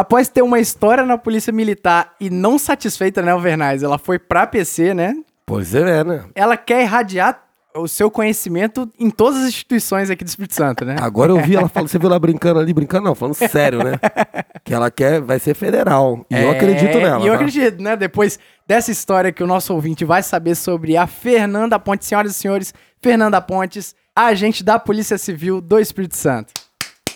[0.00, 3.82] Após ter uma história na polícia militar e não satisfeita, né, Alvernaz?
[3.82, 5.14] Ela foi pra PC, né?
[5.44, 6.24] Pois é, né?
[6.34, 7.42] Ela quer irradiar
[7.76, 10.96] o seu conhecimento em todas as instituições aqui do Espírito Santo, né?
[10.98, 13.92] Agora eu vi ela falando, você viu ela brincando ali, brincando não, falando sério, né?
[14.64, 16.24] que ela quer, vai ser federal.
[16.30, 17.22] E eu É, acredito nela.
[17.22, 17.34] E eu tá?
[17.34, 17.94] acredito, né?
[17.94, 22.08] Depois dessa história que o nosso ouvinte vai saber sobre a Fernanda Pontes.
[22.08, 22.72] Senhoras e senhores,
[23.02, 26.54] Fernanda Pontes, agente da Polícia Civil do Espírito Santo.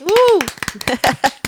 [0.03, 0.39] Uh!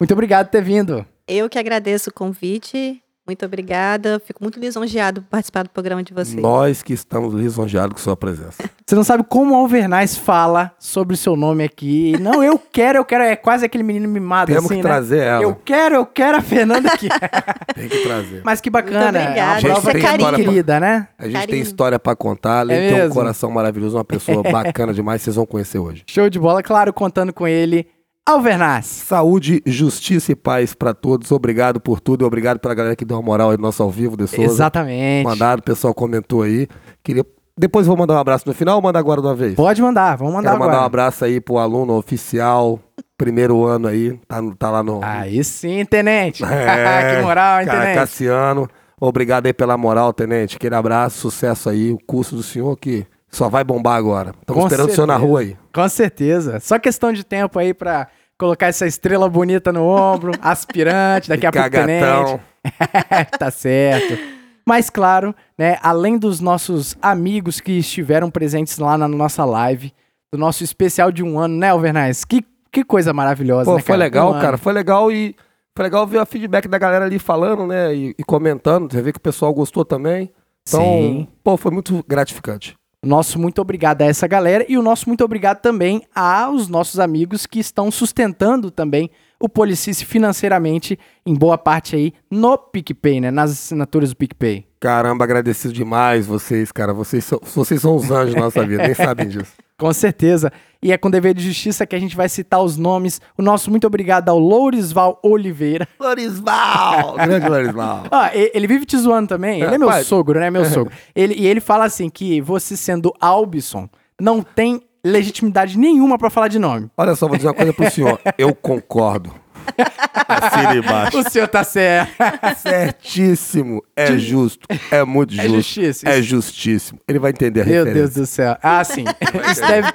[0.00, 1.04] Muito obrigado por ter vindo.
[1.26, 3.02] Eu que agradeço o convite.
[3.26, 4.18] Muito obrigada.
[4.24, 6.40] Fico muito lisonjeado por participar do programa de vocês.
[6.40, 8.62] Nós que estamos lisonjeados com sua presença.
[8.86, 12.16] Você não sabe como o Alvernaz fala sobre o seu nome aqui.
[12.20, 13.24] Não, eu quero, eu quero.
[13.24, 14.88] É quase aquele menino mimado Temos assim, que né?
[14.88, 15.42] trazer ela.
[15.42, 17.08] Eu quero, eu quero a Fernanda aqui.
[17.74, 18.40] Tem que trazer.
[18.44, 19.02] Mas que bacana.
[19.12, 19.60] Muito é uma obrigada.
[19.60, 20.34] prova Isso é que carinho.
[20.36, 21.08] querida, né?
[21.18, 21.62] A gente tem Carinho.
[21.62, 23.14] história pra contar, É de ter um mesmo?
[23.14, 26.02] coração maravilhoso, uma pessoa bacana demais, vocês vão conhecer hoje.
[26.06, 27.86] Show de bola, claro, contando com ele,
[28.28, 28.84] Alvernaz.
[28.84, 31.32] Saúde, justiça e paz pra todos.
[31.32, 33.90] Obrigado por tudo e obrigado pela galera que deu uma moral aí no nosso ao
[33.90, 34.42] vivo de Souza.
[34.42, 35.24] Exatamente.
[35.24, 36.68] Mandado, o pessoal comentou aí.
[37.02, 37.24] Queria...
[37.56, 39.54] Depois vou mandar um abraço no final ou mandar agora de uma vez?
[39.54, 40.82] Pode mandar, vamos mandar Quero mandar agora.
[40.82, 42.78] um abraço aí pro aluno oficial,
[43.16, 45.00] primeiro ano aí, tá, tá lá no...
[45.02, 46.44] Aí sim, tenente.
[46.44, 47.98] É, que moral, hein, cara, tenente?
[47.98, 48.68] Cassiano,
[49.00, 50.56] obrigado aí pela moral, tenente.
[50.56, 51.92] Aquele abraço, sucesso aí.
[51.92, 54.32] O curso do senhor que só vai bombar agora.
[54.40, 55.30] Estamos esperando o senhor na certeza.
[55.30, 55.56] rua aí.
[55.72, 56.60] Com certeza.
[56.60, 58.08] Só questão de tempo aí pra
[58.38, 62.40] colocar essa estrela bonita no ombro, aspirante, daqui a pouco tenente.
[63.38, 64.18] tá certo.
[64.66, 69.92] Mas claro, né, além dos nossos amigos que estiveram presentes lá na nossa live,
[70.32, 72.24] do nosso especial de um ano, né, Alvernaz?
[72.24, 73.98] Que, que coisa maravilhosa, Pô, né, foi cara?
[73.98, 74.58] legal, Um cara.
[74.58, 75.34] Foi legal e
[75.74, 77.94] foi legal ver o feedback da galera ali falando, né?
[77.94, 78.92] E, e comentando.
[78.92, 80.30] Você vê que o pessoal gostou também.
[80.68, 81.28] Então, Sim.
[81.42, 82.76] pô, foi muito gratificante.
[83.04, 87.46] Nosso muito obrigado a essa galera e o nosso muito obrigado também aos nossos amigos
[87.46, 93.30] que estão sustentando também o Policice financeiramente, em boa parte aí, no PicPay, né?
[93.30, 94.66] Nas assinaturas do PicPay.
[94.80, 96.92] Caramba, agradecido demais vocês, cara.
[96.92, 99.52] Vocês vocês são os anjos da nossa vida, nem sabem disso.
[99.78, 100.52] Com certeza.
[100.82, 103.20] E é com dever de justiça que a gente vai citar os nomes.
[103.36, 105.86] O nosso muito obrigado ao Lourisval Oliveira.
[105.98, 107.14] Lorisval!
[107.14, 108.04] Grande Lorisval.
[108.10, 109.60] Ah, ele vive te zoando também.
[109.62, 110.02] Ele é meu pai.
[110.02, 110.50] sogro, né?
[110.50, 110.92] Meu sogro.
[111.14, 113.88] Ele, e ele fala assim que você sendo Albison
[114.20, 116.90] não tem legitimidade nenhuma pra falar de nome.
[116.96, 118.20] Olha só, vou dizer uma coisa pro senhor.
[118.36, 119.32] Eu concordo.
[120.28, 121.18] Assina embaixo.
[121.18, 122.12] O senhor tá certo.
[122.58, 123.82] Certíssimo.
[123.96, 124.66] É justo.
[124.90, 125.56] É muito É justo.
[125.56, 126.10] justíssimo.
[126.12, 127.00] É justíssimo.
[127.08, 127.94] Ele vai entender a Meu referência.
[128.00, 128.56] Deus do céu.
[128.62, 129.04] Ah, sim.
[129.50, 129.88] Isso deve,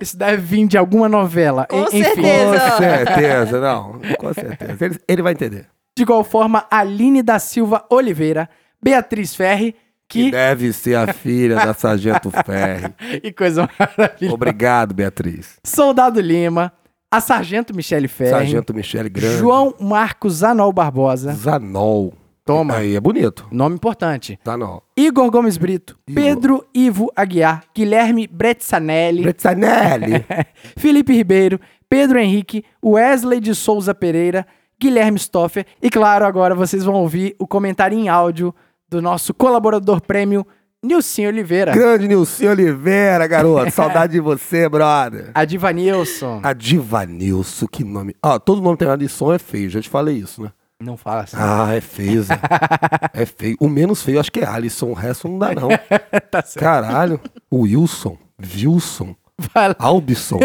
[0.00, 1.66] isso deve vir de alguma novela.
[1.66, 2.02] Com Enfim.
[2.04, 2.70] certeza.
[2.70, 4.00] Com certeza, não.
[4.18, 4.84] Com certeza.
[4.84, 5.66] Ele, ele vai entender.
[5.96, 8.48] De igual forma, Aline da Silva Oliveira,
[8.82, 9.74] Beatriz Ferri,
[10.08, 10.30] Que que.
[10.30, 12.94] deve ser a filha da Sargento Ferri.
[13.22, 14.34] E coisa maravilhosa.
[14.34, 15.58] Obrigado, Beatriz.
[15.62, 16.72] Soldado Lima,
[17.10, 19.38] a Sargento Michele Ferri, Sargento Michele Grande.
[19.38, 22.14] João Marcos Anol Barbosa, Zanol.
[22.44, 22.76] Toma.
[22.76, 23.46] Aí é bonito.
[23.50, 24.38] nome importante.
[24.44, 24.82] Zanol.
[24.96, 26.22] Igor Gomes Brito, Igor.
[26.22, 30.24] Pedro Ivo Aguiar, Guilherme Bretzanelli, Bretzanelli.
[30.76, 34.46] Felipe Ribeiro, Pedro Henrique, Wesley de Souza Pereira,
[34.80, 38.54] Guilherme Stoffer e, claro, agora vocês vão ouvir o comentário em áudio
[38.88, 40.46] do nosso colaborador prêmio,
[40.82, 41.72] Nilcinho Oliveira.
[41.72, 43.70] Grande Nilson Oliveira, garoto.
[43.74, 45.30] Saudade de você, brother.
[45.34, 46.40] A Divanilson.
[46.42, 48.16] A Divanilson, que nome.
[48.22, 50.50] Ó, todo nome tem uma lição é feio, já te falei isso, né?
[50.82, 51.36] Não fala assim.
[51.38, 52.40] Ah, é feio, Zé.
[53.12, 53.56] é feio.
[53.60, 55.68] O menos feio acho que é Alisson, o resto não dá, não.
[56.30, 56.64] tá certo.
[56.64, 57.20] Caralho.
[57.52, 59.14] Wilson, Wilson,
[59.54, 60.38] Vai lá, Albson,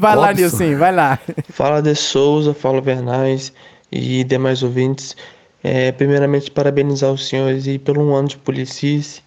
[0.00, 0.32] vai lá.
[0.32, 1.18] Nilcinho, vai lá.
[1.48, 3.52] Fala de Souza, fala Vernais
[3.90, 5.16] e demais ouvintes.
[5.64, 9.20] É, primeiramente, parabenizar os senhores e pelo um ano de Policice,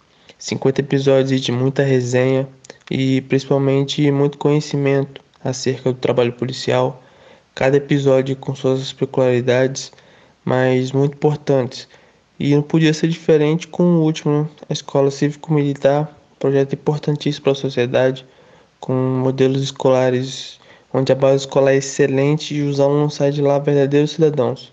[0.44, 2.46] 50 episódios de muita resenha
[2.92, 7.02] e principalmente muito conhecimento acerca do trabalho policial.
[7.56, 9.94] Cada episódio com suas peculiaridades,
[10.44, 11.88] mas muito importantes.
[12.38, 17.56] E não podia ser diferente com o último, a Escola Cívico-Militar, projeto importantíssimo para a
[17.56, 18.26] sociedade,
[18.82, 20.60] com modelos escolares
[20.94, 24.73] onde a base escolar é excelente e os alunos saem de lá verdadeiros cidadãos.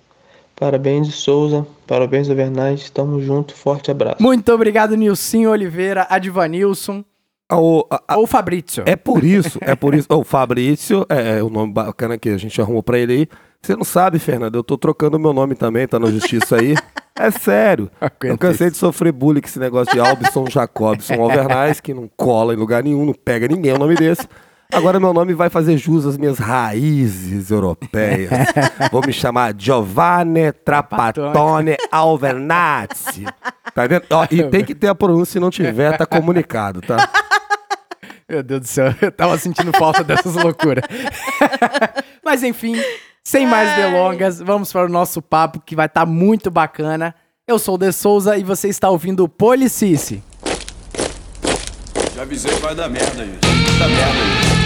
[0.61, 4.23] Parabéns, Souza, parabéns, Avernais, estamos juntos, forte abraço.
[4.23, 7.03] Muito obrigado, Nilcinho Oliveira, a Divanilson
[7.49, 8.83] Ah, o- a- a- ou Fabrício.
[8.87, 10.07] é por isso, é por isso.
[10.11, 13.29] O Fabrício, é, é o nome bacana que a gente arrumou pra ele aí.
[13.63, 16.75] Você não sabe, Fernando, eu tô trocando meu nome também, tá na justiça aí.
[17.19, 17.91] É sério.
[18.23, 18.75] Eu cansei isso.
[18.75, 22.83] de sofrer bullying com esse negócio de Albson Jacobson Alvernais, que não cola em lugar
[22.85, 24.27] nenhum, não pega ninguém o nome desse.
[24.73, 28.31] Agora meu nome vai fazer jus às minhas raízes europeias.
[28.91, 33.25] Vou me chamar Giovanni Trapattoni Alvernazzi.
[33.75, 34.05] Tá vendo?
[34.11, 37.09] Ó, e tem que ter a pronúncia, se não tiver, tá comunicado, tá?
[38.29, 40.85] Meu Deus do céu, eu tava sentindo falta dessas loucuras.
[42.25, 42.77] Mas enfim,
[43.25, 43.77] Sem mais Ai.
[43.91, 47.15] delongas, vamos para o nosso papo que vai estar muito bacana.
[47.47, 50.23] Eu sou o De Souza e você está ouvindo o Policice.
[52.15, 53.41] Já avisei que vai dar merda isso.
[53.79, 54.19] Vai dar merda
[54.55, 54.60] isso.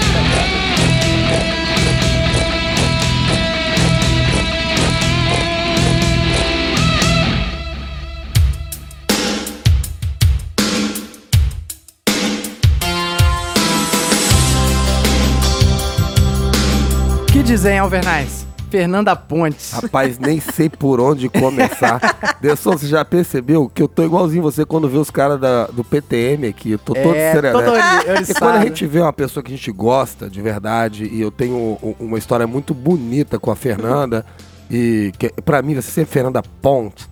[17.45, 18.47] Dizem, Alvernais?
[18.71, 19.71] Fernanda Pontes.
[19.73, 22.01] Rapaz, nem sei por onde começar.
[22.41, 25.39] Desson, você já percebeu que eu tô igualzinho você quando vê os caras
[25.73, 26.73] do PTM aqui.
[26.73, 27.65] Eu tô todo é, serelepe.
[27.65, 31.21] todo E quando a gente vê uma pessoa que a gente gosta de verdade, e
[31.21, 34.25] eu tenho uma história muito bonita com a Fernanda,
[34.71, 37.07] e que, pra mim vai ser sempre Fernanda Ponte.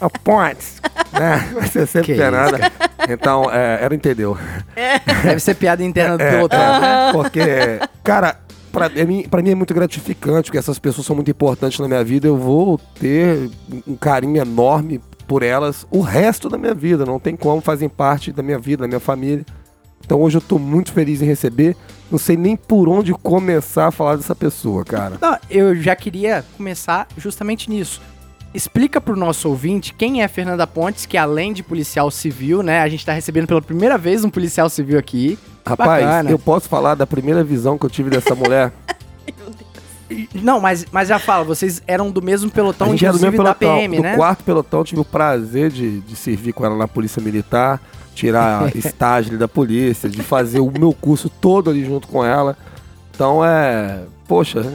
[0.00, 0.80] A Pontes,
[1.12, 1.48] né?
[1.54, 2.58] Vai ser sempre Que Fernanda.
[3.08, 4.36] Então, é, ela entendeu.
[5.24, 7.12] Deve ser piada interna do É, é, né?
[7.12, 7.40] Porque,
[8.02, 8.36] cara,
[8.74, 12.02] pra mim, pra mim é muito gratificante, porque essas pessoas são muito importantes na minha
[12.02, 12.26] vida.
[12.26, 13.48] Eu vou ter
[13.86, 17.06] um carinho enorme por elas o resto da minha vida.
[17.06, 19.46] Não tem como, fazem parte da minha vida, da minha família.
[20.04, 21.76] Então hoje eu tô muito feliz em receber.
[22.10, 25.16] Não sei nem por onde começar a falar dessa pessoa, cara.
[25.20, 28.02] Não, eu já queria começar justamente nisso.
[28.52, 32.80] Explica pro nosso ouvinte quem é Fernanda Pontes, que além de policial civil, né?
[32.80, 35.38] A gente tá recebendo pela primeira vez um policial civil aqui.
[35.66, 36.30] Rapaz, Bacana.
[36.30, 38.72] eu posso falar da primeira visão que eu tive dessa mulher?
[40.34, 43.44] Não, mas, mas já fala, vocês eram do mesmo pelotão, gente era do inclusive mesmo
[43.44, 43.78] da pelotão.
[43.80, 44.16] PM, do né?
[44.16, 47.80] quarto pelotão, eu tive o prazer de, de servir com ela na Polícia Militar,
[48.14, 52.56] tirar estágio ali da polícia, de fazer o meu curso todo ali junto com ela.
[53.14, 54.02] Então é.
[54.28, 54.74] Poxa,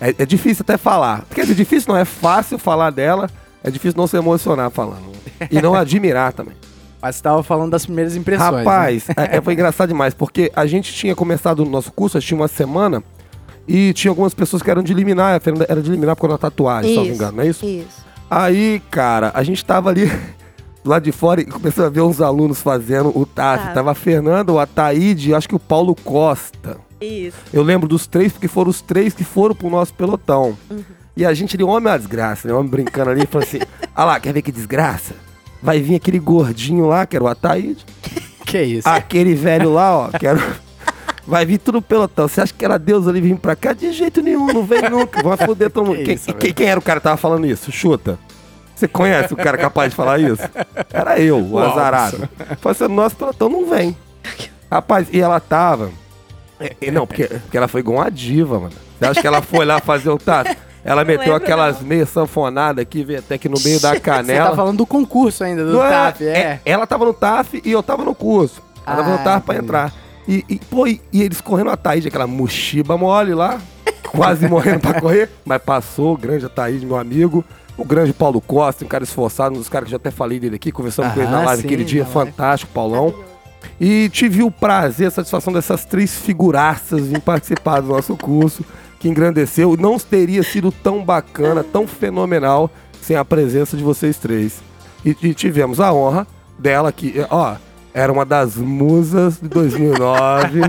[0.00, 1.24] é, é difícil até falar.
[1.34, 3.28] Quer dizer, difícil não, é fácil falar dela,
[3.64, 5.10] é difícil não se emocionar falando.
[5.50, 6.54] E não admirar também.
[7.00, 8.50] Mas você tava falando das primeiras impressões.
[8.52, 8.58] né?
[8.58, 12.20] Rapaz, é, é, foi engraçado demais, porque a gente tinha começado o nosso curso, a
[12.20, 13.02] gente tinha uma semana,
[13.66, 16.36] e tinha algumas pessoas que eram de liminar, a Fernanda era de liminar por causa
[16.36, 17.64] da tatuagem, se não me engano, não é isso?
[17.64, 18.04] Isso.
[18.30, 20.06] Aí, cara, a gente tava ali
[20.84, 23.64] do lado de fora e começou a ver uns alunos fazendo o TAF.
[23.66, 23.72] Tá.
[23.72, 26.78] Tava a Fernanda, o Ataíde e acho que o Paulo Costa.
[27.00, 27.36] Isso.
[27.52, 30.56] Eu lembro dos três, porque foram os três que foram pro nosso pelotão.
[31.16, 32.54] E a gente ali, homem é uma desgraça, né?
[32.54, 33.60] Homem brincando ali, falando assim:
[33.94, 35.14] ah lá, quer ver que desgraça?
[35.62, 37.84] Vai vir aquele gordinho lá, que era o Ataíde.
[38.46, 38.88] Que isso?
[38.88, 40.40] Aquele velho lá, ó, que era.
[41.24, 42.26] Vai vir tudo pelotão.
[42.26, 43.72] Você acha que era Deus ali vir pra cá?
[43.72, 45.22] De jeito nenhum, não vem nunca.
[45.22, 45.98] Vai foder todo mundo.
[45.98, 47.70] Que Quem, isso, quem- quem era o cara que tava falando isso?
[47.70, 48.18] Chuta.
[48.74, 50.42] Você conhece o cara capaz de falar isso?
[50.92, 52.28] Era eu, o O azarado.
[52.60, 53.96] Falei assim, nosso pelotão não vem.
[54.68, 55.90] Rapaz, e ela tava.
[56.58, 58.72] é, é, não, porque, porque ela foi igual uma diva, mano.
[58.98, 60.56] Você acha que ela foi lá fazer o tato?
[60.84, 64.50] Ela meteu lembro, aquelas meias sanfonadas aqui, veio até que no meio da Você canela.
[64.50, 66.60] tá falando do concurso ainda, do Não é, TAF, é.
[66.64, 68.62] Ela tava no TAF e eu tava no curso.
[68.86, 69.92] Ela tava Ah, no TAF pra entrar.
[70.26, 73.58] E, e, pô, e, e eles correndo a Thaís, aquela mochiba mole lá,
[74.12, 77.44] quase morrendo pra correr, mas passou, o grande Ataíde, meu amigo.
[77.76, 80.56] O grande Paulo Costa, um cara esforçado, um dos caras que já até falei dele
[80.56, 82.12] aqui, conversamos com ele na Aham, live sim, aquele dia, live.
[82.12, 83.14] fantástico, Paulão.
[83.80, 88.62] E tive o prazer, a satisfação dessas três figuraças em participar do nosso curso,
[89.00, 89.76] que engrandeceu.
[89.76, 92.70] Não teria sido tão bacana, tão fenomenal,
[93.00, 94.62] sem a presença de vocês três.
[95.04, 96.26] E, e tivemos a honra
[96.58, 97.56] dela, que, ó,
[97.92, 100.60] era uma das musas de 2009,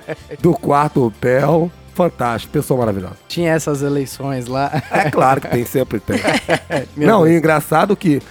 [0.40, 1.70] do quarto Pel.
[1.92, 3.16] Fantástico, pessoa maravilhosa.
[3.28, 4.70] Tinha essas eleições lá.
[4.90, 6.18] É claro que tem, sempre tem.
[6.96, 7.34] Não, Deus.
[7.34, 8.22] e engraçado que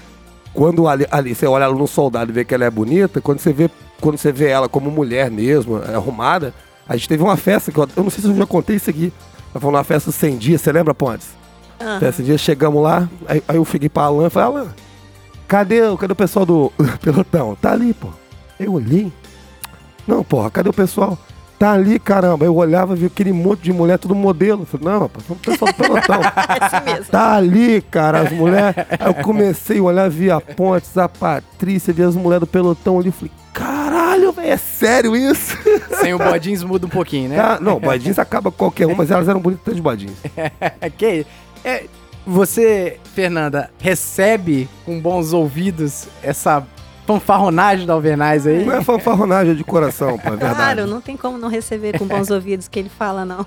[0.53, 3.39] quando ali, ali você olha ela no soldado e vê que ela é bonita, quando
[3.39, 3.69] você vê,
[4.01, 6.53] quando você vê ela como mulher mesmo, arrumada,
[6.87, 8.89] a gente teve uma festa, que eu, eu não sei se eu já contei isso
[8.89, 9.13] aqui.
[9.51, 11.27] Ela foi numa festa 100 dias, você lembra, Pontes?
[11.81, 11.99] Aham.
[11.99, 14.67] Festa 100 dias, chegamos lá, aí, aí eu fiquei pra Alan e falei, Alan,
[15.47, 17.55] cadê, o- cadê o pessoal do pelotão?
[17.59, 18.09] Tá ali, pô.
[18.59, 19.11] Eu olhei.
[20.07, 21.17] Não, porra, cadê o pessoal?
[21.57, 22.45] Tá ali, caramba.
[22.45, 24.65] Eu olhava, vi aquele monte de mulher, tudo modelo.
[24.65, 26.19] Falei, não, rapaz, vamos pessoal do pelotão.
[26.23, 27.05] É assim mesmo.
[27.11, 28.75] Tá ali, cara, as mulheres.
[28.97, 32.97] Aí eu comecei a olhar, vi a Pontes, a Patrícia, vi as mulheres do pelotão
[32.99, 33.11] ali.
[33.11, 35.57] Falei, caralho, velho, é sério isso?
[35.99, 37.39] Sem o bodins muda um pouquinho, né?
[37.39, 40.17] Ah, não, bodins acaba qualquer um, mas elas eram bonitas de bodins.
[40.97, 41.25] que
[41.63, 41.83] é,
[42.25, 46.65] você, Fernanda, recebe com bons ouvidos essa
[47.09, 48.63] fanfarronagem da Alvernais aí?
[48.63, 50.55] Não é fanfarronagem é de coração, pô, é verdade.
[50.55, 53.43] Claro, não tem como não receber com bons ouvidos o que ele fala, não.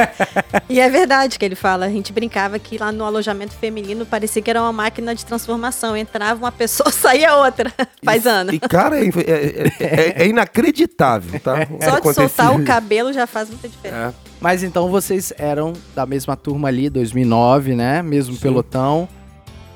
[0.68, 1.86] e é verdade que ele fala.
[1.86, 5.96] A gente brincava que lá no alojamento feminino parecia que era uma máquina de transformação.
[5.96, 7.72] Entrava uma pessoa, saía outra.
[8.04, 8.52] Faz E- ano.
[8.52, 11.66] E, cara, é, é- é- é inacreditável, tá?
[11.82, 14.14] Só de soltar o cabelo já faz muita diferença.
[14.26, 14.30] É.
[14.38, 18.02] Mas então vocês eram da mesma turma ali, 2009, né?
[18.02, 19.08] Mesmo pelotão.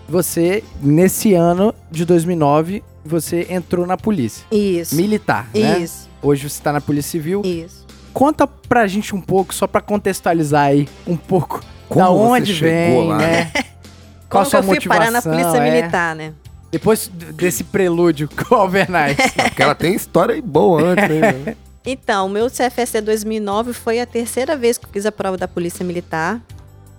[0.09, 4.95] Você, nesse ano de 2009, você entrou na polícia Isso.
[4.95, 5.79] militar, né?
[5.79, 6.09] Isso.
[6.23, 7.43] Hoje você tá na Polícia Civil.
[7.45, 7.85] Isso.
[8.13, 13.09] Conta pra gente um pouco, só pra contextualizar aí um pouco Como da onde vem,
[13.09, 13.51] lá, né?
[14.29, 15.71] Como Qual a sua eu fui parar na motivação, polícia é?
[15.71, 16.33] militar, né?
[16.73, 19.17] Depois desse prelúdio com o Alvernais.
[19.37, 21.57] Porque ela tem história boa antes, né?
[21.87, 25.47] Então, o meu CFSC 2009 foi a terceira vez que eu fiz a prova da
[25.47, 26.41] Polícia Militar.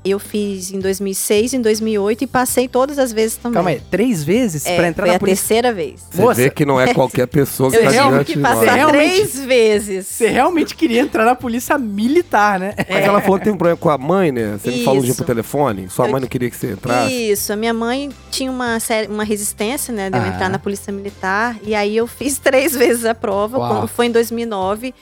[0.05, 3.55] Eu fiz em 2006, em 2008 e passei todas as vezes também.
[3.55, 5.41] Calma aí, três vezes É, pra entrar foi na a polícia?
[5.41, 6.01] terceira vez.
[6.11, 9.39] Você Moça, vê que não é qualquer pessoa que Eu tá diante que passar três
[9.43, 10.05] vezes.
[10.05, 12.75] Você realmente queria entrar na polícia militar, né?
[12.87, 14.59] Mas ela falou que tem um problema com a mãe, né?
[14.61, 15.17] Você me falou um dia Isso.
[15.23, 15.89] por telefone.
[15.89, 17.11] Sua Eu- mãe não queria que você entrasse.
[17.31, 20.27] Isso, a minha mãe tinha uma, série, uma resistência, né, de eu Ah.
[20.27, 21.57] entrar na polícia militar.
[21.63, 23.57] E aí eu fiz três vezes a prova.
[23.57, 23.87] Uau.
[23.87, 24.93] Foi em 2009,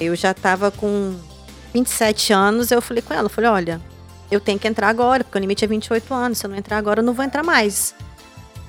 [0.00, 1.14] eu já tava com
[1.72, 2.72] 27 anos.
[2.72, 3.80] Eu falei com ela, eu falei, olha,
[4.30, 6.38] eu tenho que entrar agora, porque o limite é 28 anos.
[6.38, 7.94] Se eu não entrar agora, eu não vou entrar mais.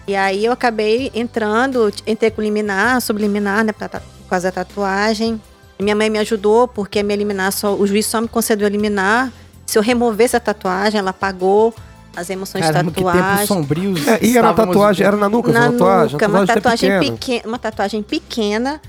[0.07, 5.41] E aí eu acabei entrando, entrei com liminar, subliminar, né, pra por causa da tatuagem.
[5.79, 8.69] Minha mãe me ajudou, porque a minha liminar, só, o juiz só me concedeu a
[8.69, 9.31] liminar.
[9.65, 11.73] Se eu removesse a tatuagem, ela pagou
[12.15, 13.47] as emoções Caramba, de que tempos tatuagem.
[13.47, 14.07] sombrios.
[14.07, 16.13] É, e era uma estávamos tatuagem, era na nuca, Na essa tatuagem?
[16.13, 17.11] nuca, uma tatuagem pequena.
[17.17, 18.81] pequena, uma tatuagem pequena,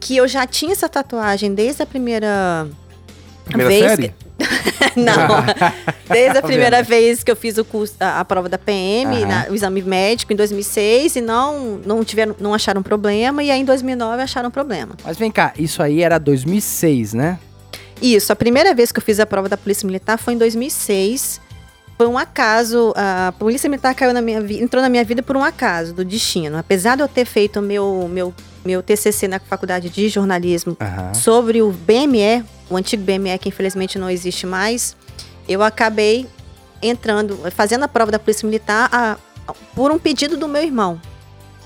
[0.00, 2.68] que eu já tinha essa tatuagem desde a primeira
[3.44, 4.08] Primeira vez série?
[4.08, 4.24] que-
[5.00, 5.14] Não,
[6.10, 9.16] desde a Tá primeira vez que eu fiz o curso, a, a prova da PM,
[9.22, 9.26] Aham.
[9.26, 13.60] na- o exame médico em 2006 e não não tiveram, não acharam problema e aí
[13.60, 14.94] em 2009 acharam problema.
[15.04, 17.38] Mas vem cá, isso aí era 2006, né?
[18.02, 21.40] Isso, a primeira vez que eu fiz a prova da Polícia Militar foi em 2006.
[21.96, 25.36] Foi um acaso, a Polícia Militar caiu na minha vida, entrou na minha vida por
[25.36, 26.58] um acaso do destino.
[26.58, 28.34] Apesar de eu ter feito meu meu
[28.64, 31.14] meu TCC na Faculdade de Jornalismo Aham.
[31.14, 34.96] sobre o BME, o antigo BME que infelizmente não existe mais,
[35.48, 36.26] eu acabei
[36.82, 39.16] entrando, fazendo a prova da Polícia Militar a-
[39.74, 41.00] por um pedido do meu irmão.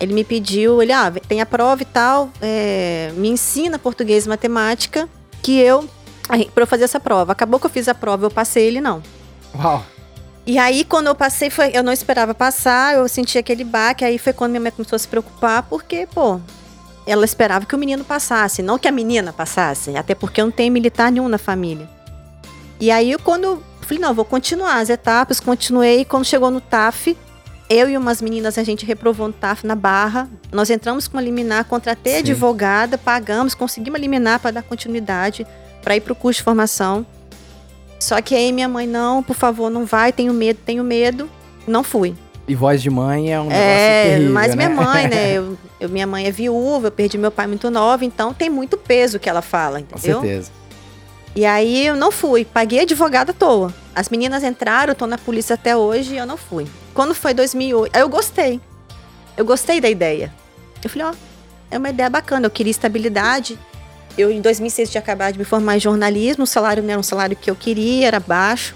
[0.01, 4.29] Ele me pediu, ele, ah, tem a prova e tal, é, me ensina português e
[4.29, 5.09] matemática,
[5.43, 5.89] que eu,
[6.55, 7.33] para eu fazer essa prova.
[7.33, 9.03] Acabou que eu fiz a prova, eu passei, ele não.
[9.57, 9.85] Uau.
[10.47, 14.19] E aí, quando eu passei, foi, eu não esperava passar, eu senti aquele baque, aí
[14.19, 16.41] foi quando minha mãe começou a se preocupar, porque, pô,
[17.11, 20.73] ela esperava que o menino passasse, não que a menina passasse, até porque não tenho
[20.73, 21.89] militar nenhum na família.
[22.81, 26.61] E aí, quando eu falei, não, eu vou continuar as etapas, continuei, quando chegou no
[26.61, 27.17] TAF,
[27.71, 31.23] eu e umas meninas, a gente reprovou no TAF na Barra, nós entramos com uma
[31.23, 32.33] liminar, contratei a Sim.
[32.33, 35.47] advogada, pagamos, conseguimos eliminar para dar continuidade,
[35.83, 37.07] para ir para o curso de formação.
[37.99, 41.29] Só que aí minha mãe, não, por favor, não vai, tenho medo, tenho medo.
[41.67, 42.15] Não fui.
[42.49, 44.75] E voz de mãe é um negócio É, terrível, mas minha né?
[44.75, 45.33] mãe, né?
[45.37, 48.77] Eu, eu- minha mãe é viúva, eu perdi meu pai muito nova, então tem muito
[48.79, 50.21] peso o que ela fala, Com entendeu?
[50.23, 50.51] certeza.
[51.37, 53.73] E aí eu não fui, paguei advogado à toa.
[53.95, 56.67] As meninas entraram, eu tô na polícia até hoje e eu não fui.
[56.95, 58.61] Quando foi 2008, aí eu gostei.
[59.37, 60.33] Eu gostei da ideia.
[60.83, 61.13] Eu falei, ó,
[61.71, 63.59] é uma ideia bacana, eu queria estabilidade.
[64.17, 67.05] Eu em 2006 tinha acabado de me formar em jornalismo, o salário não era um
[67.05, 68.75] salário que eu queria, era baixo.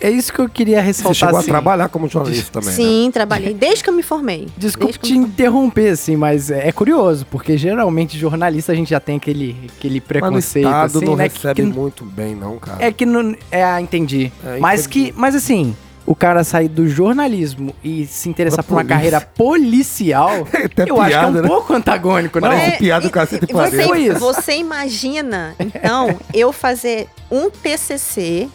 [0.00, 1.14] É isso que eu queria Você ressaltar.
[1.14, 1.50] chegou a assim.
[1.50, 2.74] trabalhar como jornalista também, né?
[2.76, 4.48] Sim, trabalhei desde que eu me formei.
[4.56, 8.90] Desculpe que te me interromper, assim, mas é é curioso, porque geralmente jornalista a gente
[8.90, 11.28] já tem aquele, aquele Mas preconceito, Estado assim, não né?
[11.28, 12.82] que- recebe que, muito bem, não, cara.
[12.84, 13.34] É que não.
[13.50, 14.32] É, ah, entendi.
[14.44, 15.12] É, mas entendi.
[15.12, 15.18] que.
[15.18, 20.46] Mas assim, o cara sair do jornalismo e se interessar Pra por uma carreira policial,
[20.64, 21.48] Até eu acho que é um piada, né?
[21.48, 22.48] pouco antagônico, não?
[22.48, 24.18] Parece É, piada do cacete você, isso.
[24.20, 28.48] você imagina, então, eu fazer um TCC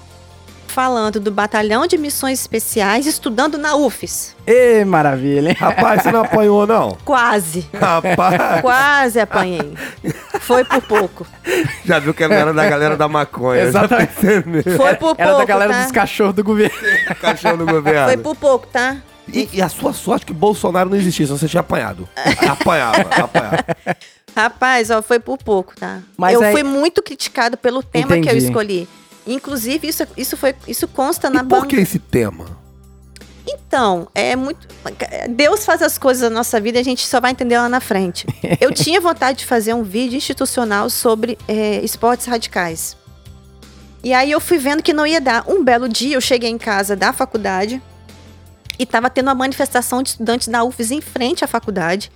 [0.74, 4.36] falando do Batalhão de Missões Especiais, estudando na UFES.
[4.48, 5.56] Ê, maravilha, hein?
[5.58, 6.98] Rapaz, você não apanhou, não?
[7.06, 7.68] Quase.
[7.80, 9.74] Rapaz, Quase apanhei.
[10.42, 11.28] Foi por pouco.
[11.86, 13.62] já viu que não era da galera da maconha.
[13.62, 14.14] Exatamente.
[14.16, 14.64] Percebeu.
[14.76, 15.84] Foi por Era pouco, da galera tá?
[15.84, 16.76] dos cachorros do governo.
[17.22, 18.08] Cachorro do governo.
[18.08, 18.98] Foi por pouco, tá?
[19.32, 22.10] E, e a sua sorte que Bolsonaro não existia, senão você tinha apanhado.
[22.50, 23.64] Apanhava, apanhava.
[24.36, 26.00] Rapaz, ó, foi por pouco, tá?
[26.18, 28.46] Mas eu aí- fui muito criticado pelo tema que eu Entendi.
[28.46, 28.90] escolhi.
[29.26, 32.46] Inclusive, isso, isso, foi, isso consta na E por que esse tema?
[33.48, 34.68] Então, é muito.
[35.30, 37.80] Deus faz as coisas na nossa vida e a gente só vai entender lá na
[37.80, 38.26] frente.
[38.60, 42.98] Eu tinha vontade de fazer um vídeo institucional sobre é, esportes radicais.
[44.04, 45.46] E aí eu fui vendo que não ia dar.
[45.48, 47.82] Um belo dia eu cheguei em casa da faculdade
[48.78, 52.12] e tava tendo uma manifestação de estudantes da UFES em frente à faculdade.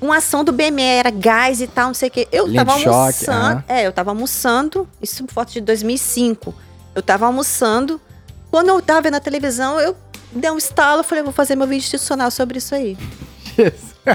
[0.00, 2.26] Uma ação do BME, era gás e tal, não sei o quê.
[2.32, 2.88] Eu Linha tava choque,
[3.28, 3.38] almoçando.
[3.38, 3.64] aham.
[3.68, 6.54] É, eu tava almoçando, isso por foto de 2005.
[6.94, 8.00] Eu tava almoçando.
[8.50, 9.94] Quando eu tava vendo a televisão, eu
[10.32, 12.96] dei um estalo, falei, vou fazer meu vídeo institucional sobre isso aí.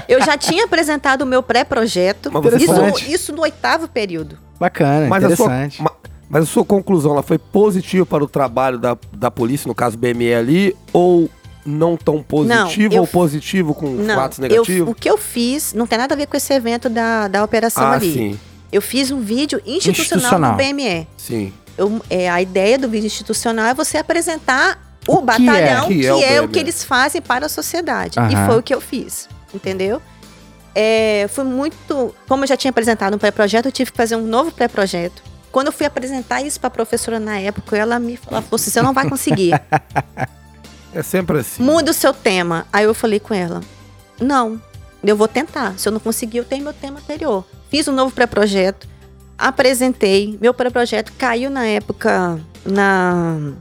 [0.08, 2.30] Eu já tinha apresentado o meu pré-projeto.
[2.32, 4.36] Mas você Isso, falou- isso no oitavo período.
[4.58, 5.82] Bacana, Mas a, sua, interessante.
[5.82, 5.92] ma-
[6.28, 9.96] mas a sua conclusão ela foi positiva para o trabalho da, da polícia, no caso
[9.96, 11.30] BME ali, ou
[11.66, 14.90] não tão positivo, eu ou positivo com Não, fatos eu, negativos?
[14.90, 17.84] o que eu fiz não tem nada a ver com esse evento da, da operação
[17.84, 18.12] ah, ali.
[18.12, 18.40] sim,
[18.72, 20.52] Eu fiz um vídeo institucional, Institucional.
[20.52, 21.06] do BME.
[21.16, 21.52] sim.
[21.76, 25.26] eu- é, a ideia do vídeo institucional é você apresentar o, O que é?
[25.46, 28.18] batalhão, Que que, é o é, o que eles fazem para a sociedade.
[28.18, 30.00] E foi o que eu fiz, entendeu?
[30.74, 32.14] É, foi muito.
[32.28, 35.22] Como eu já tinha apresentado um pré-projeto, eu tive que fazer um novo pré-projeto.
[35.50, 38.70] Quando eu fui apresentar isso para a professora na época, ela me ela falou assim:
[38.70, 39.52] você não vai conseguir.
[40.96, 41.62] É sempre assim.
[41.62, 42.66] Muda o seu tema.
[42.72, 43.60] Aí eu falei com ela:
[44.18, 44.60] não,
[45.04, 45.78] eu vou tentar.
[45.78, 47.44] Se eu não conseguir, eu tenho meu tema anterior.
[47.70, 48.88] Fiz um novo pré-projeto,
[49.36, 50.38] apresentei.
[50.40, 53.52] Meu pré-projeto caiu na época na.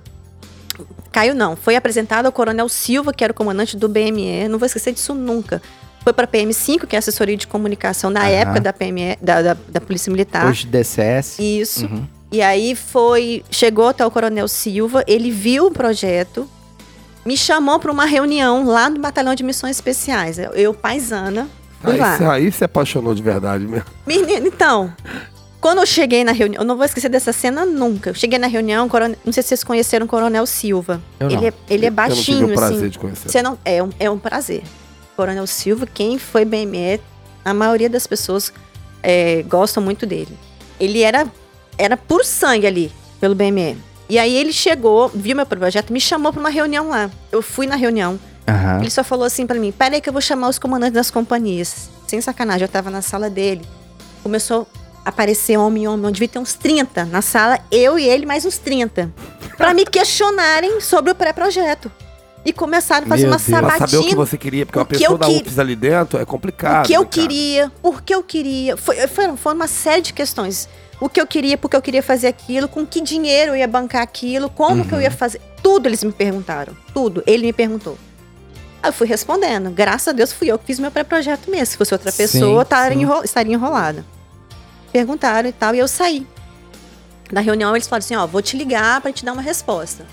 [1.12, 4.48] Caiu não, foi apresentado ao Coronel Silva, que era o comandante do BME.
[4.50, 5.62] Não vou esquecer disso nunca.
[6.04, 8.30] Foi para a PM5, que é a assessoria de comunicação na Aham.
[8.30, 10.46] época da PME, da, da, da Polícia Militar.
[10.46, 11.40] Hoje DCS.
[11.40, 11.86] Isso.
[11.86, 12.06] Uhum.
[12.32, 16.50] E aí foi, chegou até o Coronel Silva, ele viu o projeto,
[17.26, 20.38] me chamou para uma reunião lá no Batalhão de Missões Especiais.
[20.38, 21.48] Eu, eu paisana,
[21.84, 22.18] Aí, lá.
[22.18, 23.86] você- aí se apaixonou de verdade mesmo.
[24.06, 24.94] Menino, então,
[25.60, 28.12] quando eu cheguei na reunião, eu não vou esquecer dessa cena nunca.
[28.12, 31.02] Eu cheguei na reunião, coronel- não sei se vocês conheceram o Coronel Silva.
[31.20, 31.38] Eu não.
[31.38, 32.90] ele, é, ele é Eu não baixinho, tive o prazer assim.
[32.90, 33.30] de conhecer.
[33.30, 34.64] Você não, é, um, é um prazer.
[35.16, 37.00] Coronel Silva, quem foi BME,
[37.44, 38.52] a maioria das pessoas
[39.02, 40.38] é, gostam muito dele.
[40.80, 41.26] Ele era,
[41.78, 43.78] era puro sangue ali, pelo BME.
[44.08, 47.10] E aí ele chegou, viu meu projeto, me chamou para uma reunião lá.
[47.32, 48.20] Eu fui na reunião.
[48.48, 48.80] Aham.
[48.82, 51.90] Ele só falou assim para mim: peraí que eu vou chamar os comandantes das companhias.
[52.08, 53.66] Sem sacanagem, eu tava na sala dele.
[54.22, 54.68] Começou
[55.04, 58.58] a aparecer homem, homem, devia ter uns 30 na sala, eu e ele mais uns
[58.60, 59.12] 30.
[59.58, 61.92] Para me questionarem sobre o pré-projeto.
[62.46, 63.50] E começaram a fazer Meu uma Deus.
[63.50, 63.88] Pra sabatina.
[63.88, 66.26] saber o que você queria, porque O uma pessoa eu da UFES ali dentro é
[66.26, 66.84] complicado.
[66.86, 67.28] o que eu né, cara?
[67.28, 68.78] queria, por que eu queria.
[68.78, 70.70] Foi, foi uma série de questões.
[71.00, 74.02] O que eu queria, porque eu queria fazer aquilo, com que dinheiro eu ia bancar
[74.02, 75.42] aquilo, como que eu ia fazer.
[75.62, 76.76] Tudo eles me perguntaram.
[76.94, 77.22] Tudo.
[77.28, 77.98] Ele me perguntou.
[78.82, 79.70] Aí eu fui respondendo.
[79.72, 81.66] Graças a Deus fui eu que fiz meu pré-projeto mesmo.
[81.66, 83.04] Se fosse outra Sim, pessoa, estaria, sim.
[83.04, 84.06] enro- estaria enrolada.
[84.92, 86.26] Perguntaram e tal, e eu saí.
[87.32, 90.06] Na reunião eles falaram assim: ó, vou te ligar pra te dar uma resposta.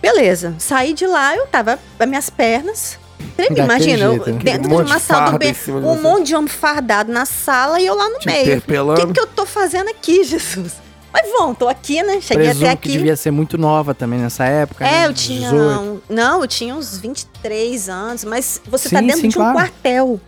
[0.00, 0.54] Beleza.
[0.58, 1.78] Saí de lá, eu tava.
[1.98, 2.98] As minhas pernas.
[3.36, 4.38] Daquele imagina, jeito, né?
[4.42, 6.00] dentro monte de uma sala do bem, um você.
[6.00, 8.58] monte de homem fardado na sala e eu lá no Te meio.
[8.58, 10.74] O que, que eu tô fazendo aqui, Jesus?
[11.12, 12.20] Mas bom, tô aqui, né?
[12.20, 12.98] Cheguei Presumo até que aqui.
[12.98, 14.84] devia ser muito nova também nessa época.
[14.84, 15.04] né?
[15.04, 15.50] É, eu tinha.
[15.50, 16.02] 18.
[16.08, 19.56] Não, eu tinha uns 23 anos, mas você tá Sim, dentro sim, de um claro.
[19.56, 20.20] quartel.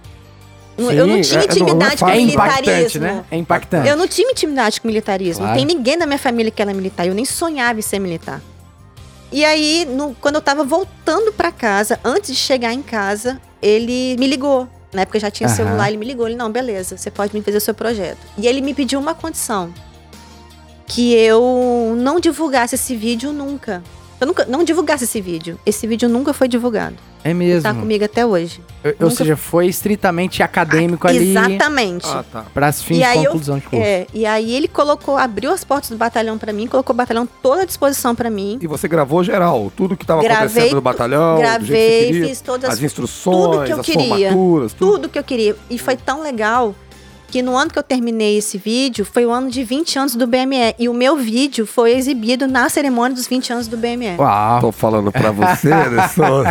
[0.79, 2.09] Sim, eu não tinha é- é- não é intimidade com.
[2.09, 3.01] É impactante, militarismo.
[3.03, 3.25] né?
[3.31, 3.89] É impactante.
[3.89, 5.45] Eu não tinha intimidade com militarismo.
[5.45, 5.61] Claro.
[5.61, 7.07] Não tem ninguém da minha família que era militar.
[7.07, 8.41] Eu nem sonhava em ser militar.
[9.33, 14.17] E aí, no- quando eu tava voltando pra casa, antes de chegar em casa, ele
[14.19, 14.69] me ligou.
[14.93, 15.57] Na época já tinha Aham.
[15.57, 16.27] celular, ele me ligou.
[16.27, 18.19] Ele, não, beleza, você pode me fazer o seu projeto.
[18.37, 19.73] E ele me pediu uma condição.
[20.87, 23.83] Que eu não divulgasse esse vídeo nunca.
[24.21, 25.59] Eu nunca não divulgasse esse vídeo.
[25.65, 26.97] Esse vídeo nunca foi divulgado.
[27.25, 27.63] É mesmo.
[27.63, 28.61] Tá comigo até hoje.
[28.83, 32.07] Eu- Ou nunca- seja, foi estritamente acadêmico ali Exatamente.
[32.07, 32.45] Ah, tá.
[32.53, 33.85] para as fins E de aí eu- conclusão de curso.
[33.85, 37.29] É, e aí ele colocou, abriu as portas do batalhão pra mim, colocou o batalhão
[37.43, 38.59] toda à disposição pra mim.
[38.61, 41.73] E você gravou geral, tudo que estava Gravei acontecendo no batalhão, do jeito que você
[41.73, 44.31] Gravei, queria, fiz todas as instruções, tudo que eu as queria.
[44.31, 44.93] formaturas, tudo.
[44.93, 45.57] tudo que eu queria.
[45.69, 46.75] E foi tão legal
[47.31, 50.27] que no ano que eu terminei esse vídeo, foi o ano de 20 anos do
[50.27, 50.75] BME.
[50.79, 54.17] E o meu vídeo foi exibido na cerimônia dos 20 anos do BME.
[54.19, 54.61] Uau.
[54.61, 56.45] Tô falando pra você, Anderson.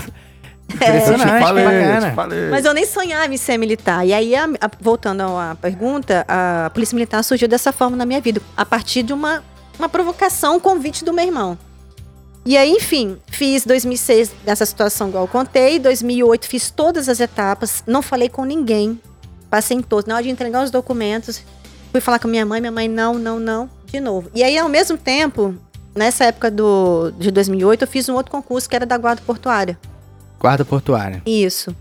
[0.70, 2.50] Eu te falei, te falei.
[2.52, 4.06] Mas eu nem sonhava em ser militar.
[4.06, 8.22] E aí, a- a- voltando à pergunta, a Polícia Militar surgiu dessa forma na minha
[8.22, 9.44] vida, a partir de uma,
[9.80, 11.58] uma provocação, um convite do meu irmão.
[12.46, 17.84] E aí, enfim, fiz 2006 dessa situação igual eu contei, 2008 fiz todas as etapas,
[17.86, 19.00] não falei com ninguém,
[19.50, 20.06] passei em todos.
[20.06, 21.42] Na hora de entregar os documentos,
[21.92, 24.30] fui falar com minha mãe, minha mãe, não, não, não, de novo.
[24.34, 25.56] E aí, ao mesmo tempo,
[25.96, 29.78] nessa época do, de 2008, eu fiz um outro concurso que era da Guarda Portuária.
[30.40, 31.22] Guarda portuária.
[31.26, 31.76] Isso.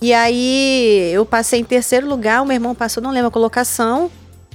[0.00, 4.10] E aí eu passei em terceiro lugar, o meu irmão passou, não lembro a colocação.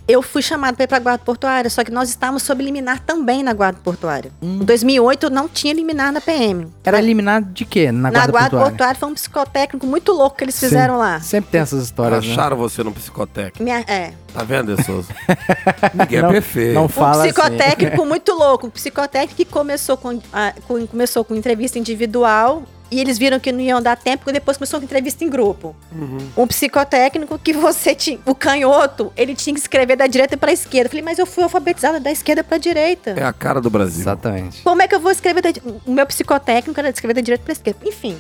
[0.07, 3.01] Eu fui chamado para ir para a Guarda Portuária, só que nós estávamos sob liminar
[3.01, 4.31] também na Guarda Portuária.
[4.41, 4.59] Hum.
[4.61, 6.67] Em 2008 não tinha liminar na PM.
[6.83, 8.69] Era eliminado de quê na na guarda, Guarda portuária?
[8.71, 10.67] Portuária foi um psicotécnico muito louco que eles Sim.
[10.67, 11.19] fizeram lá.
[11.19, 12.31] Sempre tem essas histórias, né?
[12.31, 13.61] Acharam você no psicotécnico.
[13.63, 14.13] Minha- é.
[14.33, 15.09] Tá vendo, De Souza?
[15.93, 16.73] Ninguém Não- é perfeito.
[16.75, 17.33] não Um fala assim.
[17.33, 18.67] psicotécnico muito louco.
[18.67, 23.51] Um psicotécnico que começou com, ah, com- começou com entrevista individual e eles viram que
[23.51, 25.75] não iam dar tempo e depois começou com entrevista em grupo.
[25.91, 26.17] Uhum.
[26.37, 28.19] Um psicotécnico que você tinha.
[28.25, 30.87] O canhoto, ele tinha que escrever da direita para esquerda.
[30.87, 33.11] Eu falei, mas eu fui alfabetizada da esquerda para direita.
[33.17, 34.01] É a cara do Brasil.
[34.01, 34.61] Exatamente.
[34.63, 35.49] Como é que eu vou escrever da
[35.85, 37.79] O meu psicotécnico era de escrever da direita para esquerda.
[37.85, 38.17] Enfim.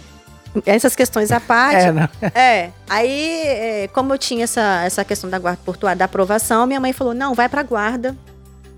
[0.65, 1.77] Essas questões à parte.
[1.87, 2.09] É, não.
[2.33, 2.69] É.
[2.89, 6.93] Aí, é, como eu tinha essa, essa questão da guarda portuária, da aprovação, minha mãe
[6.93, 8.15] falou: não, vai pra guarda.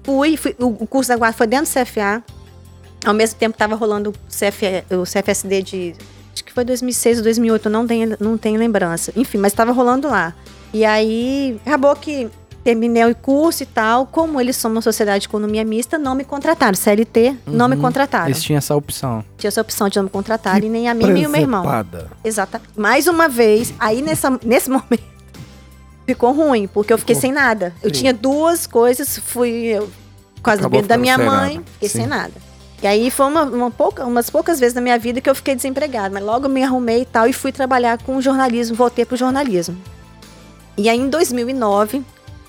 [0.03, 2.23] Fui, fui- o curso da guarda foi dentro do CFA.
[3.05, 5.95] Ao mesmo tempo estava rolando o, CF, o CFSD de.
[6.33, 9.11] Acho que foi 2006 ou 2008, eu não tenho, não tenho lembrança.
[9.15, 10.33] Enfim, mas estava rolando lá.
[10.73, 12.29] E aí, acabou que
[12.63, 14.05] terminei o curso e tal.
[14.05, 16.75] Como eles são uma sociedade de economia mista, não me contrataram.
[16.75, 17.81] CLT, não me Uhum.
[17.81, 18.27] contrataram.
[18.27, 19.23] Eles tinham essa opção.
[19.37, 21.63] Tinha essa opção de não me contratar e nem a mim nem o meu irmão.
[22.23, 22.69] Exatamente.
[22.77, 25.03] Mais uma vez, aí nessa, nesse momento,
[26.05, 27.73] ficou ruim, porque eu fiquei sem nada.
[27.81, 28.01] Eu Sim.
[28.01, 29.89] tinha duas coisas, fui eu,
[30.43, 31.65] quase no da minha sem mãe, nada.
[31.73, 32.07] fiquei sem Sim.
[32.09, 32.48] nada.
[32.81, 35.53] E aí foi uma, uma pouca, umas poucas vezes na minha vida que eu fiquei
[35.55, 39.17] desempregada, mas logo eu me arrumei e tal e fui trabalhar com jornalismo, voltei pro
[39.17, 39.77] jornalismo.
[40.77, 42.01] E aí em 2009,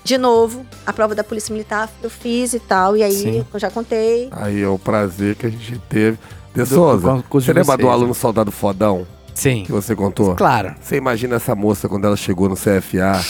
[0.05, 3.45] de novo, a prova da Polícia Militar eu fiz e tal, e aí Sim.
[3.53, 4.29] eu já contei.
[4.31, 6.17] Aí é o prazer que a gente teve.
[6.55, 9.63] De Do- Souza, você lembra do aluno soldado fodão Sim.
[9.65, 10.35] que você contou?
[10.35, 10.75] Claro.
[10.81, 13.21] Você imagina essa moça quando ela chegou no CFA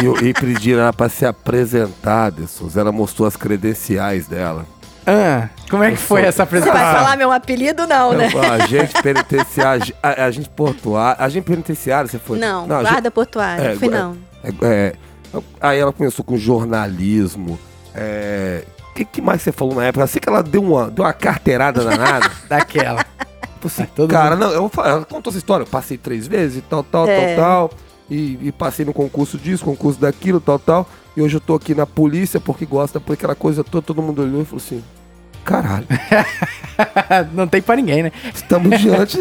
[0.00, 2.80] e, eu- e pediram ela pra se apresentar, de Souza.
[2.80, 4.64] Ela mostrou as credenciais dela.
[5.06, 6.98] Ah, como é que foi essa Você vai apresentação?
[7.04, 8.28] falar meu apelido não, né?
[8.60, 12.38] Agente penitenciário, a- agente portuário, agente penitenciário, você foi?
[12.38, 14.16] Não, agente- guarda portuária, É, fui gu- não.
[14.42, 14.92] É, é,
[15.60, 17.58] aí ela começou com jornalismo.
[17.94, 20.04] É, o que, que mais você falou na época?
[20.04, 22.30] Assim que ela deu uma, deu uma carteirada danada.
[22.48, 23.04] Daquela.
[23.54, 25.62] Tipo assim, Todo cara, não, eu, ela contou essa história.
[25.62, 27.34] Eu passei três vezes, tal, tal, É.
[27.34, 27.78] tal, tal.
[28.10, 30.88] E, e passei no concurso disso, concurso daquilo, tal, tal.
[31.16, 33.86] E hoje eu tô aqui na polícia porque gosta, por aquela coisa toda.
[33.86, 34.84] Todo mundo olhou e falou assim:
[35.46, 35.86] caralho,
[37.32, 38.12] não tem pra ninguém, né?
[38.34, 39.18] estamos diante.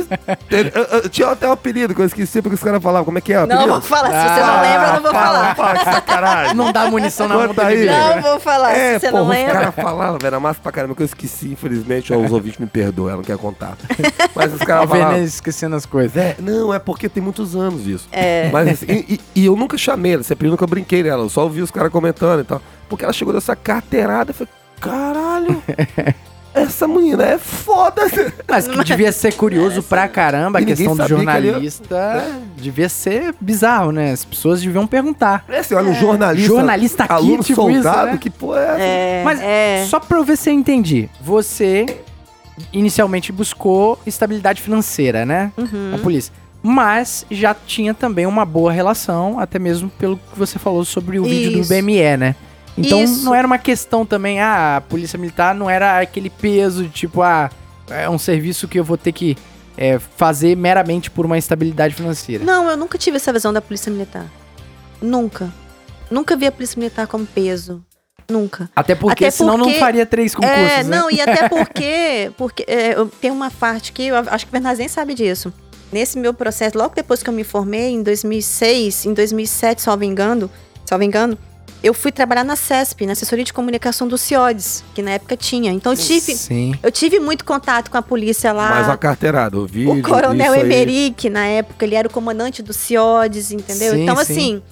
[0.49, 3.05] Eu- eu- eu tinha até um apelido que eu esqueci porque os caras falavam.
[3.05, 3.37] Como é que é?
[3.43, 3.71] o Não, apelido?
[3.73, 4.07] vou falar.
[4.07, 5.55] Se você não Ah, lembra, eu não vou fala, falar.
[5.55, 6.53] Fala, que sacanagem.
[6.55, 7.85] Não dá munição na do aí.
[7.85, 8.71] Não vou falar.
[8.73, 9.53] É, se você porra, não os lembra.
[9.53, 12.65] caras falavam, velho, era massa pra caramba que eu esqueci, infelizmente, ó, os ouvintes me
[12.67, 13.77] perdoam, ela não quer contar.
[14.35, 15.23] Mas os caras O Veneza falavam.
[15.25, 16.17] esquecendo as coisas.
[16.17, 18.07] É, não, é porque tem muitos anos isso.
[18.11, 18.49] É.
[18.51, 21.61] Mas assim, e, e- eu nunca chamei ela, sempre nunca brinquei nela, eu só ouvi
[21.61, 22.61] os caras comentando e tal.
[22.89, 25.61] Porque ela chegou dessa carteirada e falei, caralho,
[26.53, 28.03] essa menina é foda.
[28.47, 32.25] Mas que devia ser curioso pra caramba a questão do jornalista.
[32.55, 34.11] Devia ser bizarro, né?
[34.11, 35.43] As pessoas deviam perguntar.
[35.49, 36.47] É assim, olha, um jornalista.
[36.47, 38.17] Jornalista aqui, aluno tipo isso, soldado, né?
[38.17, 38.83] que porra é essa?
[38.83, 39.85] É, Mas é.
[39.89, 41.09] só pra eu ver se eu entendi.
[41.21, 41.85] Você
[42.71, 45.51] inicialmente buscou estabilidade financeira, né?
[45.57, 45.91] Uhum.
[45.91, 46.33] Na polícia.
[46.63, 51.23] Mas já tinha também uma boa relação, até mesmo pelo que você falou sobre o
[51.23, 51.69] vídeo do Isso.
[51.69, 52.35] BME, né?
[52.77, 53.23] Então Isso.
[53.23, 57.21] não era uma questão também, ah, a polícia militar não era aquele peso de tipo,
[57.21, 57.49] ah,
[57.89, 59.37] é um serviço que eu vou ter que
[59.77, 62.43] é, fazer meramente por uma estabilidade financeira.
[62.43, 64.25] Não, eu nunca tive essa visão da polícia militar.
[65.01, 65.53] Nunca.
[66.09, 67.83] Nunca vi a polícia militar como peso.
[68.29, 68.69] Nunca.
[68.75, 70.97] Até porque Até senão não porque- faria três concursos, é, né?
[70.97, 74.79] não, e até porque, porque é, tenho uma parte que eu acho que o Bernardo
[74.79, 75.53] nem sabe disso.
[75.91, 80.49] Nesse meu processo, logo depois que eu me formei, em 2006, em 2007, salvo engano,
[80.85, 81.37] salvo engano,
[81.85, 85.71] eu fui trabalhar na CESP, na assessoria de comunicação do CIODES, que na época tinha.
[85.71, 86.73] Então eu tive, Sim.
[86.81, 88.69] eu tive muito contato com a polícia lá.
[88.69, 89.93] Mais uma carteirada, o vídeo.
[89.93, 90.71] O coronel isso aí.
[90.71, 93.93] Emerick, na época, ele era o comandante do CIODES, entendeu?
[93.93, 94.21] Sim, então, sim.
[94.21, 94.63] assim.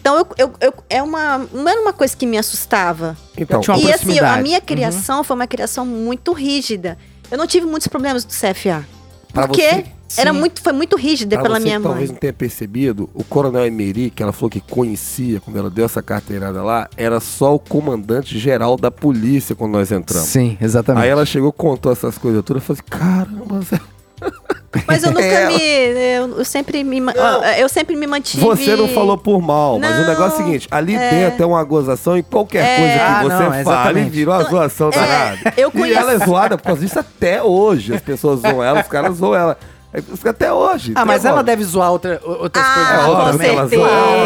[0.00, 3.16] Então, eu, eu, eu- é uma, não era uma coisa que me assustava.
[3.36, 4.18] Então, Tinha uma e assim.
[4.20, 4.26] Uhum.
[4.26, 6.98] a minha criação foi uma criação muito rígida.
[7.30, 8.84] Eu não tive muitos problemas do CFA.
[9.32, 9.84] pra Porque você-
[10.16, 10.38] era Sim.
[10.38, 12.14] muito, foi muito rígida Pra pela você minha que talvez mãe.
[12.14, 16.02] não tenha percebido, o coronel Emery, que ela falou que conhecia quando ela deu essa
[16.02, 20.28] carteirada lá, era só o comandante geral da polícia quando nós entramos.
[20.28, 21.04] Sim, exatamente.
[21.04, 23.80] Aí ela chegou, contou essas coisas todas, eu falei assim, caramba, Zé,
[24.86, 25.46] Mas eu nunca É.
[25.48, 25.58] me.
[26.32, 27.00] Eu, eu sempre me.
[27.58, 28.42] Eu sempre me mantive.
[28.44, 31.10] você não falou por mal, mas o Não, negócio é o seguinte, ali é.
[31.10, 32.76] dentro é uma gozação e qualquer É.
[32.78, 34.10] coisa que Ah, você não, fale exatamente.
[34.10, 35.54] virou uma zoação danada.
[35.56, 37.94] eu E conheço- ela é zoada por causa disso até hoje.
[37.94, 39.58] As pessoas zoam ela, os caras zoam ela.
[39.92, 40.92] É, Até hoje.
[40.94, 42.92] Ah, mas ela deve zoar outra, outras Ah, coisas.
[42.92, 43.68] É com óbvio que ela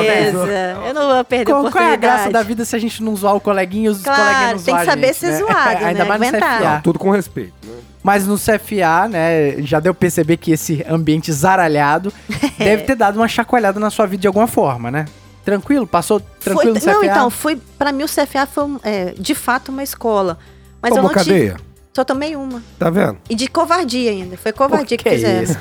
[0.05, 0.33] certeza.
[0.39, 0.87] zoa.
[0.89, 3.03] Eu não vou perder a Qual, qual é a graça da vida se a gente
[3.03, 5.31] não zoar o coleguinha e os Claro, coleguinhas não tem que zoar saber gente, ser
[5.31, 5.39] né?
[5.39, 6.05] zoado, Ainda né?
[6.05, 6.59] mais no Aguentar.
[6.61, 6.81] CFA.
[6.83, 7.55] Tudo com respeito.
[7.65, 7.75] Né?
[8.03, 12.13] Mas no CFA, né, já deu pra perceber que esse ambiente zaralhado
[12.59, 15.05] deve ter dado uma chacoalhada na sua vida de alguma forma, né?
[15.45, 15.87] Tranquilo?
[15.87, 16.93] Passou tranquilo Foi, no CFA?
[16.93, 17.57] não, então, foi.
[17.79, 20.39] Pra mim, o CFA foi é, de fato uma escola.
[20.81, 21.55] Mas Tomou eu não tive.
[21.95, 22.63] Só tomei uma.
[22.79, 23.19] Tá vendo?
[23.29, 24.37] E de covardia ainda.
[24.37, 25.55] Foi covardia que, que fizeram.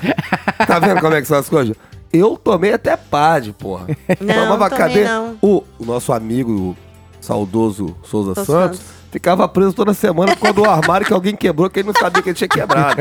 [0.65, 1.75] Tá vendo como é que são as coisas?
[2.13, 3.87] Eu tomei até PAD, porra.
[4.19, 5.07] Não, Tomava tomei cadeia.
[5.07, 5.37] não.
[5.41, 6.75] O, o nosso amigo, o
[7.21, 8.45] saudoso Souza Santos,
[8.79, 8.81] Santos.
[9.11, 12.21] ficava preso toda semana por causa do armário que alguém quebrou que ele não sabia
[12.21, 12.97] que ele tinha quebrado.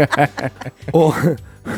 [0.92, 1.12] o,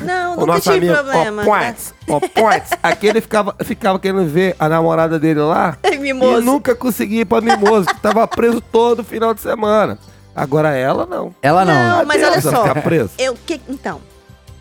[0.05, 1.43] Não, o nunca nosso tive amigo, problema.
[1.43, 6.41] ó, Points, ó, Points, aquele ficava, ficava querendo ver a namorada dele lá Mimoso.
[6.41, 9.99] e nunca conseguia ir pra Mimoso, que tava preso todo final de semana.
[10.35, 11.35] Agora ela não.
[11.43, 11.99] Ela não.
[11.99, 12.63] Não, mas olha só.
[12.67, 13.11] ficar preso.
[13.19, 14.01] Eu, que, então,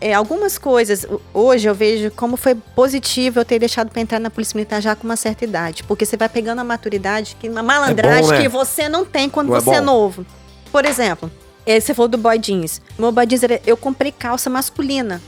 [0.00, 4.28] é, algumas coisas, hoje eu vejo como foi positivo eu ter deixado pra entrar na
[4.30, 5.82] Polícia Militar já com uma certa idade.
[5.84, 8.42] Porque você vai pegando a maturidade, que uma malandragem né?
[8.42, 9.86] que você não tem quando Não é você é, bom?
[9.86, 10.26] novo.
[10.70, 11.30] Por exemplo,
[11.64, 12.82] eh, você falou do boy jeans.
[12.98, 15.22] Meu boy jeans, era- eu comprei calça masculina.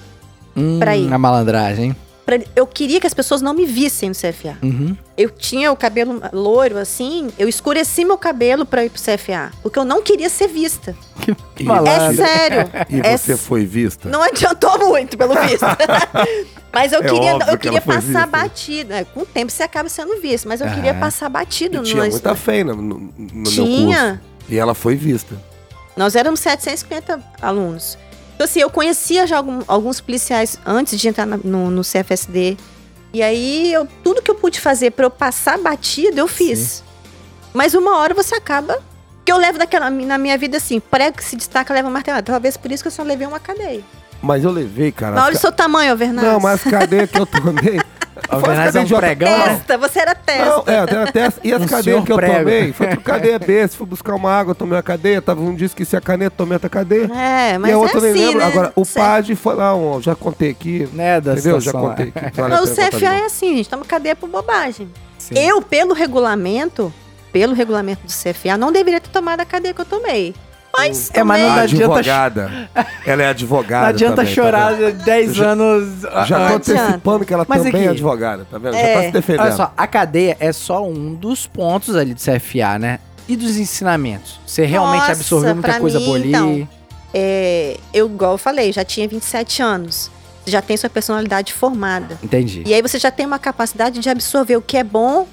[0.57, 1.12] Hum, pra ir.
[1.12, 1.96] A malandragem, hein?
[2.25, 4.57] Pra- eu queria que as pessoas não me vissem no CFA.
[4.63, 4.97] Uhum.
[5.17, 9.79] Eu tinha o cabelo loiro assim, eu escureci meu cabelo pra ir pro CFA, porque
[9.79, 10.97] eu não queria ser vista.
[11.59, 12.17] E, É Malandro.
[12.17, 12.71] sério.
[12.91, 14.09] e é você foi vista?
[14.09, 15.65] Não adiantou muito, pelo visto.
[16.73, 18.27] mas eu É queria, eu que queria foi passar vista.
[18.27, 18.93] batido.
[18.93, 21.01] É, Com o tempo você acaba sendo visto, mas eu queria Aham.
[21.01, 23.65] passar batido E no tinha muita fé no, no, no meu curso.
[23.65, 24.21] Tinha.
[24.49, 25.35] E ela foi vista.
[25.97, 27.97] Nós éramos 750 alunos.
[28.35, 32.57] Então, assim, eu conhecia já algum- alguns policiais antes de entrar na- no, no CFSD.
[33.12, 36.83] E aí, eu- tudo que eu pude fazer pra eu passar batido, eu fiz.
[37.53, 38.79] Mas uma hora você acaba.
[39.25, 42.23] Que eu levo daquela, na minha vida assim, prego que se destaca, leva martelada.
[42.25, 43.81] Talvez por isso que eu só levei uma cadeia.
[44.20, 45.14] Mas eu levei, cara.
[45.14, 46.27] Mas olha o as seu tamanho, Alvernaz.
[46.29, 47.81] Não, mas cadê que eu tomei?
[48.25, 49.29] O Foi as Alvernaz é um pregão?
[49.45, 50.45] Testa, você era testa.
[50.45, 52.35] Não, é, até as- e as Um cadeias que eu prego.
[52.39, 52.73] tomei?
[52.73, 53.69] Foi por cadeia B.
[53.69, 55.21] Se fui buscar uma água, tomei uma cadeia.
[55.23, 57.05] Tava um dia esqueci a caneta, tomei outra cadeia.
[57.15, 58.39] É, mas e a é outra eu nem assim, lembro.
[58.41, 58.47] né?
[58.47, 58.85] Agora, o.
[58.87, 60.89] PAD foi lá, um, já contei aqui.
[60.93, 61.61] Né, da Entendeu?
[61.61, 62.27] Já situação, contei é.
[62.27, 62.41] aqui.
[62.41, 64.89] Mas o CFA é assim, gente, toma cadeia por bobagem.
[65.19, 65.35] Sim.
[65.39, 66.93] Eu, pelo regulamento,
[67.33, 70.35] pelo regulamento do CFA, não deveria ter tomado a cadeia que eu tomei.
[70.77, 72.69] Mas É, mas não advogada.
[73.07, 73.83] Ela é advogada.
[73.83, 75.05] Não adianta também, tá chorar vendo?
[75.05, 78.73] 10 Já- anos Já tô antecipando que ela Mas também aqui- é advogada, tá vendo?
[78.75, 78.95] Já É.
[78.95, 79.43] tá se defendendo.
[79.47, 82.99] Olha só, a cadeia é só um dos pontos ali do CFA, né?
[83.29, 84.39] E dos ensinamentos?
[84.47, 86.29] Você realmente Nossa, absorveu muita coisa mim, boa ali?
[86.29, 86.69] então.
[87.15, 90.11] É, eu, igual eu falei, já tinha 27 anos.
[90.45, 92.19] Você já tem sua personalidade formada.
[92.23, 92.63] Entendi.
[92.67, 95.27] E aí você já tem uma capacidade de absorver o que é bom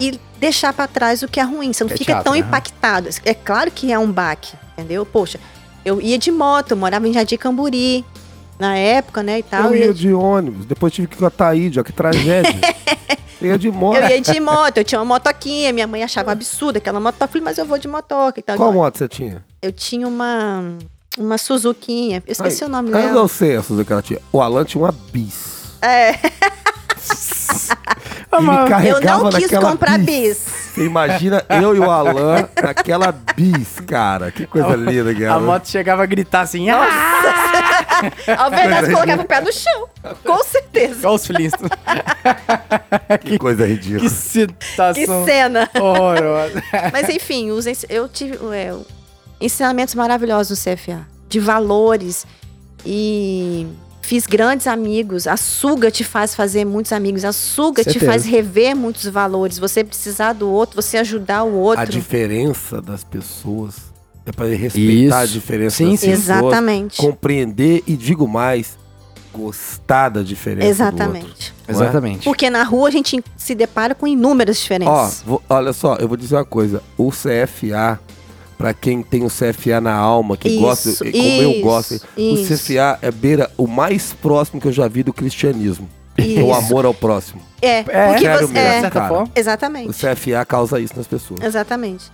[0.00, 1.72] e deixar pra trás o que é ruim.
[1.72, 2.38] Você não É fica tão né?
[2.40, 3.08] impactado.
[3.24, 5.04] É claro que é um baque, entendeu?
[5.06, 5.38] Poxa,
[5.84, 8.04] eu ia de moto, eu morava em Jardim Camburi
[8.58, 9.72] na época, né, e tal.
[9.72, 12.52] Eu ia de ônibus, depois tive que ir com a Taíde, ó, que tragédia.
[13.40, 13.96] eu ia de moto.
[13.96, 17.14] Eu ia de moto, eu tinha uma motoquinha, minha mãe achava absurda aquela moto.
[17.20, 18.56] Eu falei, mas eu vou de motoca e tal.
[18.56, 19.44] Qual moto você tinha?
[19.62, 20.74] Eu tinha uma,
[21.16, 23.12] uma Suzuquinha, eu esqueci Ai, o nome Ah, Eu dela.
[23.20, 24.18] não sei a Suzy que ela tinha.
[24.32, 25.76] O Alan tinha uma bis.
[25.80, 26.14] É,
[28.32, 30.44] eu carregava não quis comprar bis.
[30.76, 30.76] bis.
[30.76, 34.30] Imagina eu e o Alan naquela bis, cara.
[34.30, 35.34] Que coisa linda que era.
[35.34, 36.86] A moto chegava a gritar assim, ah!
[38.38, 39.88] Ao verdade, colocava o pé no chão.
[40.24, 41.00] Com certeza.
[41.00, 41.70] Igual os Flintstones.
[43.24, 44.00] Que coisa que ridícula.
[44.00, 45.68] Que situação cena.
[45.74, 46.62] horrorosa.
[46.92, 48.74] Mas enfim, os eu tive é,
[49.40, 51.06] ensinamentos maravilhosos no CFA.
[51.28, 52.26] De valores.
[52.86, 53.66] E
[54.08, 55.26] fiz grandes amigos.
[55.26, 57.24] A suga te faz fazer muitos amigos.
[57.26, 58.06] A suga te Certeza.
[58.10, 59.58] faz rever muitos valores.
[59.58, 61.82] Você precisar do outro, você ajudar o outro.
[61.82, 63.74] A diferença das pessoas
[64.24, 65.32] é para respeitar a Isso.
[65.34, 66.10] diferença Sim, das sim.
[66.10, 66.28] pessoas.
[66.40, 66.96] Exatamente.
[66.96, 68.78] Compreender e, digo mais,
[69.32, 70.96] gostar da diferença do outro.
[71.04, 71.54] Exatamente.
[71.66, 71.70] é?
[71.72, 72.24] Exatamente.
[72.24, 75.22] Porque na rua a gente se depara com inúmeras Ó, diferenças.
[75.26, 76.82] vou- olha só, eu vou dizer uma coisa.
[76.96, 78.00] O CFA,
[78.58, 81.94] pra quem tem o CFA na alma, que Isso, gosta, e como eu isso, gosto,
[82.16, 82.54] o isso.
[82.54, 85.88] CFA é beira o mais próximo que eu já vi do cristianismo.
[86.18, 86.52] É o Isso.
[86.52, 87.40] amor ao próximo.
[87.62, 88.52] é, É, porque sério você.
[88.52, 89.08] mesmo, É, certa cara.
[89.08, 89.24] forma.
[89.34, 89.88] O exatamente.
[89.92, 91.40] CFA causa isso nas pessoas.
[91.40, 92.06] Exatamente.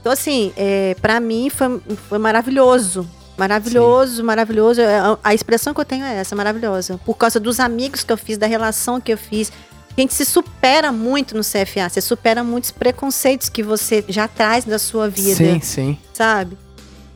[0.00, 3.08] Então, assim, é, para mim foi, foi maravilhoso.
[3.38, 4.80] Maravilhoso, maravilhoso.
[4.80, 6.98] É, A, a expressão que eu tenho é essa, maravilhosa.
[7.04, 9.52] Por causa dos amigos que eu fiz, da relação que eu fiz.
[9.96, 11.88] A gente se supera muito no CFA.
[11.88, 15.98] Você supera muitos preconceitos que você já traz da sua vida, Sim, sim.
[16.14, 16.56] sabe?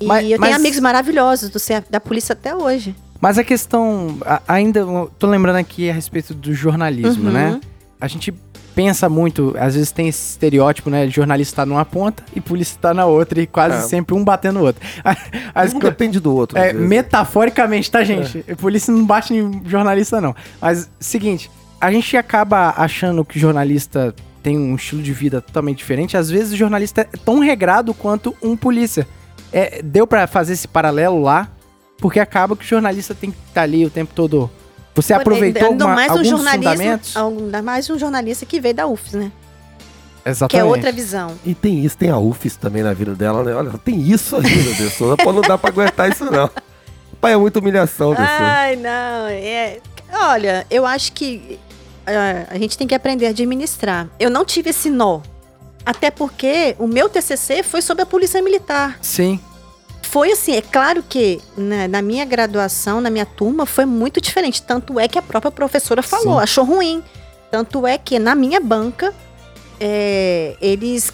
[0.01, 2.95] E Mas- eu mas- tenho amigos maravilhosos do CF, da polícia até hoje.
[3.19, 4.85] Mas a questão, ainda,
[5.19, 7.33] tô lembrando aqui a respeito do jornalismo, Uhum.
[7.33, 7.61] né?
[7.99, 8.31] A gente
[8.75, 11.07] pensa muito, às vezes tem esse estereótipo, né?
[11.07, 13.89] de Jornalista tá numa ponta e polícia tá na outra, e quase É.
[13.89, 14.83] sempre um batendo o outro.
[15.55, 16.59] As um co- depende do outro.
[16.59, 16.87] é, vezes.
[16.87, 18.41] metaforicamente, tá, gente?
[18.61, 20.37] Polícia não bate em jornalista, não.
[20.61, 26.17] Mas, seguinte, a gente acaba achando que jornalista tem um estilo de vida totalmente diferente.
[26.17, 29.07] Às vezes o jornalista é tão regrado quanto um polícia.
[29.53, 31.49] É, deu pra fazer esse paralelo lá,
[31.99, 34.51] porque acaba que o jornalista tem que estar ali o tempo todo.
[34.95, 37.17] Você aproveitou ainda uma, mais um alguns jornalista, fundamentos?
[37.17, 39.33] ainda mais um jornalista que veio da UFS, né?
[40.23, 40.65] Que Exatamente.
[40.65, 41.35] é outra visão.
[41.45, 43.55] E tem isso, tem a UFES também na vida dela, né?
[43.55, 44.99] Olha, tem isso aí, meu Deus.
[45.01, 46.51] Não dá pra aguentar isso, não.
[47.21, 48.29] Pai, é muita humilhação, pessoal.
[48.31, 49.29] Ai, não.
[49.29, 49.79] É...
[50.13, 51.59] Olha, eu acho que
[52.07, 54.09] a gente tem que aprender a administrar.
[54.19, 55.21] Eu não tive esse nó.
[55.85, 58.99] Até porque o meu TCC foi sobre a Polícia Militar.
[59.01, 59.41] Sim.
[60.03, 64.63] Foi assim, é claro que na, na minha graduação, na minha turma, foi muito diferente.
[64.63, 66.43] Tanto é que a própria professora falou, Sim.
[66.43, 67.03] achou ruim.
[67.51, 69.15] Tanto é que na minha banca,
[69.79, 71.13] é, eles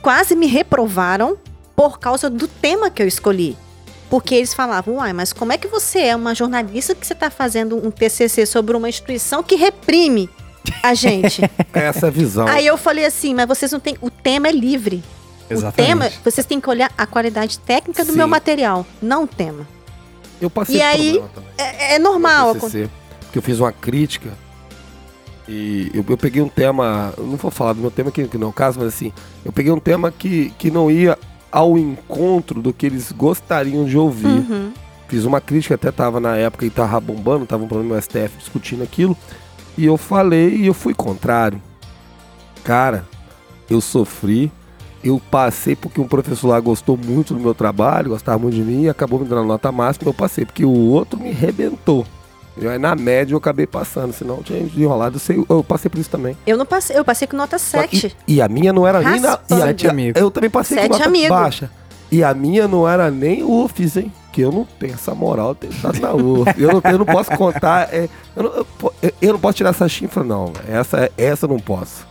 [0.00, 1.36] quase me reprovaram
[1.74, 3.56] por causa do tema que eu escolhi.
[4.12, 7.30] Porque eles falavam, uai, mas como é que você é uma jornalista que você está
[7.30, 10.28] fazendo um TCC sobre uma instituição que reprime
[10.82, 11.40] a gente?
[11.72, 12.46] É essa visão.
[12.46, 13.96] Aí eu falei assim, mas vocês não têm.
[14.02, 15.02] O tema é livre.
[15.50, 18.18] O tema, vocês têm que olhar a qualidade técnica do Sim.
[18.18, 19.66] meu material, não o tema.
[20.38, 21.22] Eu passei E aí.
[21.56, 22.52] É, é normal.
[22.52, 22.90] no TCC,
[23.22, 24.28] porque eu fiz uma crítica
[25.48, 28.36] E eu, eu peguei um tema, eu não vou falar do meu tema que, que
[28.36, 29.10] não é o caso, mas assim,
[29.42, 31.16] eu peguei um tema que, que não ia
[31.52, 34.26] ao encontro do que eles gostariam de ouvir.
[34.26, 34.72] Uhum.
[35.06, 38.38] Fiz uma crítica, até tava na época e tava bombando, tava um problema no STF
[38.38, 39.14] discutindo aquilo.
[39.76, 41.60] E eu falei e eu fui contrário.
[42.64, 43.04] Cara,
[43.68, 44.50] eu sofri,
[45.04, 48.84] eu passei porque um professor lá gostou muito do meu trabalho, gostava muito de mim
[48.84, 52.06] e acabou me dando nota máxima, eu passei, porque o outro me rebentou.
[52.56, 55.16] E aí, na média eu acabei passando, senão eu tinha enrolado.
[55.16, 56.36] Eu, sei, eu passei por isso também.
[56.46, 58.14] Eu não passei, eu passei com nota 7.
[58.28, 59.38] E, e a minha não era nem na.
[59.48, 60.18] Sete e a- amigo.
[60.18, 61.28] eu também passei Sete com nota amigo.
[61.30, 61.70] baixa.
[62.10, 64.12] E a minha não era nem UFES, hein?
[64.30, 66.54] Que eu não tenho essa moral de ter estado na UFES.
[66.58, 67.88] eu, não, eu não posso contar.
[67.92, 68.66] é, eu, não, eu
[69.02, 70.52] eu- eu não posso tirar essa chifra, não.
[70.68, 72.06] Essa, essa eu não posso.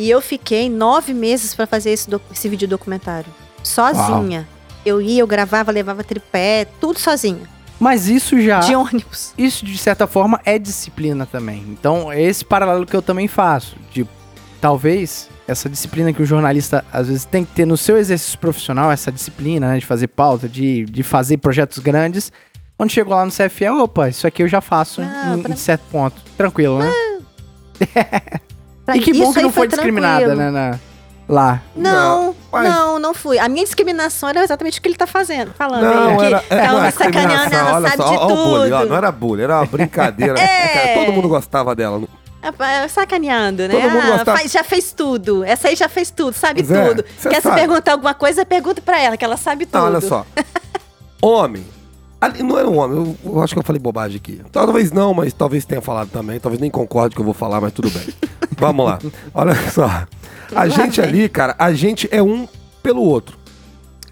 [0.00, 3.30] E eu fiquei nove meses pra fazer esse, esse vídeo documentário.
[3.62, 4.48] Sozinha.
[4.84, 7.42] Eu ia, eu gravava, levava tripé, tudo sozinha.
[7.80, 8.60] Mas isso já.
[8.60, 9.32] De ônibus.
[9.38, 11.64] Isso, de certa forma, é disciplina também.
[11.68, 13.76] Então, é esse paralelo que eu também faço.
[13.92, 14.06] De
[14.60, 18.90] talvez essa disciplina que o jornalista às vezes tem que ter no seu exercício profissional,
[18.90, 22.30] essa disciplina, né, de fazer pauta, de, de fazer projetos grandes.
[22.76, 25.56] Quando chegou lá no CFE, opa, isso aqui eu já faço Ah, em, pra- em
[25.56, 26.20] certo ponto.
[26.36, 26.90] Tranquilo, né?
[28.84, 29.96] Pra- e que bom que não foi, tranquilo.
[30.00, 30.50] discriminada, né?
[30.50, 30.78] na-
[31.28, 31.60] lá.
[31.76, 33.38] Não, Não, não, não, fui.
[33.38, 35.82] A minha discriminação era exatamente o que ele tá fazendo, falando.
[35.82, 38.20] Não, aí, que era, era, ela não, me sacaneando, ela olha sabe só, de ó,
[38.20, 38.88] ó o bullying, ó, tudo.
[38.90, 40.34] não era bullying, era uma brincadeira.
[40.40, 40.68] É.
[40.68, 42.02] Cara, todo mundo gostava dela.
[42.40, 43.68] É, Sacaneando, né?
[43.68, 44.38] Todo mundo Ah, gostava.
[44.38, 45.44] faz- já fez tudo.
[45.44, 47.02] Essa aí já fez tudo, sabe Pois é, tudo.
[47.02, 47.54] Quer sabe.
[47.56, 49.78] se perguntar alguma coisa, pergunta pra ela, que ela sabe tudo.
[49.80, 50.24] Não, olha só.
[51.20, 51.66] Homem.
[52.20, 54.40] Ali não era um homem, eu, eu acho que eu falei bobagem aqui.
[54.50, 56.40] Talvez não, mas talvez tenha falado também.
[56.40, 58.08] Talvez nem concorde que eu vou falar, mas tudo bem.
[58.58, 58.98] Vamos lá.
[59.32, 60.06] Olha só.
[60.54, 62.48] A gente ali, cara, a gente é um
[62.82, 63.36] pelo outro.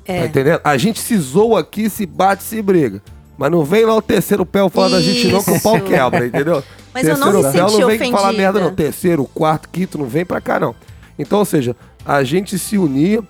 [0.04, 0.20] É.
[0.20, 0.60] Tá entendendo?
[0.62, 3.02] A gente se zoa aqui, se bate, se briga.
[3.36, 6.26] Mas não vem lá o terceiro pé falar da gente não que o pau quebra,
[6.26, 6.62] entendeu?
[6.94, 8.42] Mas eu não terceiro me pé senti não vem falar ofendida.
[8.42, 8.74] merda não.
[8.74, 10.74] Terceiro, quarto, quinto, não vem pra cá não.
[11.18, 13.22] Então, ou seja, a gente se unia,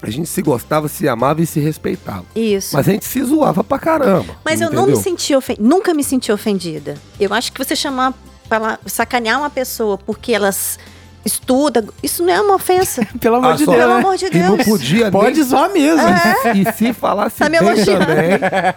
[0.00, 2.24] a gente se gostava, se amava e se respeitava.
[2.34, 2.76] Isso.
[2.76, 4.36] Mas a gente se zoava pra caramba.
[4.44, 5.02] Mas eu não me entendeu?
[5.02, 6.94] senti ofendida, nunca me senti ofendida.
[7.18, 8.14] Eu acho que você chamar,
[8.48, 10.78] falar, sacanear uma pessoa porque elas
[11.24, 13.06] estudam, isso não é uma ofensa.
[13.20, 13.82] Pelo amor Ah, de só- Deus.
[13.82, 14.68] Pelo amor de E não Deus.
[14.68, 15.42] podia Pode nem...
[15.48, 16.02] zoar mesmo.
[16.54, 18.06] E se falasse Tá me bem elogiando.
[18.06, 18.30] também,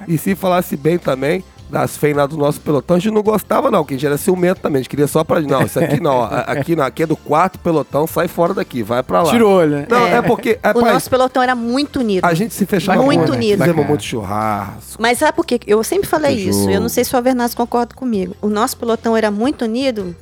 [0.07, 3.84] e se falasse bem também das feinas do nosso pelotão, a gente não gostava não,
[3.86, 5.39] que a gente era ciumento também, a gente queria só pra...
[5.41, 9.01] Não, isso aqui não, aqui não, aqui é do quarto pelotão, sai fora daqui, vai
[9.01, 9.31] pra lá.
[9.34, 9.88] Olho, né?
[9.89, 10.21] Não, é, É.
[10.21, 12.25] porque, é, O pai, nosso pelotão era muito unido.
[12.25, 13.60] a gente se fechava Muito muito, unido.
[13.60, 15.01] fizemos muito churrasco.
[15.01, 15.60] Mas sabe por quê?
[15.65, 16.69] Eu sempre falei Muito isso.
[16.69, 18.36] Eu não sei se o Alvernaz concorda comigo.
[18.41, 20.15] O nosso pelotão era muito unido.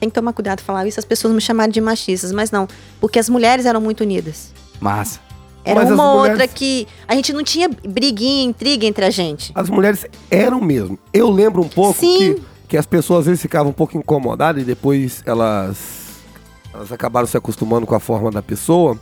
[0.00, 2.66] Tem que tomar cuidado falar isso, as pessoas me chamarem de machistas, mas não.
[3.00, 4.52] Porque as mulheres eram muito unidas.
[4.80, 5.20] Massa.
[5.66, 6.86] Era Mas uma mulheres- outra que.
[7.08, 9.50] A gente não tinha briguinha, intriga entre a gente.
[9.54, 10.96] As mulheres eram mesmo.
[11.12, 12.16] Eu lembro um pouco Sim.
[12.36, 15.76] que, que as pessoas às vezes ficavam um pouco incomodadas e depois elas,
[16.72, 18.96] elas acabaram se acostumando com a forma da pessoa.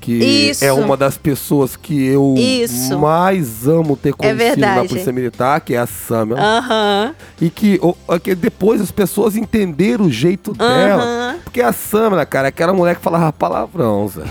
[0.00, 0.64] Que Isso.
[0.64, 2.98] é uma das pessoas que eu Isso.
[2.98, 4.88] mais amo ter conhecido na verdade.
[4.88, 6.36] Polícia Militar, que é a Samia.
[6.36, 7.14] Aham.
[7.40, 11.36] E que, o- que depois as pessoas entenderam o jeito dela.
[11.44, 14.22] Porque a Samia, cara, é aquela mulher que falava palavrão, Zé.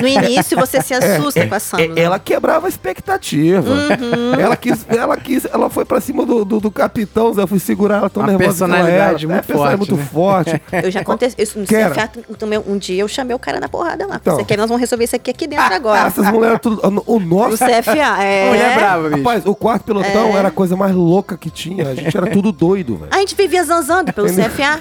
[0.00, 1.84] No início você se assusta com a Samla.
[1.96, 3.68] É, ela quebrava a expectativa.
[3.70, 4.34] Uhum.
[4.38, 7.42] Ela quis, ela quis, ela foi pra cima do, do, do capitão, Zé.
[7.42, 8.66] Eu fui segurar ela tão Uma nervosa.
[8.66, 10.08] personalidade muito é, personalidade forte, muito né?
[10.12, 10.62] forte.
[10.86, 11.42] Eu já aconteceu.
[11.42, 11.58] Isso.
[11.64, 14.16] CFA, também, um dia eu chamei o cara na porrada lá.
[14.20, 14.36] Então.
[14.36, 16.06] Você quer, nós vamos resolver isso aqui, aqui dentro Ah, agora.
[16.06, 16.80] essas mulheres tudo.
[17.06, 17.58] O O nosso.
[17.58, 18.48] CFA, é.
[18.48, 19.18] Mulher brava, bicho.
[19.22, 20.38] Rapaz, o quarto pelotão É.
[20.38, 21.88] era a coisa mais louca que tinha.
[21.88, 23.08] A gente era tudo doido, velho.
[23.12, 24.80] A gente vivia zanzando pelo CFA.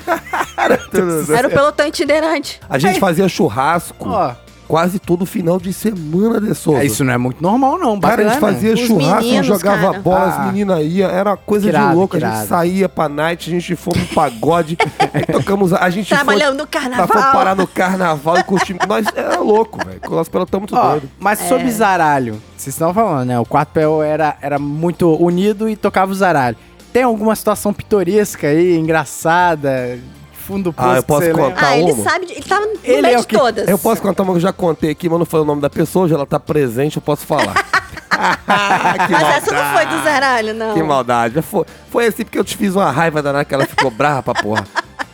[1.37, 2.59] Era o pelotão itinerante.
[2.69, 4.31] A gente fazia churrasco Ó,
[4.73, 6.81] quase todo final de semana de Souza.
[6.81, 7.99] é, isso não é muito normal, não.
[7.99, 9.99] Cara, a gente fazia churrasco, meninos, jogava cara.
[9.99, 10.39] bola, Ah.
[10.41, 12.17] as meninas iam, era uma coisa de louco.
[12.17, 14.75] A gente saía pra night, a gente foi pro pagode,
[15.13, 17.07] aí tocamos, a gente Trabalhando no foi, carnaval.
[17.07, 18.87] Nós fomos parar no carnaval e curtimos.
[18.87, 19.99] Nós era louco, velho.
[20.09, 21.07] Nós pelotão muito Ó, doido.
[21.19, 21.47] mas É.
[21.47, 23.39] sobre zaralho, vocês estão falando, né?
[23.39, 26.57] O quarto PO era, era muito unido e tocava o zaralho.
[26.91, 29.99] Tem alguma situação pitoresca aí, engraçada,
[30.43, 31.65] fundo do poço Ah, eu que posso contar?
[31.67, 32.03] Ah, ele uma?
[32.03, 33.67] sabe, de- ele tava no Ele meio é de que- todas.
[33.67, 35.69] Eu posso contar uma que eu já contei aqui, mas não foi o nome da
[35.69, 37.53] pessoa, hoje ela tá presente, eu posso falar.
[38.13, 40.73] que Mas essa não foi do Zaralho, não.
[40.75, 41.41] Que maldade.
[41.41, 44.35] Foi, foi assim porque eu te fiz uma raiva danada que ela ficou brava pra
[44.41, 44.65] porra.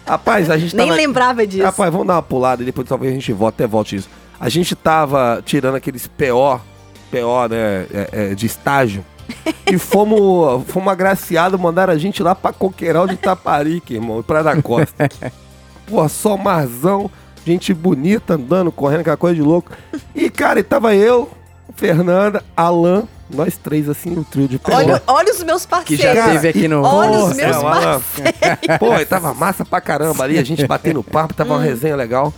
[0.06, 0.98] Rapaz, a gente Nem tava...
[0.98, 1.64] lembrava disso.
[1.64, 4.10] Rapaz, vamos dar uma pulada e depois talvez a gente volte, até volte isso.
[4.40, 6.60] A gente tava tirando aqueles PO,
[7.12, 9.06] PO, né, é, é, de estágio.
[9.66, 14.62] E fomos, fomos agraciados, mandaram a gente lá pra Coqueiral de Itaparica, irmão, Praia da
[14.62, 15.10] Costa.
[15.88, 17.10] Pô, só marzão,
[17.46, 19.72] gente bonita andando, correndo, aquela coisa de louco.
[20.14, 21.30] E, cara, e tava eu,
[21.76, 24.74] Fernanda, Alan, Nós três, assim, o trio de pé.
[24.76, 26.04] Olha, olha os meus Que parceiros.
[26.04, 26.82] já Cara, teve aqui no.
[26.84, 28.78] olha os meus é, parceiros.
[28.80, 31.58] Pô, e tava massa pra caramba ali, a gente batendo papo, tava Hum.
[31.58, 32.34] uma resenha legal.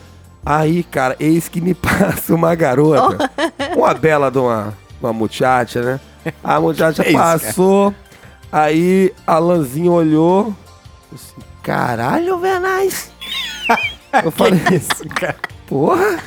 [0.46, 3.30] Aí, cara, eis que me passa uma garota,
[3.76, 6.00] uma bela de uma, uma muchacha, né?
[6.44, 7.40] A muchacha isso, cara?
[7.40, 7.96] passou,
[8.52, 10.56] aí Alanzinho olhou,
[11.14, 13.12] assim, caralho, Vernais.
[14.24, 15.38] Eu falei, Isso, cara.
[15.66, 16.20] porra,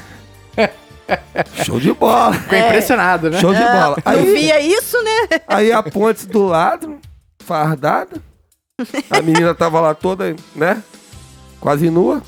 [1.64, 3.38] show de bola, Ficou impressionado, né?
[3.38, 3.96] show de bola.
[4.04, 5.38] Não Aí, via isso, né?
[5.46, 6.98] Aí a Pontes do lado,
[7.40, 8.22] fardada.
[9.10, 10.82] A menina tava lá toda, né?
[11.60, 12.22] Quase nua.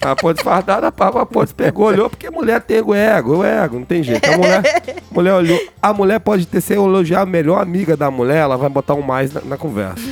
[0.00, 3.84] A Pontes fardada, a Pontes pegou, olhou, porque mulher tem o ego, o ego, não
[3.84, 4.28] tem jeito.
[4.30, 4.62] A mulher,
[5.10, 5.60] mulher olhou.
[5.80, 9.02] A mulher pode ter ser elogiar a melhor amiga da mulher, ela vai botar um
[9.02, 10.02] mais na, na conversa.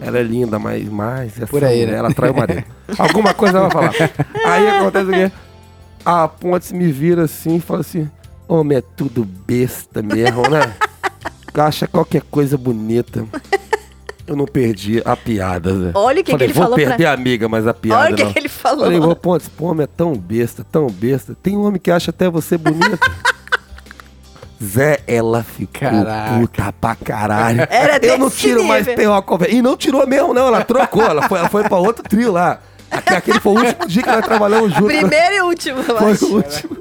[0.00, 1.36] Ela é linda, mas mais.
[1.36, 1.98] essa Por aí, mulher, né?
[1.98, 2.64] Ela trai o marido.
[2.98, 4.10] Alguma coisa ela vai falar.
[4.44, 5.32] Aí acontece o quê?
[6.04, 8.10] A Pontes me vira assim e fala assim:
[8.48, 10.74] Homem, é tudo besta mesmo, né?
[11.54, 13.24] Acha qualquer coisa bonita.
[14.26, 15.90] Eu não perdi a piada, Zé.
[15.94, 17.10] Olha o que, que ele vou falou perder pra...
[17.10, 18.84] a amiga, mas a piada Olha o que, que ele falou.
[18.84, 21.36] Falei, Pontes, pô, homem é tão besta, tão besta.
[21.42, 22.98] Tem um homem que acha até você bonita.
[24.62, 26.38] Zé, ela ficou Caraca.
[26.38, 27.66] puta pra caralho.
[27.68, 28.94] Era Eu não tiro mais nível.
[29.02, 29.54] pior a conversa.
[29.54, 30.46] E não tirou mesmo, não.
[30.46, 31.02] Ela trocou.
[31.02, 32.60] Ela foi, ela foi pra outro trio lá.
[32.88, 34.86] Aque- Aquele foi o último dia que nós trabalhamos juntos.
[34.96, 36.26] Primeiro e último, eu Foi acho.
[36.26, 36.76] o último.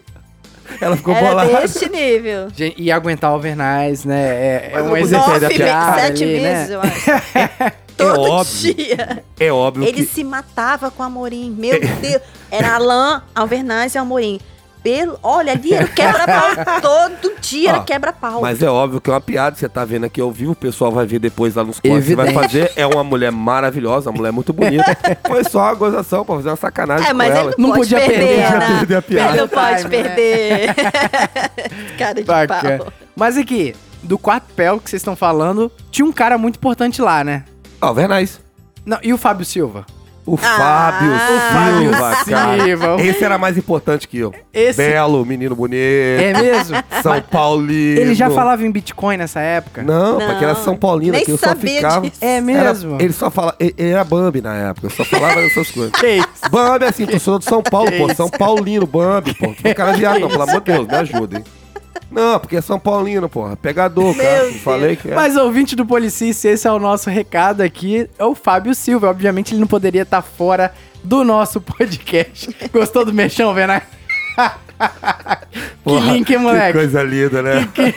[0.79, 1.61] Ela ficou Era bolada.
[1.61, 2.47] deste nível.
[2.55, 4.21] Gente, E aguentar o Vernais, né?
[4.21, 6.75] É, é um exercício da piada sete ali, vezes, né?
[6.75, 7.73] eu acho.
[7.97, 8.73] Todo óbvio.
[8.73, 9.23] dia.
[9.39, 10.05] É óbvio Ele que...
[10.05, 11.51] se matava com a Amorim.
[11.51, 12.21] Meu Deus.
[12.49, 14.39] Era Alain, Alvernaz e Amorim.
[14.83, 16.49] Pelo, olha, ali era quebra-pau.
[16.81, 18.41] Todo dia era quebra-pau.
[18.41, 20.91] Mas é óbvio que é uma piada, você tá vendo aqui ao vivo, o pessoal
[20.91, 22.45] vai ver depois lá nos cortes, você vai Evidente.
[22.47, 22.71] fazer.
[22.75, 24.97] É uma mulher maravilhosa, uma mulher muito bonita.
[25.27, 27.55] Foi só uma gozação pra fazer uma sacanagem É, mas com ele ela.
[27.57, 28.77] não, Não pode podia perder, perder, né?
[28.79, 29.29] perder a piada.
[29.33, 30.03] Ele não pode Time, né?
[30.03, 30.75] perder.
[31.97, 32.77] Cara de Bacana.
[32.79, 32.93] pau.
[33.15, 37.23] Mas aqui, do quarto pé que vocês estão falando, tinha um cara muito importante lá,
[37.23, 37.43] né?
[37.81, 38.39] Ó, Vernais.
[38.83, 39.85] Não, e o Fábio Silva?
[40.25, 41.27] O Fábio Ah.
[41.27, 42.63] Silva, Fábio cara.
[42.63, 43.01] Silva.
[43.01, 44.33] Esse era mais importante que eu.
[44.53, 45.75] Esse- Belo, menino bonito.
[45.75, 46.75] É mesmo?
[47.01, 47.99] São Paulino.
[48.01, 49.81] Ele já falava em Bitcoin nessa época?
[49.81, 52.01] Não, Não, porque era São Paulino, nem que eu só sabia ficava.
[52.01, 52.17] disso.
[52.23, 52.61] É mesmo?
[52.95, 53.55] Era- ele só falava.
[53.59, 55.91] Ele, ele era Bambi na época, eu só falava essas coisas.
[55.93, 56.27] Que isso?
[56.51, 58.13] Bambi, assim, tu sou de São Paulo, pô.
[58.13, 59.47] São Paulino, Bambi, pô.
[59.63, 61.43] Não cara viado, não, pelo amor de Deus, me ajuda, hein.
[62.11, 63.55] Não, porque é São Paulino, porra.
[63.55, 64.51] Pegador, cara.
[64.63, 65.15] Falei que é.
[65.15, 68.09] Mas ouvinte do Policice, esse é o nosso recado aqui.
[68.19, 69.09] É o Fábio Silva.
[69.09, 72.55] Obviamente ele não poderia estar fora do nosso podcast.
[72.71, 73.53] Gostou do mexão,
[74.81, 75.41] Vernais?
[75.51, 76.67] que Porra, link, hein, moleque?
[76.67, 77.67] Que coisa linda, né?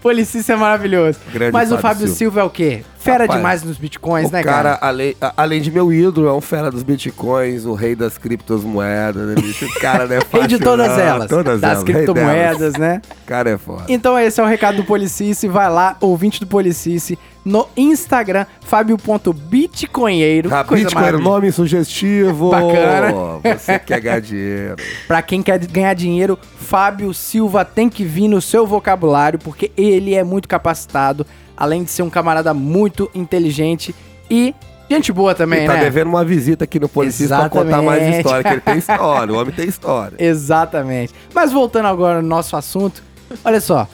[0.00, 1.18] Policice é maravilhoso.
[1.32, 2.16] Grande Mas o Fábio Fábio Silva.
[2.16, 2.84] Silva é o quê?
[2.98, 4.78] Fera Rapaz, demais nos bitcoins, né, cara, cara?
[4.80, 9.34] além, além de meu ídolo, é um fera dos bitcoins, o rei das criptomoedas, né,
[9.34, 9.66] bicho?
[9.66, 10.98] O cara não é fácil, Rei de todas não.
[10.98, 11.28] elas.
[11.28, 13.02] Todas das elas, criptomoedas, né?
[13.22, 13.84] O cara é foda.
[13.88, 15.48] Então esse é o recado do Policice.
[15.48, 20.54] Vai lá, ouvinte do Policice, no Instagram, fábio.bitcoinheiro.
[20.54, 21.30] Ah, Coisa Bitcoin, maravilhosa.
[21.34, 22.50] nome sugestivo.
[22.50, 23.12] Bacana.
[23.58, 24.76] Você quer ganhar dinheiro.
[25.06, 30.14] Pra quem quer ganhar dinheiro, Fábio Silva tem que vir no seu vocabulário, porque ele
[30.14, 31.26] é muito capacitado,
[31.56, 33.94] além de ser um camarada muito inteligente
[34.30, 34.54] e
[34.88, 35.80] gente boa também, Ele tá né?
[35.80, 39.38] devendo uma visita aqui no Policista pra contar mais história, que ele tem história, o
[39.40, 40.16] homem tem história.
[40.18, 41.12] Exatamente.
[41.34, 43.02] Mas voltando agora no nosso assunto,
[43.44, 43.88] olha só.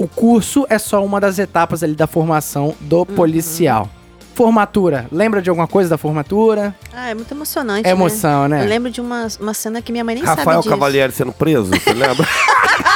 [0.00, 3.86] O curso é só uma das etapas ali da formação do policial.
[4.34, 5.06] Formatura.
[5.12, 6.74] Lembra de alguma coisa da formatura?
[6.90, 8.56] Ah, é muito emocionante, É emoção, né?
[8.60, 8.64] né?
[8.64, 10.70] Eu lembro de uma, uma cena que minha mãe nem Rafael sabe disso.
[10.70, 12.26] Cavalieri sendo preso, você lembra?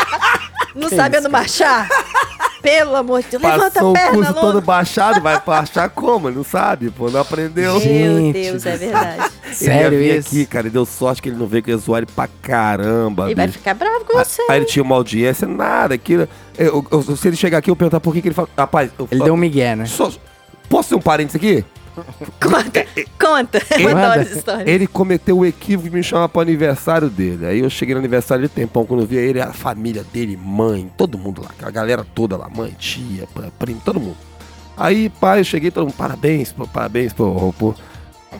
[0.75, 1.87] Não Que sabendo isso, marchar?
[2.65, 4.41] Pelo amor de Deus, levanta Passou a o perna, curso Luna.
[4.41, 6.29] todo baixado, vai baixar como?
[6.29, 7.73] Ele não sabe, pô, não aprendeu.
[7.75, 9.31] Meu Gente Deus, é verdade.
[9.53, 10.29] Sério ele ia isso?
[10.29, 13.27] aqui, cara, e deu sorte que ele não veio, que ia zoar ele pra caramba.
[13.27, 14.43] Ele vai ficar bravo com você.
[14.49, 16.27] Aí ele tinha uma audiência, nada, aquilo.
[16.59, 18.49] Eu, eu- se ele chegar aqui, eu perguntar por que, que ele fala.
[18.57, 19.85] Rapaz, eu, Ele deu um migué, né?
[19.85, 20.11] só-
[20.69, 21.65] posso ser um parênteses aqui?
[22.41, 22.87] Conta,
[23.19, 23.63] conta.
[23.79, 24.07] Eu Manda.
[24.07, 24.71] adoro essa história.
[24.71, 27.47] Ele cometeu o equívoco de me chamar pro aniversário dele.
[27.47, 30.91] Aí eu cheguei no aniversário de tempão, quando eu vi ele, a família dele, mãe,
[30.97, 33.29] todo mundo lá, a galera toda lá, mãe, tia,
[33.59, 34.17] primo, todo mundo.
[34.77, 37.75] Aí, pai, eu cheguei, todo mundo, parabéns, pô, parabéns pro, pro,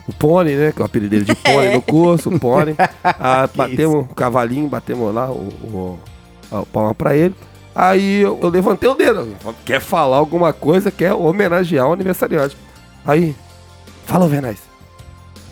[0.07, 0.71] o Pony, né?
[0.71, 2.75] Que é o apelido dele de Pony no curso, o Pony.
[3.03, 5.99] Ah, batemos o cavalinho, batemos lá o, o,
[6.51, 7.33] o palma pra ele.
[7.73, 9.35] Aí eu, eu levantei o dedo.
[9.65, 12.57] Quer falar alguma coisa, quer homenagear o aniversariante.
[13.05, 13.35] Aí,
[14.05, 14.59] fala, Vernais.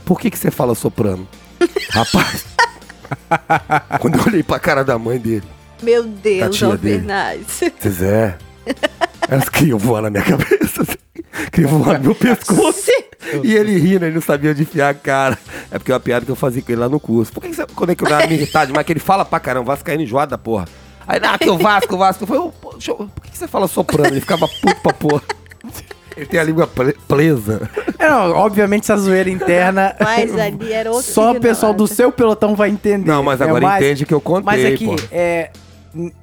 [0.05, 1.27] Por que, que você fala soprano?
[1.91, 2.45] Rapaz,
[3.99, 5.43] quando eu olhei pra cara da mãe dele,
[5.81, 6.71] Meu Deus, dele.
[6.71, 7.45] Alvernaz.
[7.87, 8.37] Zé,
[9.29, 10.97] elas queriam voar na minha cabeça, assim,
[11.51, 12.91] queriam voar no meu pescoço.
[13.43, 15.37] E ele rindo, ele não sabia onde enfiar a cara.
[15.71, 17.31] É porque é uma piada que eu fazia com ele lá no curso.
[17.31, 19.23] Por que, que você, quando é que eu dava minha irritade, mas que ele fala
[19.23, 20.67] pra caramba, vascaíno enjoado da porra.
[21.07, 22.23] Aí, não, que o Vasco, o Vasco.
[22.23, 24.07] Eu falei, eu- por que que você fala soprando?
[24.07, 25.21] Ele ficava puto pra porra.
[26.15, 27.69] Ele tem a língua pre- presa.
[27.99, 29.95] É, não, obviamente essa zoeira interna.
[29.99, 31.95] Mas ali era outro Só o pessoal do Lata.
[31.95, 33.07] seu pelotão vai entender.
[33.09, 34.95] Não, mas É, agora mas- entende que eu contei, Mas aqui, pô.
[35.11, 35.49] é,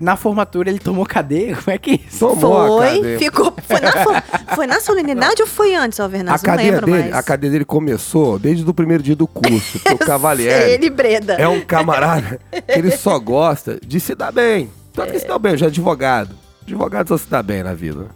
[0.01, 1.55] na formatura ele tomou cadeia?
[1.62, 2.18] Como é que é isso?
[2.18, 3.18] Tomou a Foi, cadeia.
[3.18, 3.55] ficou.
[3.66, 6.43] Foi na, fo- foi na solenidade ou foi antes, A Alvernaz?
[6.43, 7.14] Não cadeia, lembro dele, mais.
[7.14, 9.78] a cadeia dele começou desde o primeiro dia do curso.
[9.78, 11.34] Porque o Sei, Cavalieri Ele Breda.
[11.34, 14.70] é um camarada que ele só gosta de se dar bem.
[14.93, 16.34] Tanto que se dá bem, já é advogado.
[16.62, 18.07] Advogado só se dá bem na vida.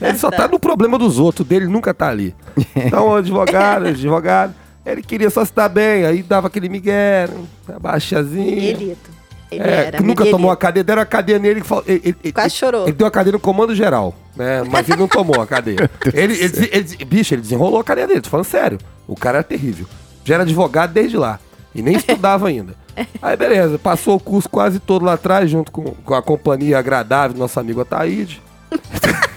[0.00, 2.34] Ele só tá no problema dos outros, dele nunca tá ali.
[2.74, 4.54] Então, advogado, advogado,
[4.84, 7.28] ele queria só se dar bem, aí dava aquele migué,
[7.74, 8.44] abaixazinho.
[8.56, 9.10] Miguelito.
[9.50, 10.00] Ele É, era.
[10.00, 10.30] nunca Miguelito.
[10.36, 11.84] tomou a cadeia, deram a cadeia nele que falou.
[11.86, 12.82] Ele, ele- Quase ele- chorou.
[12.84, 14.62] Ele deu a cadeia no comando geral, né?
[14.68, 15.88] Mas ele não tomou a cadeia.
[16.12, 18.78] ele, ele, ele- ele- bicho, ele desenrolou a cadeia dele, tô falando sério.
[19.06, 19.86] O cara era terrível.
[20.24, 21.38] Já era advogado desde lá.
[21.72, 22.74] E nem estudava ainda.
[23.22, 27.34] Aí, beleza, passou o curso quase todo lá atrás, junto com, com a companhia agradável
[27.34, 28.42] do nosso amigo Ataíde.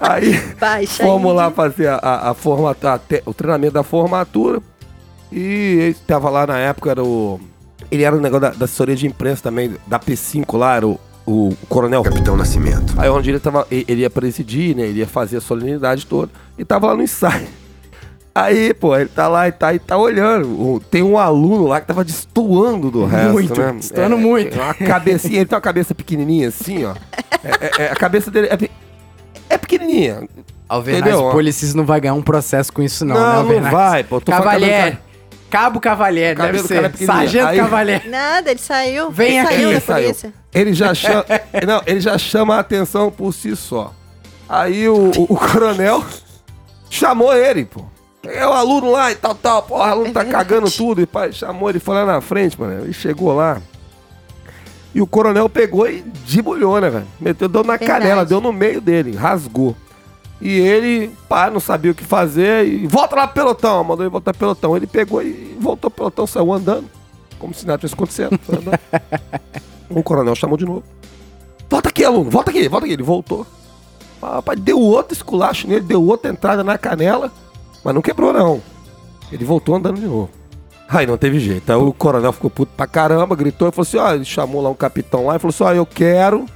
[0.00, 0.38] Aí.
[0.60, 1.36] Baixa Fomos aí.
[1.36, 4.60] lá fazer a, a, a forma- a te- o treinamento da formatura.
[5.30, 7.40] E ele estava lá na época, era o.
[7.90, 10.98] Ele era o negócio da, da assessoria de imprensa também, da P5 lá, era o,
[11.26, 12.02] o Coronel.
[12.02, 12.94] Capitão Nascimento.
[12.96, 13.66] Aí onde ele tava.
[13.70, 14.84] Ele ele ia presidir, né?
[14.84, 16.30] Ele ia fazer a solenidade toda.
[16.58, 17.46] E tava lá no ensaio.
[18.34, 20.46] Aí, pô, ele tá lá e tá, e tá olhando.
[20.48, 23.72] O- Tem um aluno lá que tava destoando do resto, Muito, né?
[23.72, 24.54] destoando muito.
[24.54, 26.94] Uma cabecinha, ele tem uma cabeça pequenininha assim, ó.
[27.44, 28.68] É- é- é- a cabeça dele é, é
[29.68, 30.28] pequenininha.
[30.68, 31.28] Alvernaz, Entendeu?
[31.28, 33.72] o Policista não vai ganhar um processo com isso não, né, Não, não Alvernaz?
[33.72, 34.20] vai, pô.
[34.20, 34.72] Tô falando Cavalieri.
[34.82, 35.08] cabelo-
[35.50, 36.90] Cabo Cavalieri, Cabelo deve do cara é ser.
[36.92, 37.18] pequenininho.
[37.20, 38.08] Sargento Aí- Cavalieri.
[38.10, 39.10] Nada, ele saiu.
[39.10, 39.54] Vem ele aqui.
[39.54, 40.02] saiu da Saiu.
[40.04, 40.32] polícia.
[40.54, 41.24] Ele já chama.
[41.66, 43.94] não, ele já chama a atenção por si só.
[44.46, 46.04] Aí o, o- o coronel
[46.90, 47.82] chamou ele, pô.
[48.26, 49.62] É o aluno lá e tal, tal.
[49.62, 50.44] Porra, o aluno É tá verdade.
[50.48, 51.00] cagando tudo.
[51.00, 52.82] E pai, chamou ele, foi lá na frente, mano.
[52.84, 53.58] Ele chegou lá.
[54.94, 57.06] E o coronel pegou e debulhou, né, velho?
[57.20, 58.00] Meteu, deu na Verdade.
[58.00, 59.76] canela, deu no meio dele, rasgou.
[60.40, 64.10] E ele, pá, não sabia o que fazer e volta lá pro pelotão, mandou ele
[64.10, 64.76] voltar pro pelotão.
[64.76, 66.88] Ele pegou e voltou pro pelotão, saiu andando,
[67.38, 68.38] como se nada tivesse acontecendo.
[69.90, 70.82] o coronel chamou de novo.
[71.68, 72.94] Volta aqui, aluno, volta aqui, volta aqui.
[72.94, 73.46] Ele voltou.
[74.22, 77.30] Ah, Rapaz, deu outro esculacho nele, deu outra entrada na canela,
[77.84, 78.62] mas não quebrou, não.
[79.30, 80.30] Ele voltou andando de novo.
[80.88, 81.70] Aí não teve jeito.
[81.70, 84.70] Aí o coronel ficou puto pra caramba, gritou e falou assim: ó, ele chamou lá
[84.70, 86.46] um capitão lá e falou assim: ó, eu quero.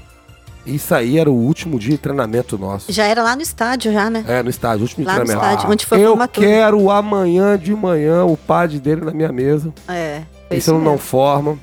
[0.64, 2.92] Isso aí era o último dia de treinamento nosso.
[2.92, 4.24] Já era lá no estádio, já, né?
[4.28, 5.50] É, no estádio, último Lá no treinamento.
[5.50, 9.72] estádio, onde foi eu quero amanhã de manhã o padre dele na minha mesa.
[9.88, 10.22] É.
[10.52, 11.58] Isso não, forma.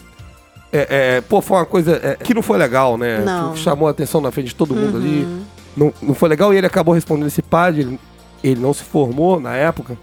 [0.71, 3.19] É, é, pô, foi uma coisa é, que não foi legal, né?
[3.19, 3.53] Não.
[3.53, 5.23] Que chamou a atenção na frente de todo mundo ali.
[5.23, 5.41] Uhum.
[5.77, 7.81] Não, não foi legal e ele acabou respondendo esse padre.
[7.81, 7.99] Ele,
[8.43, 9.97] ele não se formou na época.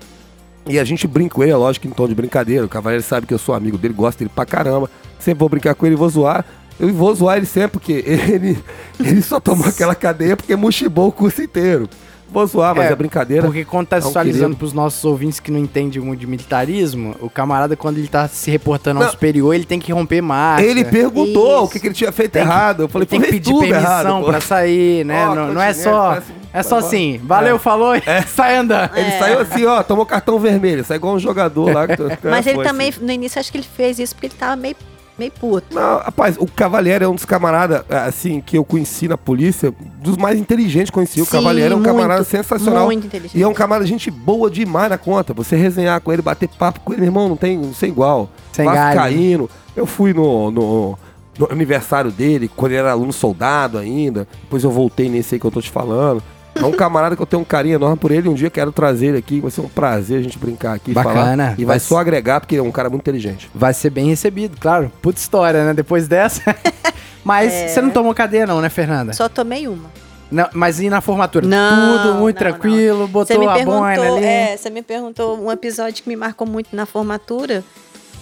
[0.69, 2.65] E a gente brinca com ele, é lógico em tom de brincadeira.
[2.65, 4.91] O Cavaleiro sabe que eu sou amigo dele, gosto dele pra caramba.
[5.19, 6.45] Sempre vou brincar com ele vou zoar.
[6.79, 8.59] Eu vou zoar ele sempre, porque ele,
[8.99, 11.89] ele só tomou aquela cadeia porque mochibou o curso inteiro.
[12.29, 13.43] Vou zoar, mas É, é, brincadeira.
[13.45, 14.57] Porque contextualizando querido.
[14.59, 18.51] pros nossos ouvintes que não entendem muito de militarismo, o camarada, quando ele tá se
[18.51, 19.13] reportando ao Não.
[19.13, 20.65] superior, ele tem que romper marcha.
[20.67, 21.65] Ele perguntou Isso.
[21.65, 22.83] o que, que ele tinha feito Tem que- errado.
[22.83, 25.27] Eu falei, tem que "Pô, fez pedir tudo permissão errado, pô." pra sair, né?
[25.29, 26.09] Ó, não, não é só.
[26.11, 27.59] parece- É só assim, valeu, É.
[27.59, 27.93] falou,
[28.35, 28.91] sai andando.
[28.97, 29.19] Ele É.
[29.19, 30.85] saiu assim, ó, tomou cartão vermelho.
[30.85, 31.87] Saiu igual um jogador lá.
[31.87, 31.97] que-
[32.29, 33.05] Mas ele também, assim.
[33.05, 34.75] no início, acho que ele fez isso porque ele tava meio,
[35.19, 35.75] meio puto.
[35.75, 40.17] Não, rapaz, o Cavalieri é um dos camaradas, assim, que eu conheci na polícia, dos
[40.17, 41.21] mais inteligentes que conheci.
[41.21, 42.87] O Sim, Cavalieri é um camarada sensacional.
[42.87, 43.39] Muito inteligente.
[43.39, 45.33] E é um camarada gente boa demais na conta.
[45.35, 48.29] Você resenhar com ele, bater papo com ele, meu irmão, não tem, não tem igual.
[48.53, 48.79] Sem galho.
[48.79, 49.51] Vascaíno.
[49.75, 50.99] Eu fui no, no,
[51.39, 54.27] no aniversário dele, quando ele era aluno soldado ainda.
[54.43, 56.23] Depois eu voltei nesse aí que eu tô te falando.
[56.61, 58.29] É um camarada que eu tenho um carinho enorme por ele.
[58.29, 59.41] Um dia quero trazer ele aqui.
[59.41, 60.93] Vai ser um prazer a gente brincar aqui.
[60.93, 61.15] Bacana.
[61.15, 61.53] Falar.
[61.59, 63.51] E vai Vai só agregar, porque ele é um cara muito inteligente.
[63.55, 64.91] Vai ser bem recebido, claro.
[65.03, 65.75] Puta história, né?
[65.75, 66.43] Depois dessa.
[67.25, 67.69] Mas É.
[67.69, 69.13] você não tomou cadeia, não, né, Fernanda?
[69.13, 69.91] Só tomei uma.
[70.31, 71.47] Não, mas e na formatura?
[71.47, 74.25] Não, Tudo muito não, tranquilo, Você botou me a boina ali.
[74.25, 77.63] é, você me perguntou um episódio que me marcou muito na formatura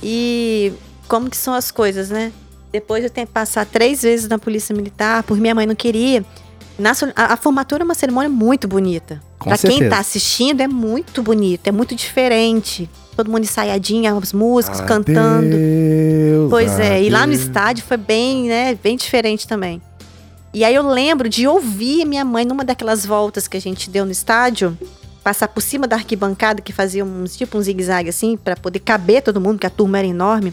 [0.03, 0.72] e
[1.09, 2.30] como que são as coisas, né?
[2.70, 5.74] Depois de eu ter que passar três vezes na polícia militar, por minha mãe não
[5.74, 6.22] queria.
[6.79, 9.22] Na a, a formatura é uma cerimônia muito bonita.
[9.39, 9.91] Pra quem certeza.
[9.91, 12.89] tá assistindo, é muito bonito, é muito diferente.
[13.16, 15.55] Todo mundo ensaiadinho, as músicas, cantando.
[15.55, 17.43] Adeus, Pois é, e lá no adeus.
[17.43, 19.81] estádio foi bem, né, bem diferente também.
[20.53, 24.05] E aí eu lembro de ouvir minha mãe numa daquelas voltas que a gente deu
[24.05, 24.77] no estádio,
[25.22, 29.22] passar por cima da arquibancada que fazia uns tipo um zigue-zague assim para poder caber
[29.22, 30.53] todo mundo, que a turma era enorme.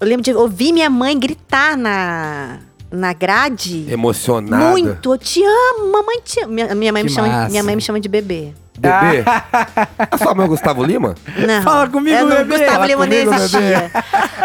[0.00, 3.86] Eu lembro de ouvir minha mãe gritar na na grade.
[3.90, 4.70] Emocionada.
[4.70, 6.52] Muito, eu te amo, mamãe te ama.
[6.52, 7.50] Minha, minha mãe Que me chama, massa.
[7.50, 8.52] minha mãe me chama de bebê.
[8.78, 9.24] Bebê?
[10.10, 11.14] A sua mãe é o Gustavo Lima?
[11.36, 11.62] Não.
[11.64, 12.58] Fala comigo, eu não, bebê.
[12.58, 13.90] Gustavo Fala Lima nem comigo, existia.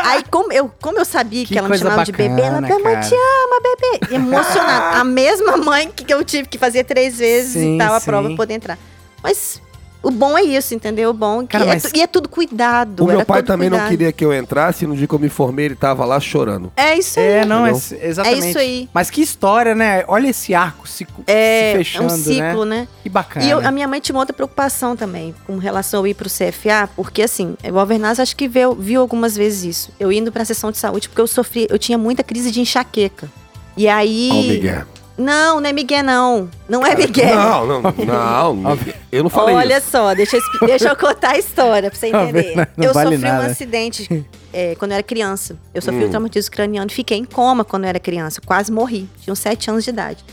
[0.03, 2.67] Aí, como eu, como eu sabia que, Que ela me chamava de bebê, ela, bacana,
[2.67, 3.07] minha mãe cara.
[3.07, 4.15] te ama, bebê.
[4.15, 4.97] Emocionada.
[4.99, 8.05] A mesma mãe que eu tive que fazer três vezes Sim, e tal, a sim.
[8.07, 8.77] prova pra poder entrar.
[9.21, 9.61] Mas
[10.03, 11.09] o bom é isso, entendeu?
[11.09, 13.03] O bom é que Cara, é mas- tu- e é tudo cuidado.
[13.03, 13.89] O meu pai também não cuidado.
[13.89, 16.71] queria que eu entrasse no dia que eu me formei ele tava lá chorando.
[16.75, 17.25] É isso aí.
[17.25, 18.45] É, não, é, exatamente.
[18.45, 18.89] É isso aí.
[18.93, 20.03] Mas que história, né?
[20.07, 22.79] Olha esse arco se, É, se fechando, é um ciclo, né?
[22.81, 22.87] né?
[23.01, 23.45] Que bacana.
[23.45, 26.29] E eu- a minha mãe tinha uma outra preocupação também, com relação ao ir pro
[26.29, 29.91] CFA, porque assim, o Alvernaz acho que viu, viu algumas vezes isso.
[29.99, 33.29] Eu indo pra sessão de saúde, porque eu sofri, eu tinha muita crise de enxaqueca.
[33.77, 34.29] E aí.
[34.49, 34.83] Miguel.
[35.17, 36.49] Não, não é Miguel, não.
[36.67, 37.35] Não é Miguel.
[37.35, 38.79] Não, não, não.
[39.11, 39.91] eu não falei Olha isso.
[39.91, 42.55] só, deixa eu, deixa eu contar a história pra você entender.
[42.55, 42.67] vendo?
[42.75, 43.43] Não eu vale sofri nada.
[43.47, 45.55] um acidente é, quando eu era criança.
[45.73, 46.07] Eu sofri Hum.
[46.07, 48.41] um traumatismo craniano e fiquei em coma quando eu era criança.
[48.43, 49.07] Quase morri.
[49.21, 50.25] Tinha uns sete anos de idade.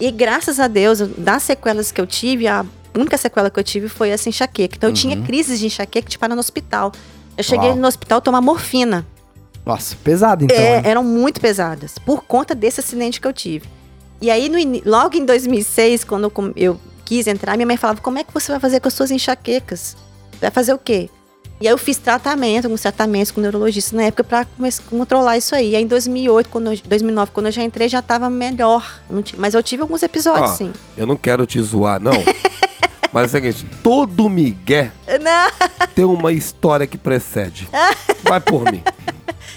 [0.00, 2.66] E graças a Deus, das sequelas que eu tive, a
[2.96, 4.76] única sequela que eu tive foi essa enxaqueca.
[4.76, 6.90] Então eu tinha crises de enxaqueca de parar no hospital.
[7.38, 7.78] Eu cheguei Uau.
[7.78, 9.06] no hospital tomar morfina.
[9.64, 10.56] Nossa, pesado então.
[10.56, 10.82] É, hein?
[10.84, 13.66] eram muito pesadas, por conta desse acidente que eu tive.
[14.20, 14.58] E aí, no
[14.90, 18.60] logo em 2006, quando eu, quis entrar, minha mãe falava: Como é que você vai
[18.60, 19.96] fazer com as suas enxaquecas?
[20.40, 21.10] Vai fazer o quê?
[21.60, 25.54] E aí eu fiz tratamento, alguns tratamentos com neurologista na época pra come- controlar isso
[25.54, 25.70] aí.
[25.70, 29.00] E aí em 2008, quando eu, 2009, quando eu já entrei, já tava melhor.
[29.38, 30.72] Mas eu tive alguns episódios, Ó, sim.
[30.96, 32.12] Eu não quero te zoar, não.
[33.12, 34.90] Mas é o seguinte, todo Miguel
[35.22, 37.68] Não, tem uma história que precede.
[38.24, 38.82] Vai por mim.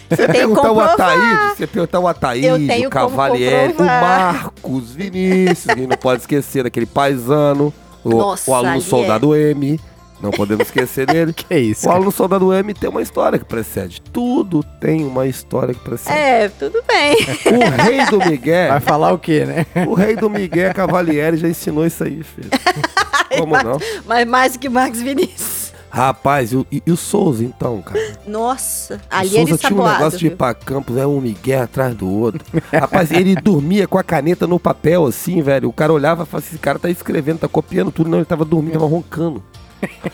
[0.10, 3.84] Você perguntar o Ataíde, você perguntar o Ataíde, o Cavalieri, o.
[3.84, 9.80] Marcos, Vinícius, que não pode esquecer daquele paisano, o, Nossa, o aluno ali soldado M,
[10.22, 11.34] não podemos esquecer dele.
[11.34, 14.02] Que isso, O aluno soldado M tem uma história que precede.
[14.02, 16.18] Tudo tem uma história que precede.
[16.18, 17.16] é, tudo bem.
[17.54, 19.66] O rei do Miguel, Vai falar o quê, né?
[19.86, 22.50] o rei do Miguel Cavalieri já ensinou isso aí, filho.
[23.38, 23.78] Como não?
[24.06, 25.57] Mas mais do que Marcos Vinícius.
[25.90, 28.00] Rapaz, e, o- e- e o Souza então, cara?
[28.28, 30.38] Nossa, o ali Souza ele tinha um negócio de ir viu?
[30.38, 32.44] pra campos, é um Miguel atrás do outro.
[32.74, 35.70] Rapaz, ele dormia com a caneta no papel, assim, velho.
[35.70, 38.10] O cara olhava e falava assim, esse cara tá escrevendo, tá copiando tudo.
[38.10, 39.44] Não, ele tava dormindo, tava roncando.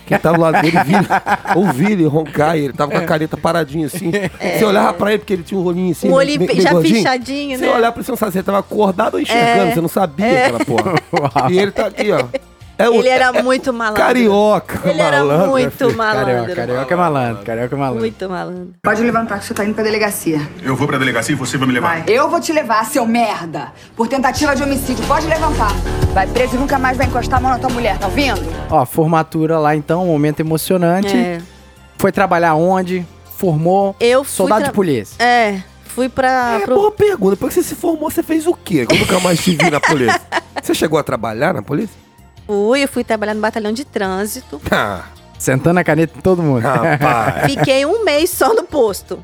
[0.06, 1.00] Quem tava lá dele via,
[1.56, 4.12] ouvia ele roncar e ele tava com a caneta paradinha assim.
[4.58, 6.10] Você olhava pra ele porque ele tinha um rolinho assim.
[6.12, 6.96] Um bem já gordinho.
[6.98, 7.72] fechadinho, Você né?
[7.72, 9.74] olhava pra ele, você não sabia se ele tava acordado ou enxergando, É.
[9.74, 10.94] você não sabia aquela porra.
[11.14, 11.50] Uau.
[11.50, 12.26] E ele tá aqui, ó.
[12.78, 14.02] É o Ele era muito malandro.
[14.04, 15.96] carioca, Ele era malandro, muito filho.
[15.96, 16.26] malandro.
[16.26, 18.00] Carioca, carioca é malandro, carioca é malandro.
[18.02, 18.70] Muito malandro.
[18.82, 20.42] Pode levantar que você tá indo pra delegacia.
[20.64, 22.00] Eu vou pra delegacia e você vai me levar.
[22.00, 22.04] Vai.
[22.08, 23.72] Eu vou te levar, seu merda.
[23.96, 25.06] Por tentativa de homicídio.
[25.06, 25.72] Pode levantar.
[26.14, 28.42] Vai preso e nunca mais vai encostar a mão na tua mulher, tá ouvindo?
[28.70, 31.16] Ó, formatura lá então, um momento emocionante.
[31.16, 31.40] É.
[31.98, 33.06] Foi trabalhar onde?
[33.38, 33.96] Formou?
[34.00, 35.24] Eu fui Soldado tra- de polícia.
[35.24, 36.60] É, fui pra.
[36.62, 37.36] É, pro- boa pergunta.
[37.36, 38.86] Depois que você se formou, você fez o quê?
[38.90, 40.20] Eu nunca mais te vi na polícia.
[40.64, 41.94] Você chegou a trabalhar na polícia?
[42.46, 44.62] Fui, eu fui trabalhar no batalhão de trânsito.
[44.72, 45.04] Ah,
[45.40, 46.62] Sentando a caneta em todo mundo.
[46.62, 47.46] rapaz.
[47.52, 49.20] Fiquei um mês só no posto.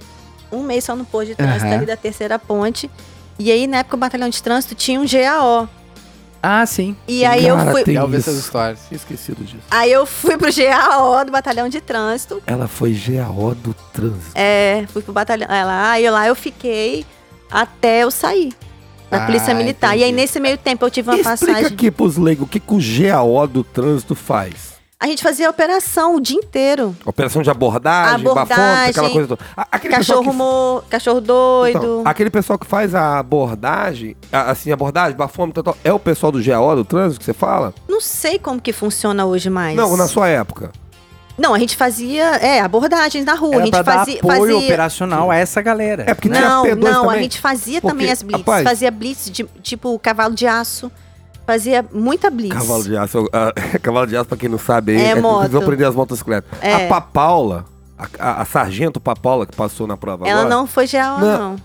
[0.52, 1.76] Um mês só no posto de trânsito Aham.
[1.78, 2.90] ali da terceira ponte.
[3.38, 5.70] E aí, na época, o batalhão de trânsito tinha um GAO.
[6.44, 6.96] ah, sim.
[7.08, 7.84] E aí eu Cara, fui.
[7.84, 8.80] tem Legal ver essas histórias.
[8.90, 9.64] Tinha esquecido disso.
[9.72, 12.42] Aí eu fui pro GAO do batalhão de trânsito.
[12.46, 14.32] Ela foi GAO do trânsito.
[14.36, 15.48] É, fui pro batalhão.
[15.50, 17.06] é lá, aí lá eu fiquei
[17.50, 18.54] até eu sair.
[19.10, 19.96] Da Ah, polícia militar.
[19.98, 20.22] E aí, entendi.
[20.22, 21.66] nesse meio tempo, eu tive uma Explica passagem.
[21.66, 24.78] aqui pros leigos o que, que o GAO do trânsito faz.
[25.02, 26.94] A gente fazia operação o dia inteiro.
[27.06, 29.42] Operação de abordagem, Abordagem, bafômetro, aquela coisa toda.
[29.72, 30.90] Aquele Cachorro, que...
[30.90, 31.78] cachorro doido.
[31.78, 36.44] Então, aquele pessoal que faz a abordagem, assim, abordagem, bafômetro, tal, é o pessoal do
[36.44, 37.74] GAO do trânsito que você fala?
[37.88, 39.78] Não sei como que funciona hoje mais.
[39.78, 40.70] Não, na sua época.
[41.40, 43.56] Não, a gente fazia, é, abordagens na rua.
[43.56, 44.58] Era a gente pra dar fazia, apoio fazia...
[44.58, 46.04] operacional a essa galera.
[46.08, 47.20] É porque Não, tinha P2 não, também.
[47.20, 48.40] a gente fazia Porque, também as blitz.
[48.40, 50.92] rapaz- Fazia blitz, de, tipo cavalo de aço.
[51.48, 52.54] Fazia muita blitz.
[52.56, 55.50] Cavalo de aço, ah, cavalo de aço, pra quem não sabe aí, É, é, moto.
[55.50, 56.50] vão aprender as motocicletas.
[56.62, 56.86] É.
[56.86, 57.66] A Papaula,
[57.98, 61.40] a, a, a sargento Papaula que passou na prova Ela agora, não foi GAO, Não.
[61.52, 61.56] não.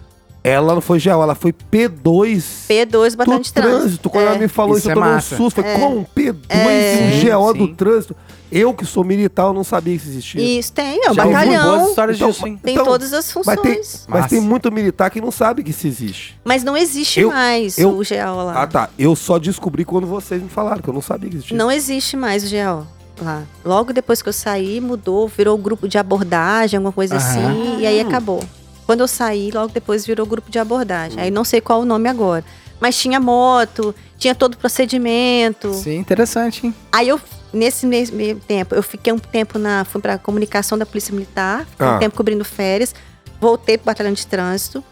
[0.45, 3.79] Ela não foi GAO, ela foi P2 P2 batalhão do de trânsito.
[3.81, 4.11] trânsito.
[4.11, 4.29] Quando É.
[4.29, 5.37] ela me falou Isso isso, é eu tomei um massa.
[5.37, 5.57] susto.
[5.63, 5.79] Falei, É.
[5.79, 6.07] como?
[6.15, 7.37] P2 É.
[7.37, 8.17] um GO Sim, do trânsito?
[8.53, 10.59] Eu que sou militar, eu não sabia que isso existia.
[10.59, 11.89] Isso tem, é o Já ouvi boas batalhão.
[11.89, 12.61] histórias Então, disso, hein?
[12.63, 13.57] Tem Então, todas as funções.
[13.57, 16.39] Mas tem, Mas, mas tem muito militar que não sabe que isso existe.
[16.63, 18.63] não existe Eu- mais eu- o GAO lá.
[18.63, 18.91] Ah, tá.
[18.97, 21.57] Eu só descobri quando vocês me falaram, que eu não sabia que existia.
[21.57, 22.87] Não existe mais o GAO
[23.21, 23.43] lá.
[23.65, 27.27] Logo depois que eu saí, mudou, virou grupo de abordagem, alguma coisa Aham.
[27.29, 28.41] assim, e aí acabou.
[28.87, 31.21] Quando eu saí, logo depois virou grupo de abordagem.
[31.21, 32.45] Aí não sei qual o nome agora.
[32.81, 35.73] Mas tinha moto, tinha todo o procedimento.
[35.75, 36.75] Sim, interessante, hein?
[36.93, 37.21] Aí eu,
[37.53, 39.85] nesse mes- meio tempo, eu fiquei um tempo na.
[39.85, 41.97] fui pra comunicação da Polícia Militar, fiquei Ah.
[41.97, 42.95] um tempo cobrindo férias,
[43.41, 44.85] voltei pro batalhão de trânsito.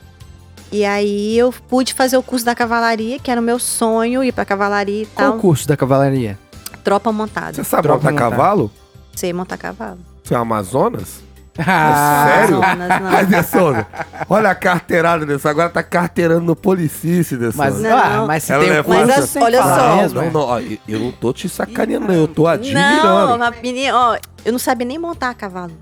[0.71, 4.33] E aí eu pude fazer o curso da cavalaria, que era o meu sonho, ir
[4.33, 5.37] pra cavalaria e Qual tal.
[5.39, 6.39] o curso da cavalaria?
[6.83, 7.53] tropa montada.
[7.53, 8.31] Você sabe Troca montar montar.
[8.37, 8.71] cavalo?
[9.15, 9.99] Sei montar cavalo.
[10.25, 11.21] Você é Amazonas?
[11.59, 12.57] Ah, Sério?
[12.61, 13.09] Não.
[13.15, 13.87] Ai, De Souza,
[14.29, 15.27] olha a carteirada.
[15.45, 17.79] Agora tá carteirando no Policice, De Mas.
[17.81, 17.97] Não.
[17.99, 19.97] ah, mas se Ela tem curso, Mas olha só.
[19.97, 20.31] mesmo, Não, é.
[20.31, 22.15] não, ó, eu- não tô te sacaneando, não.
[22.15, 23.05] Eu tô admirando.
[23.07, 25.73] Não, uma menina, ó, eu não sabia nem montar cavalo.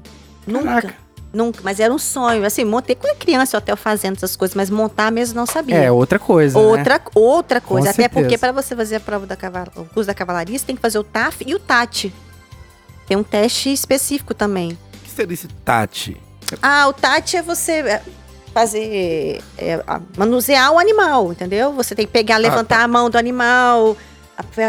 [0.46, 0.64] Nunca.
[0.64, 0.94] Caraca.
[1.32, 2.44] Nunca, mas era um sonho.
[2.44, 5.76] Assim, montei quando criança, eu até fazendo essas coisas, mas montar mesmo não sabia.
[5.76, 6.64] É, outra coisa, né?
[6.66, 7.86] Outra, outra coisa.
[7.86, 8.20] Com Até certeza.
[8.20, 10.82] porque para você fazer a prova da cavala, o curso da cavalaria, você tem que
[10.82, 12.12] fazer o TAF e o TAT.
[13.06, 14.76] Tem um teste específico também.
[15.10, 16.16] O que seria esse Tati?
[16.62, 18.02] Ah, o TAT é você é,
[18.54, 19.42] fazer.
[19.58, 19.82] é,
[20.16, 21.72] manusear o animal, entendeu?
[21.72, 23.96] Você tem que pegar, levantar a mão do animal.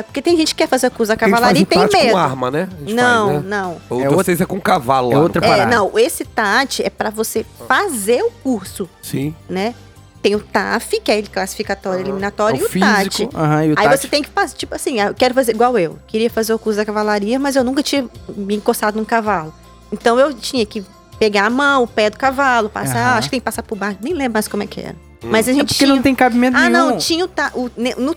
[0.05, 2.11] Porque tem gente que quer fazer o curso da cavalaria e tem Tati medo.
[2.11, 2.67] com arma, né?
[2.81, 3.49] Não, faz, né?
[3.49, 3.71] não.
[3.89, 5.21] O É de outra- vocês é com cavalo é lá.
[5.21, 5.75] outra É, parada.
[5.75, 9.33] não, esse TAT é para você fazer o curso, Sim.
[9.49, 9.73] né?
[10.21, 13.09] Tem o TAF, que é ele classificatório É eliminatório, o e o TAT.
[13.15, 13.97] físico, aham, e o Aí Tati.
[14.01, 15.97] você tem que fazer, tipo assim, ah, eu quero fazer igual eu.
[16.05, 19.53] Queria fazer o curso da cavalaria, mas eu nunca tinha me encostado num cavalo.
[19.91, 20.83] Então eu tinha que
[21.19, 23.17] pegar a mão, o pé do cavalo, passar, Aham.
[23.17, 24.95] acho que tem que passar por baixo, nem lembro mais como é que era.
[25.23, 25.95] Mas a É gente porque tinha...
[25.95, 26.71] não tem cabimento Ah, nenhum.
[26.89, 27.51] não, tinha o, ta...
[27.53, 28.15] o, no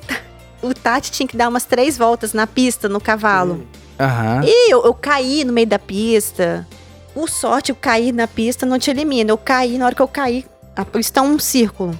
[0.63, 3.67] o Tati tinha que dar umas três voltas na pista, no cavalo.
[4.01, 4.41] Aham.
[4.45, 6.67] E eu, eu caí no meio da pista.
[7.13, 9.31] Por sorte, eu caí na pista, não te elimina.
[9.31, 11.97] Eu caí, na hora que eu caí, a pista é um círculo.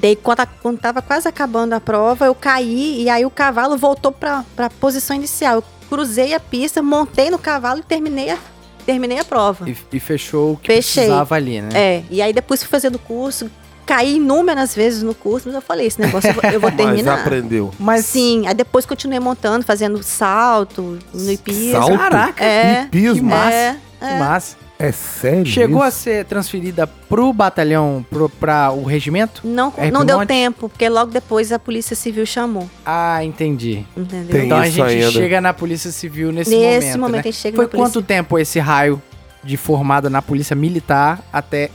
[0.00, 3.76] Daí, quando, a- quando tava quase acabando a prova, eu caí e aí o cavalo
[3.76, 5.56] voltou pra, pra posição inicial.
[5.56, 8.38] Eu cruzei a pista, montei no cavalo e terminei a,
[8.84, 9.68] terminei a prova.
[9.68, 11.04] E, e fechou o que Fechei.
[11.04, 11.68] precisava ali, né?
[11.74, 13.50] É, e aí depois fui fazendo curso,
[13.86, 16.76] caí inúmeras vezes no curso, mas eu falei, esse negócio eu vou, eu vou Mas
[16.76, 17.20] terminar.
[17.20, 17.70] aprendeu.
[17.78, 21.72] Mas Sim, aí depois continuei montando, fazendo salto no hipismo.
[21.72, 21.98] Salto?
[21.98, 22.86] Caraca, É.
[22.90, 23.16] Piso?
[23.16, 23.52] que massa.
[23.54, 24.18] É, que é.
[24.18, 24.56] massa.
[24.78, 25.98] É sério Chegou a isso?
[25.98, 29.40] ser transferida pro batalhão, pro, pra o regimento?
[29.44, 33.86] Não, É, não deu tempo, porque logo depois a Polícia Civil chamou, Ah, entendi.
[33.96, 34.30] entendeu?
[34.32, 35.10] Tem então a gente ainda.
[35.12, 37.18] chega na Polícia Civil nesse, Nesse momento, momento né?
[37.20, 39.00] a gente chega Foi na Polícia quanto tempo esse raio
[39.44, 41.70] de formada na Polícia Militar até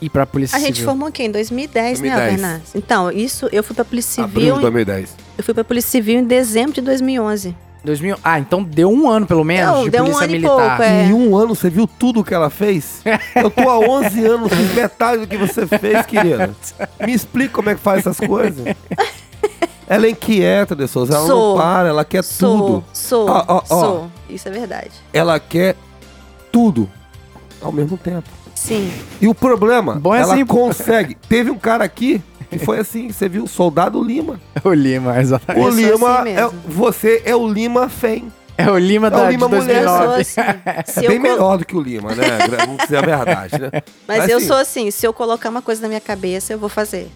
[0.00, 0.84] ir pra Polícia A gente Civil?
[0.90, 2.02] formou aqui em 2010, 2010.
[2.02, 2.74] né, Albernas?
[2.74, 5.16] Então, isso, eu fui pra Polícia Abril Civil, de em- 2010.
[5.38, 7.56] eu fui pra Polícia Civil em dezembro de 2011.
[7.84, 8.16] 2000?
[8.24, 10.56] Ah, então deu um ano pelo menos Não, de deu um Polícia ano e Militar.
[10.76, 11.04] pouco, é.
[11.06, 13.02] Em um ano você viu tudo que ela fez?
[13.36, 16.54] Eu tô há 11 anos, metade do que você fez, querida.
[17.04, 18.74] Me explica como é que faz essas coisas.
[19.86, 21.14] Ela é inquieta, De Souza.
[21.14, 21.56] Ela Sou.
[21.56, 22.84] não para, ela quer Sou, tudo.
[22.92, 23.80] sou, Ó, ó, ó.
[23.80, 24.10] sou.
[24.30, 24.90] Isso é verdade.
[25.12, 25.76] Ela quer
[26.50, 26.88] tudo
[27.60, 28.28] ao mesmo tempo.
[28.54, 28.90] Sim.
[29.20, 31.16] E o problema, Bom é ela assim, consegue.
[31.28, 32.22] Teve um cara aqui
[32.58, 34.40] que foi assim, você viu, Soldado Lima.
[34.64, 35.62] O Lima, exatamente.
[35.64, 38.32] O Eu sou Lima, assim é, você é o Lima Fem.
[38.56, 40.24] É o Lima É da o Lima de mulher, Eu 2009.
[40.24, 40.60] sou assim.
[41.04, 42.24] É bem melhor do que o Lima, né?
[42.66, 43.70] Vamos dizer a verdade, né?
[44.06, 46.58] Mas, Mas eu assim- sou assim, se eu colocar uma coisa na minha cabeça, eu
[46.58, 47.08] vou fazer.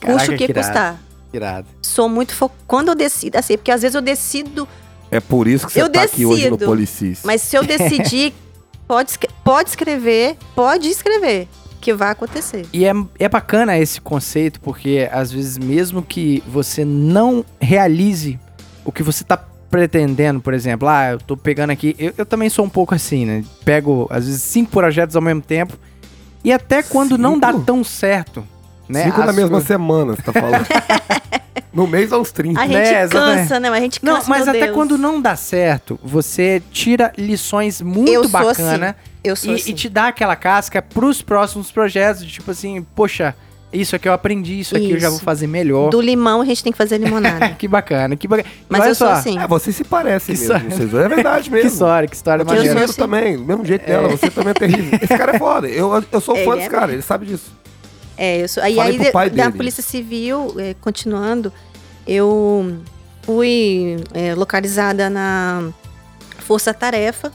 [0.00, 0.96] Caraca, Custe o que que custar.
[1.32, 1.66] Irado.
[1.82, 2.48] Sou muito fo...
[2.66, 4.68] Quando eu decido, assim, porque às vezes eu decido,
[5.10, 6.66] É por isso que você Eu tá aqui hoje no decido.
[6.70, 7.20] Policis.
[7.24, 8.32] mas se eu decidir,
[8.86, 11.48] pode, pode escrever, pode escrever,
[11.84, 12.64] que vai acontecer.
[12.72, 18.38] E é, é bacana esse conceito, porque às vezes, mesmo que você não realize
[18.84, 19.36] o que você tá
[19.70, 21.94] pretendendo, por exemplo, ah, eu tô pegando aqui.
[21.98, 23.44] Eu, eu também sou um pouco assim, né?
[23.64, 25.76] Pego, às vezes, cinco projetos ao mesmo tempo.
[26.42, 27.64] E até quando não dá Cinco?
[27.64, 28.46] tão certo,
[28.88, 29.04] né?
[29.04, 30.66] Cinco a na mesma semana, você tá falando.
[31.72, 32.60] no mês uns 30.
[32.60, 33.38] A Né, gente exatamente.
[33.40, 33.68] cansa, né?
[33.70, 34.72] A gente Não, cansa, mas meu até Deus.
[34.74, 39.70] quando não dá certo, você tira lições muito Eu sou bacana Eu sou e, assim.
[39.70, 43.34] e te dá aquela casca pros próximos projetos, de tipo assim, poxa,
[43.72, 45.90] isso aqui eu aprendi, isso aqui eu já vou fazer melhor.
[45.90, 47.48] Do limão a gente tem que fazer limonada.
[47.58, 48.48] Que bacana, que bacana.
[48.68, 49.38] Mas olha eu sou só, assim.
[49.38, 50.70] É, vocês se parecem Que mesmo.
[50.70, 51.70] Vocês, é verdade Que mesmo.
[51.70, 52.92] história, que história Eu te Eu sou assim.
[52.94, 54.98] também, do mesmo jeito dela, você também é terrível.
[55.02, 57.52] Esse cara é foda, eu, eu sou fã Ele desse é cara, ele sabe disso.
[58.16, 58.62] É, eu sou.
[58.62, 59.56] Aí, Falei aí pai da dele.
[59.56, 61.52] Polícia Civil, é, continuando,
[62.06, 62.76] eu
[63.22, 65.70] fui é, localizada na
[66.38, 67.32] Força Tarefa,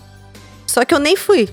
[0.66, 1.50] só que eu nem fui.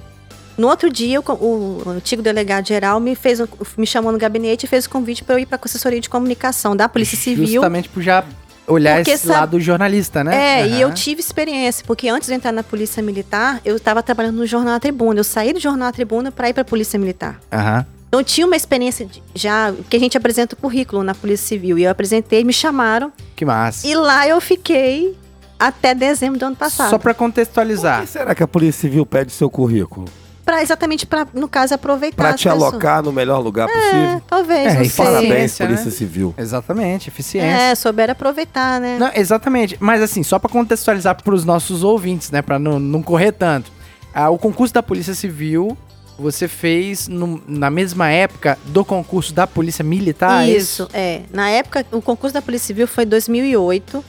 [0.57, 3.41] No outro dia, o, o antigo delegado geral me fez,
[3.77, 6.09] me chamou no gabinete e fez o convite para eu ir para a assessoria de
[6.09, 7.47] comunicação da Polícia Civil.
[7.47, 8.25] Justamente por já
[8.67, 10.63] olhar Porque esse lado jornalista, né?
[10.63, 14.37] É, e eu tive experiência, porque antes de entrar na Polícia Militar, eu estava trabalhando
[14.37, 15.21] no Jornal A Tribuna.
[15.21, 17.39] Eu saí do Jornal A Tribuna para ir para a Polícia Militar.
[17.53, 17.87] Aham.
[18.09, 21.47] Então eu tinha uma experiência de- já, que a gente apresenta o currículo na Polícia
[21.49, 21.77] Civil.
[21.79, 23.13] E eu apresentei, me chamaram.
[23.35, 23.87] Que massa.
[23.87, 25.17] E lá eu fiquei
[25.59, 26.89] até dezembro do ano passado.
[26.91, 28.01] Só pra Por contextualizar.
[28.03, 30.07] que será que a Polícia Civil pede seu currículo?
[30.47, 32.63] Pra, exatamente para, no caso, aproveitar Pra as te pessoas.
[32.73, 34.23] alocar no melhor lugar É, possível?
[34.29, 35.05] talvez, É, não e sei.
[35.05, 35.91] Parabéns, Polícia né?
[35.91, 36.35] Civil.
[36.39, 37.49] Exatamente, eficiência.
[37.51, 38.97] É, souber aproveitar, né?
[38.99, 39.77] Não, exatamente.
[39.81, 42.43] Mas assim, só pra contextualizar pros nossos ouvintes, né?
[42.43, 43.73] Pra não, não correr tanto.
[44.15, 45.77] Ah, o concurso da Polícia Civil,
[46.17, 50.45] você fez no- na mesma época do concurso da Polícia Militar?
[50.45, 51.23] é Isso, é.
[51.33, 54.03] Na época, o concurso da Polícia Civil foi em 2008.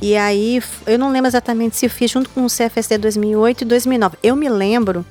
[0.00, 3.64] E aí, eu não lembro exatamente se eu fiz junto com o CFSD 2008 e
[3.64, 4.16] 2009.
[4.22, 5.04] Eu me lembro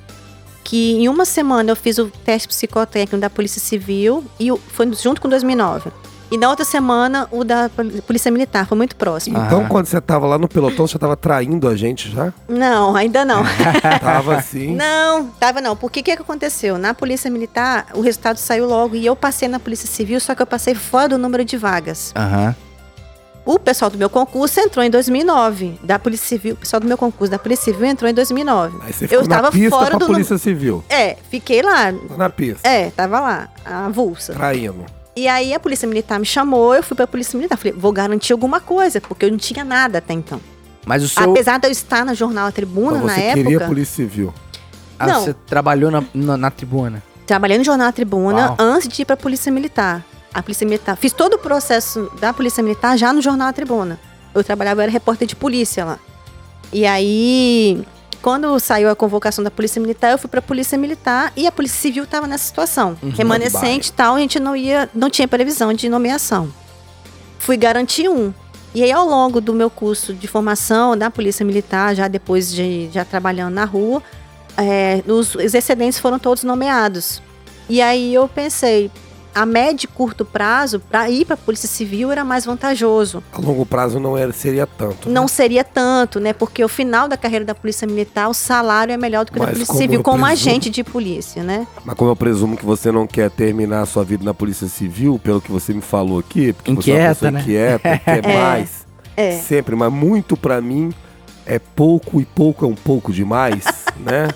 [0.72, 5.20] que em uma semana eu fiz o teste psicotécnico da Polícia Civil e foi junto
[5.20, 5.90] com 2009.
[6.30, 9.36] E na outra semana o da Pol- Polícia Militar, foi muito próximo.
[9.38, 9.44] Ah.
[9.46, 12.32] Então, quando você tava lá no pelotão, você tava traindo a gente já?
[12.48, 13.42] Não, ainda não.
[14.00, 14.74] tava assim.
[14.74, 15.76] Não, tava não.
[15.76, 16.78] Porque o que, que aconteceu?
[16.78, 20.40] Na Polícia Militar, o resultado saiu logo e eu passei na Polícia Civil, só que
[20.40, 22.14] eu passei fora do número de vagas.
[22.16, 22.56] Aham.
[23.44, 25.80] O pessoal do meu concurso entrou em 2009.
[25.82, 28.78] Da Polícia Civil, o pessoal do meu concurso da Polícia Civil entrou em 2009.
[28.82, 30.84] Aí você ficou Eu estava fora nu- Polícia Civil.
[30.88, 31.92] É, fiquei lá.
[32.16, 32.68] Na pista.
[32.68, 34.32] É, tava lá, a avulsa.
[34.32, 34.86] Traindo.
[35.16, 37.56] E aí a Polícia Militar me chamou, eu fui pra Polícia Militar.
[37.58, 40.40] Falei, vou garantir alguma coisa, porque eu não tinha nada até então.
[40.86, 41.30] Mas o seu.
[41.30, 43.42] Apesar de eu estar na Jornal A Tribuna Então na você época.
[43.42, 44.32] queria Polícia Civil.
[44.98, 45.20] Ah, não.
[45.24, 47.02] você trabalhou na, na, na tribuna.
[47.26, 48.56] Trabalhei no Jornal A Tribuna Uau.
[48.58, 50.04] antes de ir pra Polícia Militar.
[50.32, 50.96] A Polícia Militar.
[50.96, 53.98] Fiz todo o processo da Polícia Militar já no Jornal A Tribuna.
[54.34, 55.98] Eu trabalhava, eu era repórter de polícia lá.
[56.72, 57.84] E aí,
[58.22, 61.78] quando saiu a convocação da Polícia Militar, eu fui pra Polícia Militar e a Polícia
[61.80, 62.96] Civil tava nessa situação.
[63.02, 63.10] Uhum.
[63.10, 66.50] Remanescente e tal, a gente não ia, não tinha previsão de nomeação.
[67.38, 68.32] Fui garantir um.
[68.74, 72.88] E aí, ao longo do meu curso de formação da Polícia Militar, já depois de
[72.90, 74.02] já trabalhando na rua,
[74.56, 77.20] é, os, os excedentes foram todos nomeados.
[77.68, 78.90] E aí eu pensei,
[79.34, 83.22] a médio e curto prazo, para ir para a Polícia Civil era mais vantajoso.
[83.32, 85.08] A longo prazo não era, seria tanto.
[85.08, 85.14] né?
[85.14, 86.32] Não seria tanto, né?
[86.32, 89.40] Porque o final da carreira da Polícia Militar, o salário é melhor do que o
[89.40, 91.66] da Polícia Civil, como presumo- agente de polícia, né?
[91.84, 95.18] Mas como eu presumo que você não quer terminar a sua vida na Polícia Civil,
[95.22, 97.40] pelo que você me falou aqui, porque você é uma Inquieta, pessoa né?
[97.40, 98.38] inquieta, quer É.
[98.42, 99.32] mais, É.
[99.38, 100.92] sempre, mas muito pra mim
[101.46, 103.64] é pouco e pouco é um pouco demais,
[103.98, 104.28] né?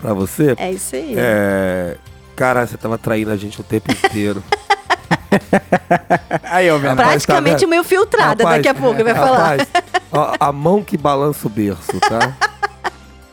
[0.00, 0.54] Pra você.
[0.58, 1.14] É isso aí.
[1.16, 1.96] É,
[2.36, 4.42] Cara, você tava traindo a gente o tempo inteiro.
[6.44, 6.76] Aí, ó.
[6.78, 7.04] Rapaz, tá
[7.34, 7.68] Praticamente vendo?
[7.70, 9.38] meio filtrada Rapaz, daqui a pouco, vai falar.
[9.56, 9.68] Rapaz,
[10.10, 12.36] ó, a mão que balança o berço, tá?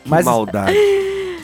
[0.03, 0.73] Que Mas- maldade.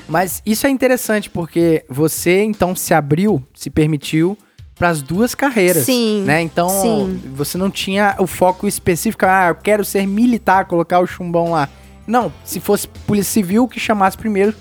[0.07, 4.37] Mas isso é interessante porque você então se abriu, se permitiu
[4.75, 6.41] para as duas carreiras, Sim, né?
[6.41, 7.21] Então sim.
[7.35, 11.67] você não tinha o foco específico, ah, eu quero ser militar, colocar o chumbão lá.
[12.07, 14.53] Não, se fosse polícia civil que chamasse primeiro.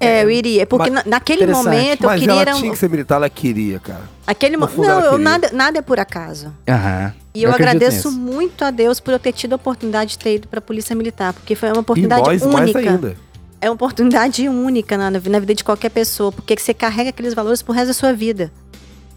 [0.00, 0.66] É, eu iria.
[0.66, 2.34] Porque Mas- naquele momento eu Mas queria.
[2.42, 4.00] ela tinha que ser militar, ela queria, cara.
[4.26, 6.52] Aquele No mo- fundo, Não, eu, nada, nada é por acaso.
[6.66, 7.12] Aham.
[7.34, 10.36] E eu, acredito agradeço muito a Deus por eu ter tido a oportunidade de ter
[10.36, 13.14] ido para a Polícia Militar, porque foi uma oportunidade nós única.
[13.60, 17.60] É uma oportunidade única na, na vida de qualquer pessoa, porque você carrega aqueles valores
[17.62, 18.50] pro resto da sua vida.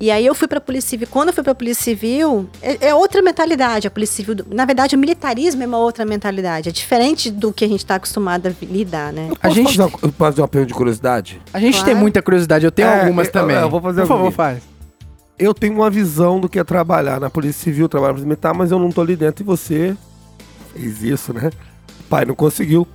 [0.04, 1.08] E aí eu fui pra Polícia Civil.
[1.10, 3.88] Quando eu fui pra Polícia Civil, é, é outra mentalidade.
[3.88, 6.68] A Polícia Civil, do- na verdade, o militarismo é uma outra mentalidade.
[6.68, 9.32] É diferente do que a gente tá acostumado a lidar, né?
[9.41, 11.41] A gente- fazer posso fazer uma pergunta de curiosidade?
[11.54, 11.86] A gente Claro.
[11.86, 13.56] tem muita curiosidade, eu tenho É, algumas eu- também.
[13.56, 14.62] eu vou fazer Por favor, faz.
[15.39, 18.54] Eu tenho uma visão do que é trabalhar na Polícia Civil, trabalhar na Polícia Militar,
[18.54, 19.95] mas eu não tô ali dentro e você
[20.76, 21.49] fez isso, né?
[22.01, 22.86] O pai não conseguiu,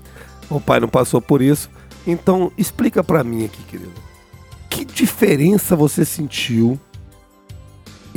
[0.51, 1.71] o pai não passou por isso.
[2.07, 3.93] Então, explica pra mim aqui, querido.
[4.69, 6.79] Que diferença você sentiu?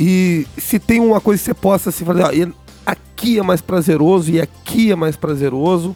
[0.04, 2.30] E se tem uma coisa que você possa se fazer, ó,
[2.84, 5.94] aqui é mais prazeroso e aqui é mais prazeroso,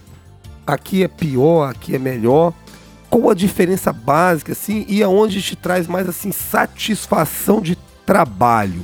[0.64, 2.52] aqui é pior, aqui é melhor.
[3.10, 7.76] Qual a diferença básica, assim, e aonde te traz mais, assim, satisfação de
[8.06, 8.82] trabalho?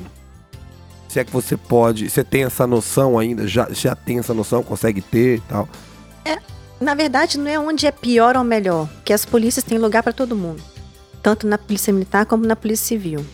[1.09, 4.61] Se é que você pode, você tem essa noção ainda, já, já tem essa noção,
[4.61, 5.69] consegue ter e tal.
[6.81, 10.13] Na verdade, não é onde é pior ou melhor, que as polícias têm lugar para
[10.13, 10.61] todo mundo,
[11.23, 13.25] tanto na polícia militar como na polícia civil.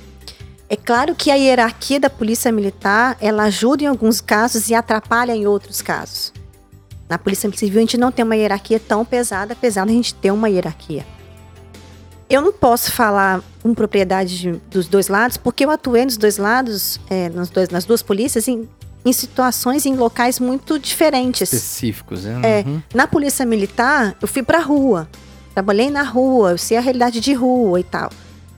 [0.71, 5.35] É claro que a hierarquia da polícia militar, ela ajuda em alguns casos e atrapalha
[5.35, 6.33] em outros casos.
[7.09, 10.15] Na polícia civil a gente não tem uma hierarquia tão pesada, apesar de a gente
[10.15, 11.07] ter uma hierarquia.
[12.29, 16.37] Eu não posso falar com propriedade de- dos dois lados, porque eu atuei nos dois
[16.37, 18.69] lados, é, nos dois- nas duas polícias, em,
[19.07, 21.51] em situações, em locais muito diferentes.
[21.51, 22.41] Específicos, né?
[22.61, 22.83] É, Uhum.
[22.93, 25.09] na polícia militar, eu fui pra rua.
[25.55, 28.11] Trabalhei na rua, eu sei a realidade de rua e tal.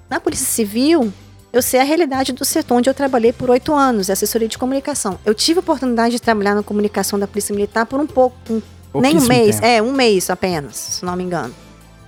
[0.09, 1.13] Na polícia civil,
[1.53, 5.19] eu sei a realidade do setor onde eu trabalhei por oito anos, assessoria de comunicação.
[5.25, 9.01] Eu tive a oportunidade de trabalhar na comunicação da polícia militar por um pouco, um-
[9.01, 9.67] nem um mês, tempo.
[9.67, 11.55] é, um mês apenas, se não me engano.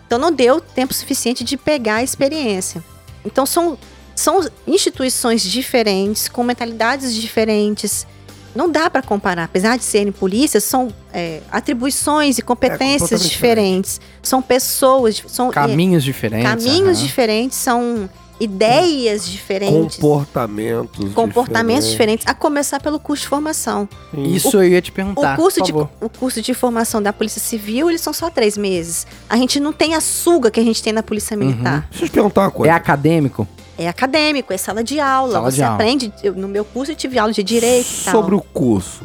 [0.07, 2.83] Então não deu tempo suficiente de pegar a experiência.
[3.25, 3.79] Então são,
[4.15, 8.07] são instituições diferentes, com mentalidades diferentes.
[8.55, 9.45] Não dá para comparar.
[9.45, 14.01] Apesar de serem polícias, são é, atribuições e competências completamente diferentes.
[14.23, 16.47] São pessoas, são é, Caminhos diferentes.
[16.49, 17.07] caminhos aham.
[17.07, 18.11] diferentes, são
[18.43, 19.97] ideias diferentes.
[19.99, 23.89] Comportamentos Comportamentos diferentes, a começar pelo curso de formação.
[24.17, 25.37] Isso eu ia te O perguntar.
[25.37, 25.91] curso, por de, favor.
[26.01, 29.07] o curso de formação da Polícia Civil, eles são só três meses.
[29.29, 31.45] A gente não tem a suga que a gente tem na Polícia Uhum.
[31.47, 31.87] Militar.
[31.91, 32.75] Deixa eu te perguntar uma É coisa.
[32.75, 33.47] acadêmico?
[33.79, 35.33] É acadêmico, é sala de aula.
[35.33, 35.75] Sala você de aula.
[35.77, 36.13] aprende.
[36.23, 38.13] eu- no meu curso eu tive aula de direito e tal.
[38.15, 39.03] Sobre o curso.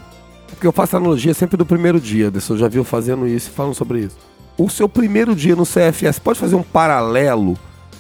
[0.50, 2.32] Porque eu faço analogia sempre do primeiro dia.
[2.50, 4.16] Eu já viu fazendo isso e falando sobre isso.
[4.58, 7.58] O seu primeiro dia no CFS, pode fazer um paralelo,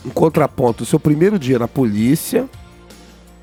[0.07, 0.83] um contraponto.
[0.83, 2.47] O seu primeiro dia na polícia,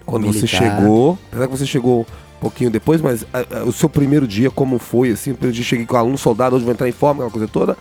[0.07, 0.59] quando você Militar.
[0.79, 4.51] chegou, apesar que você chegou um pouquinho depois, mas ah, ah, o seu primeiro dia,
[4.51, 7.23] como foi, assim, o primeiro dia cheguei com aluno, soldado, hoje vou entrar em forma,
[7.23, 7.77] aquela coisa toda.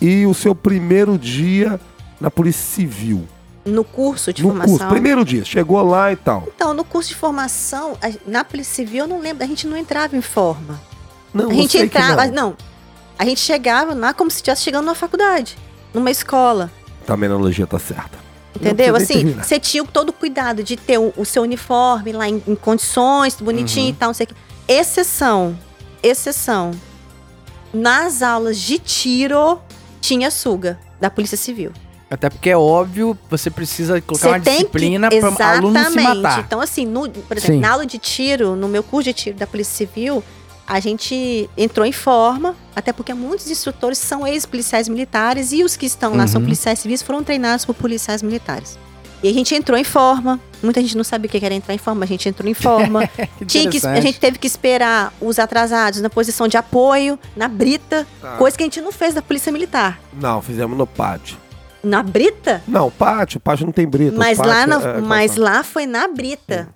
[0.00, 1.80] E o seu primeiro dia
[2.20, 3.26] na Polícia Civil.
[3.64, 4.78] No curso de no formação.
[4.78, 6.44] curso, primeiro dia, chegou lá e tal.
[6.54, 9.76] Então, no curso de formação, a- na Polícia Civil, eu não lembro, a gente não
[9.76, 10.80] entrava em forma.
[11.34, 12.32] Não, A gente entrava, não.
[12.50, 12.56] não.
[13.18, 15.58] A gente chegava lá como se estivesse chegando numa faculdade,
[15.92, 16.70] numa escola.
[17.12, 18.18] A analogia tá certa.
[18.54, 18.96] Entendeu?
[18.96, 22.54] Assim, você tinha todo o cuidado de ter o, o seu uniforme lá em, em
[22.54, 23.90] condições, bonitinho Uhum.
[23.92, 24.34] e tal, não sei o quê.
[24.66, 25.56] Exceção,
[26.02, 26.72] exceção.
[27.72, 29.60] Nas aulas de tiro,
[30.00, 31.70] tinha suga da Polícia Civil.
[32.10, 36.40] Até porque é óbvio, você precisa colocar uma Você tem disciplina para aluno se matar.
[36.40, 37.60] Então, assim, no, por exemplo, Sim.
[37.60, 40.24] na aula de tiro, no meu curso de tiro da Polícia Civil,
[40.68, 45.86] a gente entrou em forma, até porque muitos instrutores são ex-policiais militares e os que
[45.86, 46.46] estão lá são Uhum.
[46.46, 48.78] policiais civis foram treinados por policiais militares.
[49.22, 50.38] E a gente entrou em forma.
[50.62, 53.00] Muita gente não sabia o que era entrar em forma, a gente entrou em forma.
[53.38, 57.48] Que Tinha que, a gente teve que esperar os atrasados na posição de apoio, na
[57.48, 58.36] brita, Tá.
[58.36, 59.98] coisa que a gente não fez da Polícia Militar.
[60.12, 61.36] Não, fizemos no pátio.
[61.82, 62.62] Na brita?
[62.68, 64.16] Não, pátio, pátio não tem brita.
[64.16, 65.40] Mas, pátio lá, na- é- é mas calçado.
[65.56, 66.68] lá foi na brita.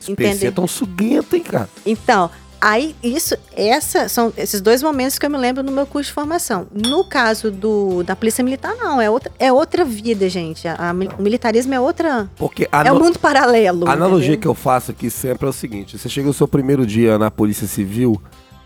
[0.00, 0.52] Os PC entendeu?
[0.52, 1.68] tão suguento, hein, cara?
[1.84, 2.30] Então,
[2.60, 6.14] aí isso, essa são esses dois momentos que eu me lembro no meu curso de
[6.14, 6.66] formação.
[6.72, 10.66] No caso do da Polícia Militar, não, é outra, é outra vida, gente.
[10.68, 12.28] A- a o militarismo é outra.
[12.36, 13.88] Porque É um mundo paralelo.
[13.88, 14.40] a analogia entendeu?
[14.40, 17.30] que eu faço aqui sempre é o seguinte: você chega no seu primeiro dia na
[17.30, 18.20] Polícia Civil,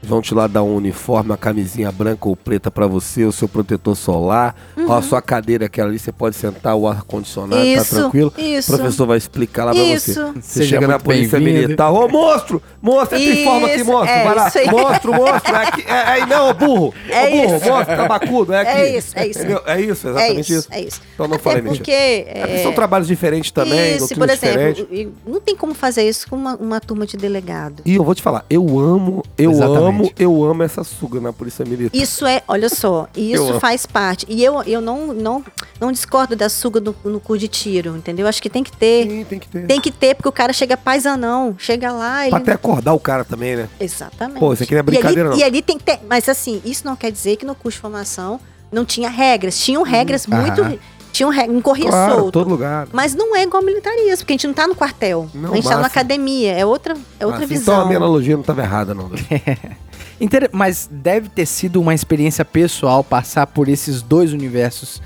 [0.06, 3.48] vão te lá dar um uniforme, uma camisinha branca ou preta pra você, o seu
[3.48, 4.54] protetor solar,
[4.88, 7.74] ó, a sua cadeira aquela ali, você pode sentar, o ar-condicionado, tá Uhum.
[7.74, 8.32] Isso, tranquilo.
[8.36, 8.72] isso.
[8.74, 10.10] O professor vai explicar lá pra você.
[10.12, 10.32] Isso.
[10.34, 12.62] Você Seja chega na polícia militar, ô monstro!
[12.82, 14.08] Monstro, entra em forma aqui, monstro!
[14.10, 15.54] é vai lá, monstro, monstro!
[15.54, 16.94] É, aqui, é, é não, ô burro!
[17.08, 17.66] É ô burro, isso.
[17.70, 18.70] monstro, tabacudo, é aqui!
[18.70, 19.38] É isso, é isso.
[19.66, 20.68] É isso, É exatamente isso, isso.
[20.70, 21.00] é isso.
[21.14, 21.78] Então não Até falei mentira.
[21.78, 25.12] porque É é, são trabalhos diferentes também, isso, por exemplo, diferentes.
[25.26, 27.82] não tem como fazer isso com uma, uma turma de delegado.
[27.84, 29.82] E eu vou te falar, eu amo, eu Exatamente.
[29.84, 31.96] amo, eu amo essa suga na polícia militar.
[31.96, 33.60] Isso é, olha só, isso amo.
[33.60, 34.26] faz parte.
[34.28, 35.44] E eu, eu não, não,
[35.80, 38.26] não discordo da suga no, no cu de tiro, entendeu?
[38.26, 39.08] Acho que tem que ter.
[39.08, 39.66] Sim, tem que ter.
[39.66, 42.30] Tem que ter, porque o cara chega paisanão, chega lá, ele.
[42.30, 43.68] Pra até acordar o cara também, né?
[43.78, 44.40] Exatamente.
[44.40, 45.38] Pô, isso aqui não é brincadeira, e ali, não.
[45.38, 46.00] E ali tem que ter.
[46.08, 48.40] Mas assim, isso não quer dizer que no curso de formação
[48.72, 49.58] não tinha regras.
[49.58, 50.60] Tinham regras muito.
[50.60, 50.78] Aham.
[51.14, 52.32] Tinham regras, não corria Claro, solto.
[52.32, 52.88] todo lugar.
[52.92, 55.30] Mas não é igual militarismo, porque a gente não tá no quartel.
[55.32, 55.86] Não, a gente tá na massa.
[55.86, 56.52] academia.
[56.52, 57.74] É outra, é outra Assim, visão.
[57.74, 59.10] Então a minha analogia não estava errada, não.
[60.20, 65.00] Inter- Mas deve ter sido uma experiência pessoal passar por esses dois universos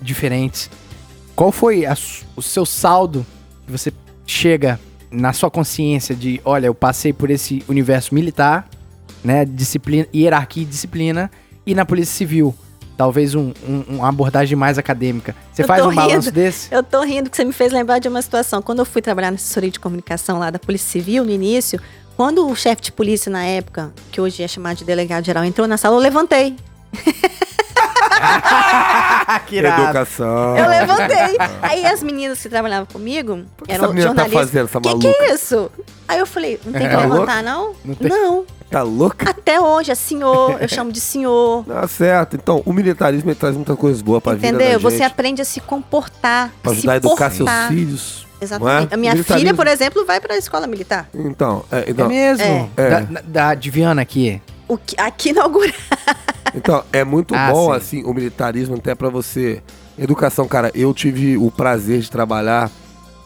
[0.00, 0.70] diferentes.
[1.34, 1.96] Qual foi a
[2.36, 3.26] o seu saldo
[3.66, 3.92] que você
[4.26, 4.78] chega
[5.10, 8.68] na sua consciência de, olha, eu passei por esse universo militar,
[9.24, 11.30] né, disciplina, hierarquia e disciplina,
[11.66, 12.54] e na polícia civil,
[13.02, 15.34] talvez um, um- uma abordagem mais acadêmica.
[15.52, 16.30] Você Eu faz um balanço rindo.
[16.30, 16.72] desse?
[16.72, 18.62] Eu tô rindo que você me fez lembrar de uma situação.
[18.62, 21.80] Quando eu fui trabalhar na assessoria de comunicação lá da Polícia Civil, no início,
[22.16, 25.66] quando o chefe de polícia na época, que hoje é chamado de delegado geral, entrou
[25.66, 26.54] na sala, eu levantei.
[29.46, 29.82] que irado.
[29.82, 30.56] Educação.
[30.56, 31.36] Eu levantei.
[31.62, 34.40] Aí as meninas que trabalhavam comigo que eram essa tá jornalistas.
[34.40, 35.70] fazendo, essa que que é isso?
[36.08, 37.74] Aí eu falei, não tem É que levantar, não?
[37.84, 38.08] Não tem.
[38.08, 38.44] Não.
[38.70, 39.28] Tá louca?
[39.28, 41.64] Até hoje é senhor, eu chamo de senhor.
[41.68, 42.36] Tá certo.
[42.36, 44.80] Então, o militarismo ele traz muitas coisas boas pra vida da Entendeu?
[44.80, 44.82] gente.
[44.98, 46.50] Você aprende a se comportar.
[46.62, 47.68] Pra ajudar a educar portar.
[47.68, 48.26] seus filhos.
[48.40, 48.74] Exatamente.
[48.86, 48.94] não é?
[48.94, 51.06] A minha filha, por exemplo, vai pra escola militar.
[51.14, 52.70] Então, é, É então, mesmo?
[52.76, 52.90] É.
[52.90, 54.40] Da, da, da Diviana aqui.
[54.68, 55.72] O que, aqui inaugura.
[56.54, 57.76] Então, é muito Ah, bom, sim.
[57.78, 59.62] assim, o militarismo até pra você.
[59.98, 62.70] Educação, cara, eu tive o prazer de trabalhar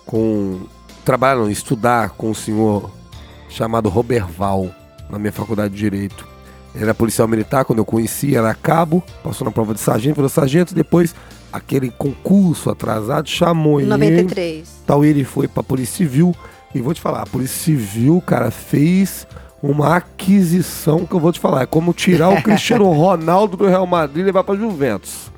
[0.04, 0.60] com.
[1.04, 2.88] Trabalhar, não, estudar com um senhor
[3.48, 4.70] chamado Roberval,
[5.10, 6.24] na minha faculdade de Direito.
[6.72, 10.28] Ele era policial militar, quando eu conheci, era cabo, passou na prova de sargento, virou
[10.28, 11.12] sargento, depois
[11.52, 13.88] aquele concurso atrasado chamou ele.
[13.88, 14.68] 93.
[14.86, 16.32] Tal ele foi pra Polícia Civil.
[16.72, 19.26] E vou te falar, a Polícia Civil, cara, fez
[19.62, 21.62] uma aquisição que eu vou te falar.
[21.62, 25.30] É como tirar o Cristiano Ronaldo do Real Madrid e levar pra Juventus.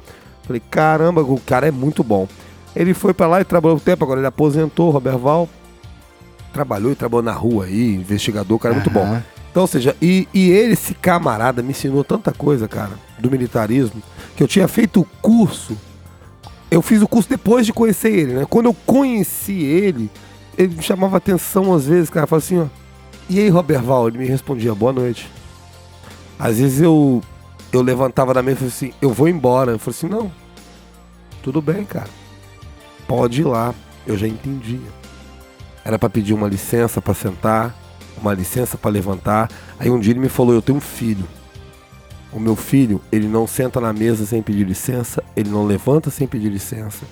[0.42, 2.26] Falei, caramba, o cara é muito bom.
[2.74, 5.48] Ele foi pra lá e trabalhou um tempo, agora ele aposentou, Roberval.
[6.52, 9.20] Trabalhou e trabalhou na rua aí, investigador, o cara é muito bom.
[9.50, 14.02] Então, ou seja, e, e ele, esse camarada, me ensinou tanta coisa, cara, do militarismo,
[14.36, 15.76] que eu tinha feito o curso.
[16.70, 18.46] Eu fiz o curso depois de conhecer ele, né?
[18.48, 20.10] Quando eu conheci ele,
[20.56, 22.66] ele me chamava atenção às vezes, cara, falava assim, ó.
[23.28, 24.08] E aí, Roberval?
[24.08, 25.30] Ele me respondia, boa noite.
[26.38, 27.20] Às vezes eu,
[27.72, 29.72] eu levantava da mesa e falei assim, eu vou embora.
[29.72, 30.32] Eu falei assim, não,
[31.42, 32.08] tudo bem, cara.
[33.06, 33.74] Pode ir lá,
[34.06, 34.80] eu já entendia.
[35.84, 37.74] Era pra pedir uma licença pra sentar,
[38.20, 39.50] uma licença pra levantar.
[39.78, 41.24] Aí um dia ele me falou: Eu tenho um filho.
[42.30, 46.26] O meu filho, ele não senta na mesa sem pedir licença, ele não levanta sem
[46.26, 47.06] pedir licença.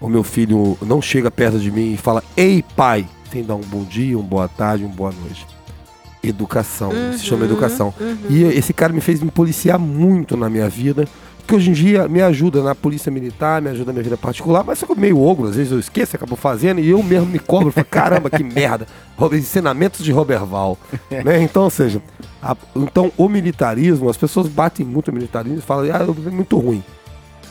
[0.00, 3.60] O meu filho não chega perto de mim e fala: Ei, pai, sem dar um
[3.60, 5.46] bom dia, uma boa tarde, uma boa noite.
[6.22, 7.94] Educação, se chama educação.
[8.28, 11.08] E esse cara me fez me policiar muito na minha vida,
[11.46, 14.62] que hoje em dia me ajuda na polícia militar, me ajuda na minha vida particular,
[14.62, 17.26] mas só que eu meio ogro, às vezes eu esqueço, acabo fazendo, e eu mesmo
[17.26, 18.86] me cobro, falo, caramba, que merda.
[19.32, 20.76] Ensinamentos de Roberval.
[21.24, 21.42] né?
[21.42, 22.02] Então, ou seja,
[22.42, 26.58] a- então o militarismo, as pessoas batem muito no militarismo e falam, ah, é muito
[26.58, 26.84] ruim.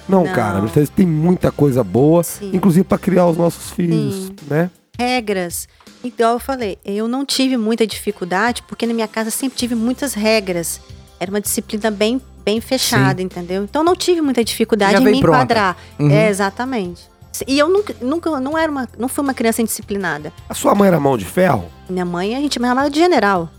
[0.07, 0.31] Não, Não.
[0.33, 2.51] cara, o militarismo tem muita coisa boa, Sim.
[2.53, 4.35] inclusive para criar os nossos filhos, Sim.
[4.47, 4.69] né?
[4.99, 5.67] Regras.
[6.03, 10.13] Igual eu falei, eu não tive muita dificuldade, porque na minha casa sempre tive muitas
[10.13, 10.79] regras.
[11.19, 13.63] Era uma disciplina bem, bem fechada, entendeu?
[13.63, 15.37] Então não tive muita dificuldade Já em me pronta.
[15.37, 15.77] enquadrar.
[15.97, 16.11] Uhum.
[16.11, 17.01] É, exatamente.
[17.47, 20.33] E eu nunca, nunca não era uma, não fui uma criança indisciplinada.
[20.49, 21.65] A sua mãe era mão de ferro?
[21.89, 23.49] Minha mãe, a gente me chamava de general.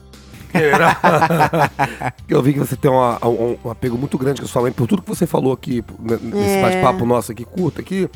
[2.29, 4.73] Eu vi que você tem uma- um, um apego muito grande com a sua mãe,
[4.73, 6.63] por tudo que você falou aqui, nesse É.
[6.63, 8.09] bate-papo nosso aqui, curto aqui.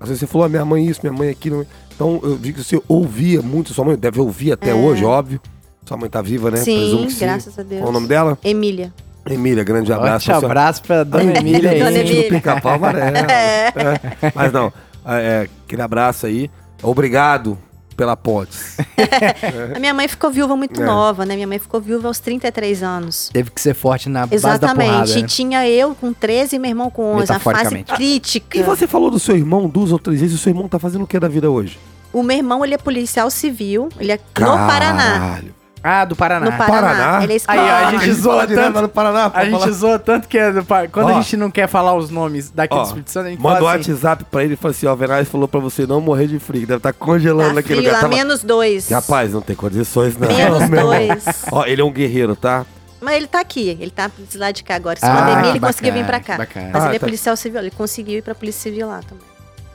[0.00, 1.66] Às vezes você falou, ah, minha mãe isso, minha mãe aquilo.
[1.96, 5.40] Então eu vi que você ouvia muito, sua mãe deve ouvir até hoje, óbvio.
[5.86, 6.58] Sua mãe tá viva, né?
[6.58, 6.62] É.
[6.62, 7.80] Sim, Presumo que graças a Deus.
[7.80, 8.38] Qual o nome dela?
[8.44, 8.92] Emília.
[9.28, 10.26] Emília, grande abraço.
[10.26, 10.46] Senhora.
[10.46, 11.78] abraço pra Dona Emília aí.
[11.78, 12.30] Dona Gente do Emília.
[12.30, 13.16] Pica-Pau Amarelo.
[13.28, 14.32] É.
[14.34, 14.72] Mas não,
[15.06, 16.50] é, aquele abraço aí.
[16.82, 17.58] Obrigado
[17.96, 18.76] pela Pontes.
[19.74, 20.84] A minha mãe ficou viúva muito É.
[20.84, 21.34] nova, né?
[21.34, 23.30] Minha mãe ficou viúva aos 33 anos.
[23.32, 24.90] Teve que ser forte na base da Exatamente.
[24.90, 25.10] porrada.
[25.18, 25.28] E né?
[25.28, 27.32] tinha eu com 13 e meu irmão com 11.
[27.32, 28.58] A fase crítica.
[28.58, 31.02] E você falou do seu irmão duas ou três vezes, o seu irmão tá fazendo
[31.04, 31.78] o que da vida hoje?
[32.12, 33.88] O meu irmão, ele é policial civil.
[33.98, 35.40] Ele é no Paraná.
[35.88, 36.46] Ah, do Paraná.
[36.46, 36.80] No Paraná.
[36.80, 37.22] Paraná?
[37.22, 39.30] Ele é Aí, ó, a gente zoa direto tanto- no Paraná.
[39.32, 39.70] A gente falar.
[39.70, 41.16] zoa tanto que é do Par- quando Ó.
[41.18, 43.56] a gente não quer falar os nomes daqui Ó, do Espírito Santo, a gente Manda
[43.62, 46.00] um fala assim, WhatsApp pra ele e fala assim: ó, Venaz falou pra você não
[46.00, 47.94] morrer de frio, deve estar congelando Tá naquele frio lugar.
[47.94, 48.88] lá, Tava- menos dois.
[48.88, 50.26] Rapaz, não tem condições, não.
[50.28, 51.24] Menos dois.
[51.52, 52.66] Ó, ele é um guerreiro, tá?
[53.00, 53.76] Mas ele tá aqui.
[53.78, 54.98] Ele tá lado de cá agora.
[54.98, 56.36] Se Ah, pandemia, ele conseguiu vir bacana, pra cá.
[56.38, 56.70] bacana.
[56.72, 57.06] Mas Ah, ele é tá.
[57.06, 57.60] policial civil.
[57.60, 59.24] Ele conseguiu ir pra polícia civil lá também.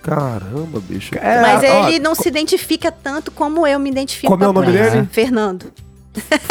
[0.01, 1.13] Caramba, bicho.
[1.15, 4.51] É, Mas ó, ele não se identifica tanto como eu me identifico Como é o
[4.51, 5.07] nome dele?
[5.11, 5.71] Fernando.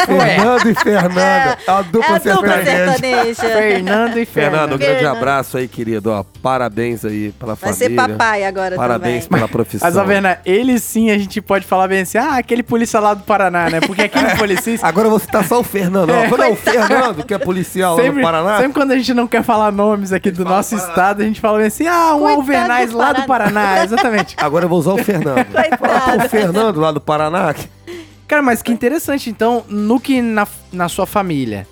[0.05, 1.21] Fernando e Fernanda.
[1.21, 2.95] É a dupla é a dupla sertaneja.
[2.95, 3.41] sertaneja.
[3.41, 5.17] Fernando e Fernando, um grande Fernando.
[5.17, 6.11] abraço aí, querido.
[6.11, 7.89] Ó, parabéns aí pela Vai família.
[8.03, 9.39] ser papai agora Parabéns também.
[9.39, 9.87] pela profissão.
[9.87, 13.13] Mas, ó, Verna, ele sim a gente pode falar bem assim, ah, aquele polícia lá
[13.13, 13.79] do Paraná, né?
[13.81, 16.09] Porque aqui no Policista, Agora você tá só o Fernando.
[16.09, 18.57] Ó, Quando é o Fernando, que é policial lá sempre, no Paraná.
[18.57, 21.59] sempre quando a gente não quer falar nomes aqui do nosso estado, a gente fala
[21.59, 24.35] bem assim, ah, um Coitado Alvernais do lá do Paraná, exatamente.
[24.37, 25.45] Agora eu vou usar o Fernando.
[25.79, 27.53] Fala pro Fernando lá do Paraná.
[28.31, 31.67] Cara, mas que interessante, então, no que na, na sua família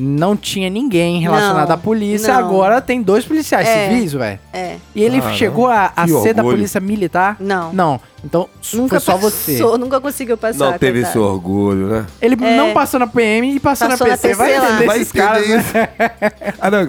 [0.00, 2.40] não tinha ninguém relacionado Não, à polícia, não.
[2.40, 3.88] agora tem dois policiais É.
[3.90, 4.38] civis, velho.
[4.52, 4.76] É.
[4.94, 6.56] E ele Caramba, chegou a, a que ser da orgulho.
[6.56, 7.36] polícia militar?
[7.38, 7.72] Não.
[7.72, 8.00] Não.
[8.22, 9.58] Então, Nunca foi só passou, você.
[9.78, 10.72] nunca conseguiu passar.
[10.72, 11.10] Não teve coitado.
[11.10, 12.06] esse orgulho, né?
[12.20, 14.34] Ele não passou na PM e passou, Passou na na PC.
[14.34, 14.68] Vai PC lá.
[14.68, 15.56] entender Vai esses caras, né?
[15.58, 15.72] isso.
[16.60, 16.88] Ah, não, eu,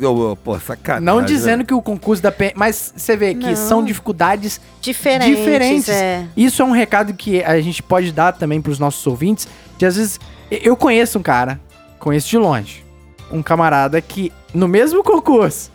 [0.00, 1.04] eu, pô, sacanagem.
[1.04, 1.26] Não né?
[1.26, 2.52] dizendo que o concurso da PM...
[2.56, 3.56] Mas você vê que Não.
[3.56, 5.36] são dificuldades Diferentes.
[5.36, 5.88] diferentes.
[5.88, 6.24] É.
[6.36, 9.48] Isso é um recado que a gente pode dar também pros nossos ouvintes.
[9.76, 10.20] De às vezes,
[10.50, 11.58] eu conheço um cara,
[12.00, 12.84] conheço de longe,
[13.30, 15.70] um camarada que no mesmo concurso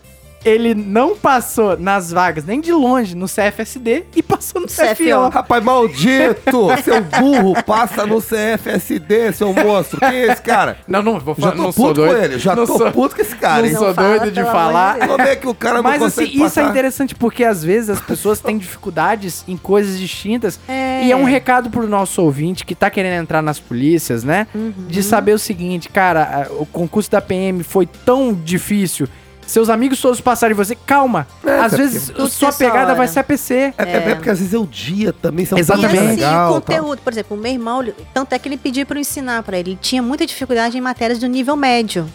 [0.46, 4.96] ele não passou nas vagas nem de longe no CFSD e passou no CFO.
[4.96, 5.30] CFO.
[5.34, 6.68] Rapaz, maldito!
[6.84, 10.00] seu burro passa no CFSD, seu monstro.
[10.00, 10.78] Quem é esse cara?
[10.88, 12.16] Não, não, vou Já falar, tô não sou puto doido.
[12.18, 12.40] com ele.
[12.40, 13.76] Já não tô sou, puto com esse cara, não hein?
[13.76, 15.00] sou Não doido de falar.
[15.08, 16.70] Como é que o cara não Mas assim, consegue isso é passar?
[16.70, 20.60] interessante porque às vezes as pessoas têm dificuldades em coisas distintas.
[20.68, 21.06] É.
[21.06, 24.48] E é um recado pro nosso ouvinte que tá querendo entrar nas polícias, né?
[24.54, 24.74] Uhum.
[24.88, 29.08] De saber o seguinte, cara, o concurso da PM foi tão difícil.
[29.48, 30.76] Seus amigos todos passaram em você.
[30.76, 31.28] Calma.
[31.46, 32.96] É, às vezes Tudo sua pegada hora.
[32.96, 33.74] vai ser a PC.
[33.78, 33.96] É, é.
[34.12, 35.94] é porque às vezes é o dia também, são Exatamente.
[35.94, 36.62] E tão assim, legal, tal.
[36.62, 39.44] conteúdo, por exemplo, o meu irmão, ele- tanto é que ele pediu para eu ensinar
[39.44, 39.72] para ele.
[39.72, 42.10] Ele tinha muita dificuldade em matérias do nível médio.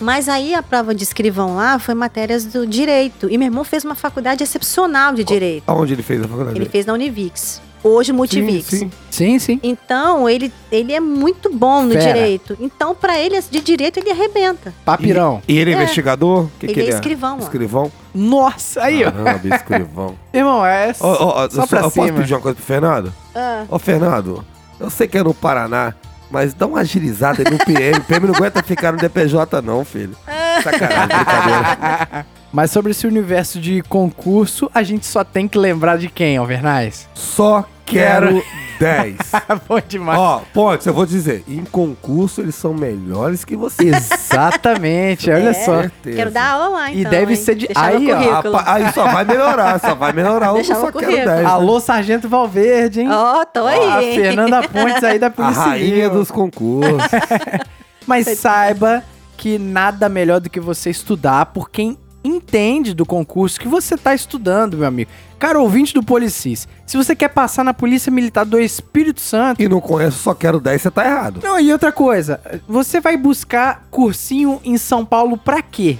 [0.00, 3.28] Mas aí a prova de escrivão lá foi matérias do direito.
[3.30, 5.64] E meu irmão fez uma faculdade excepcional de direito.
[5.66, 6.58] Aonde ele fez a faculdade?
[6.58, 7.60] Ele fez na Univix.
[7.84, 8.66] Hoje Multivix.
[8.66, 8.90] Sim, sim.
[9.10, 9.60] Sim, sim.
[9.62, 12.12] Então, ele, ele é muito bom no Fera.
[12.12, 12.56] direito.
[12.60, 14.72] Então, para ele, de direito, ele arrebenta.
[14.84, 15.42] Papirão.
[15.48, 15.76] E ele é É.
[15.78, 16.44] investigador?
[16.44, 17.38] O que Ele que é ele escrivão.
[17.38, 17.92] Escrivão?
[18.14, 19.10] Nossa, aí, ó.
[19.10, 20.14] Caramba, escrivão.
[20.32, 22.18] Irmão, é Ó, ó, ó, só eu pra eu posso cima.
[22.20, 23.12] pedir uma coisa pro Fernando?
[23.34, 24.44] Ah, Ô, Fernando,
[24.78, 25.94] eu sei que é no Paraná,
[26.30, 27.98] mas dá uma agilizada aí no PM.
[27.98, 30.14] O PM não aguenta ficar no DPJ, não, filho.
[30.62, 32.26] Sacanagem, brincadeira.
[32.52, 37.08] Mas sobre esse universo de concurso, a gente só tem que lembrar de quem, Alvernais?
[37.14, 38.42] Só quero
[38.78, 39.16] 10.
[39.66, 40.18] Bom demais.
[40.18, 43.84] Ó, Pontes, eu vou dizer, em concurso eles são melhores que você.
[43.88, 45.52] Exatamente, olha É.
[45.54, 45.80] só.
[45.80, 46.16] Certeza.
[46.16, 47.10] Quero dar aula lá, E então.
[47.10, 47.40] deve hein?
[47.40, 50.48] ser de- Deixar aí, ó, aí só vai melhorar, só vai melhorar.
[50.48, 51.34] Eu Deixar só no quero currículo.
[51.36, 51.46] 10.
[51.46, 53.08] Alô, Sargento Valverde, hein?
[53.10, 53.78] Ó, tô aí.
[53.80, 54.02] Ó, a?
[54.02, 56.10] Fernanda Pontes aí da A Polícia rainha Civil.
[56.10, 57.02] dos concursos.
[58.06, 59.02] Mas saiba
[59.36, 64.14] que nada melhor do que você estudar por quem entende do concurso que você está
[64.14, 65.10] estudando, meu amigo.
[65.38, 69.68] Cara, ouvinte do Policis, se você quer passar na Polícia Militar do Espírito Santo, e
[69.68, 71.40] não conhece, só quero 10, você tá errado.
[71.42, 75.98] Não, e outra coisa, você vai buscar cursinho em São Paulo pra quê?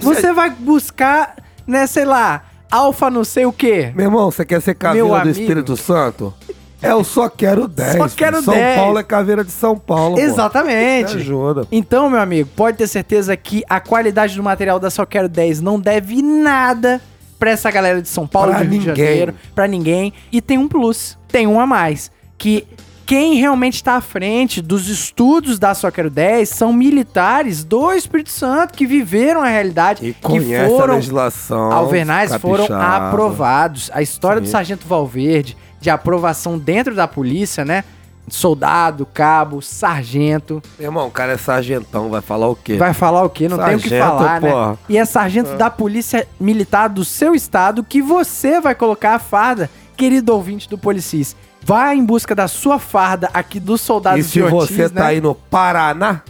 [0.00, 1.36] Você vai buscar,
[1.66, 3.92] né, sei lá, alfa não sei o quê.
[3.94, 5.40] Meu irmão, você quer ser caveira do amigo.
[5.40, 6.34] Espírito Santo?
[6.82, 7.96] É, eu só quero 10.
[7.96, 8.42] Só quero.
[8.42, 8.76] São 10.
[8.76, 10.18] Paulo é caveira de São Paulo.
[10.18, 11.16] Exatamente.
[11.16, 11.66] ajuda.
[11.70, 15.60] Então, meu amigo, pode ter certeza que a qualidade do material da Só Quero 10
[15.60, 17.00] não deve nada
[17.38, 19.04] pra essa galera de São Paulo, Pra de Rio de ninguém.
[19.06, 20.12] Janeiro, pra ninguém.
[20.30, 22.66] E tem um plus, tem um a mais, que
[23.04, 28.30] quem realmente está à frente dos estudos da Só Quero 10 são militares do Espírito
[28.30, 31.72] Santo que viveram a realidade, E que conhece a foram legislação.
[31.72, 33.90] Alvernais foram aprovados.
[33.92, 34.52] A história do Sim.
[34.52, 37.82] Sargento Valverde, de aprovação dentro da polícia, né?
[38.28, 40.62] Soldado, cabo, sargento.
[40.78, 42.76] Meu irmão, o cara é sargentão, vai falar o quê?
[42.76, 43.48] Vai falar o quê?
[43.48, 44.48] Não tem o que Sargento, falar, né?
[44.50, 44.78] porra.
[44.88, 49.68] E é sargento da polícia militar do seu estado que você vai colocar a farda,
[49.96, 51.34] querido ouvinte do Policis.
[51.64, 54.88] Vai em busca da sua farda aqui dos soldados E se de Ortiz, você né?
[54.88, 56.22] tá aí no Paraná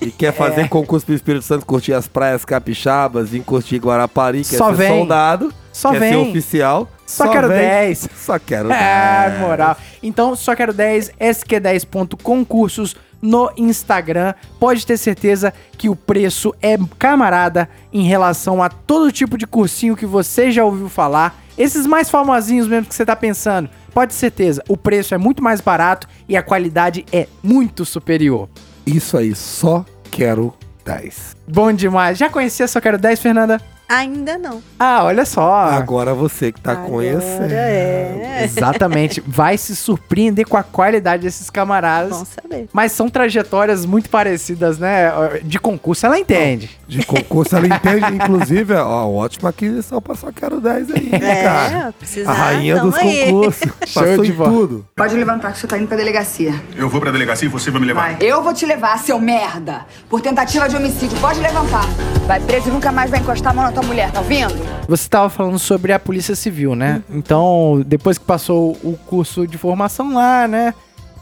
[0.00, 0.10] e É.
[0.10, 4.70] quer fazer concurso pro Espírito Santo, curtir as praias capixabas, e curtir Guarapari, quer Só
[4.70, 4.98] ser vem.
[4.98, 6.12] soldado, Só quer vem.
[6.12, 6.88] ser oficial.
[7.06, 7.58] Só quero vem.
[7.58, 8.08] 10.
[8.16, 8.80] Só quero 10.
[8.80, 9.76] É, moral.
[10.02, 14.34] Então, só quero 10, SQ10.concursos no Instagram.
[14.58, 19.96] Pode ter certeza que o preço é camarada em relação a todo tipo de cursinho
[19.96, 21.38] que você já ouviu falar.
[21.58, 23.68] Esses mais famosinhos mesmo que você tá pensando.
[23.92, 28.48] Pode ter certeza, o preço é muito mais barato e a qualidade é muito superior.
[28.86, 31.36] Isso aí, só quero 10.
[31.46, 32.18] Bom demais.
[32.18, 33.60] Já conhecia Só Quero 10, Fernanda?
[33.90, 34.62] Ainda não.
[34.78, 35.52] Ah, olha só.
[35.52, 37.52] Agora você que tá Agora conhecendo.
[37.52, 38.44] é.
[38.44, 39.20] Exatamente.
[39.26, 42.16] Vai se surpreender com a qualidade desses camaradas.
[42.16, 42.68] Bom saber.
[42.72, 45.10] Mas são trajetórias muito parecidas, né?
[45.42, 46.78] De concurso, ela entende.
[46.90, 51.88] De concurso, ela entende, inclusive, ó, ótima aquisição pra só quero 10 aí, né, cara?
[51.88, 52.30] É, precisar.
[52.30, 53.26] A rainha dos aí.
[53.26, 53.70] concursos.
[53.94, 54.50] Passou de em bola.
[54.50, 54.86] tudo.
[54.96, 56.52] Pode levantar que você tá indo pra delegacia.
[56.74, 58.00] Eu vou pra delegacia e você vai me levar.
[58.00, 58.16] Vai.
[58.20, 59.86] Eu vou te levar, seu merda.
[60.08, 61.16] Por tentativa de homicídio.
[61.20, 61.86] Pode levantar.
[62.26, 64.54] Vai preso e nunca mais vai encostar a mão na tua mulher, tá ouvindo?
[64.88, 67.02] Você estava falando sobre a Polícia Civil, né?
[67.08, 70.74] Então, depois que passou o curso de formação lá, né?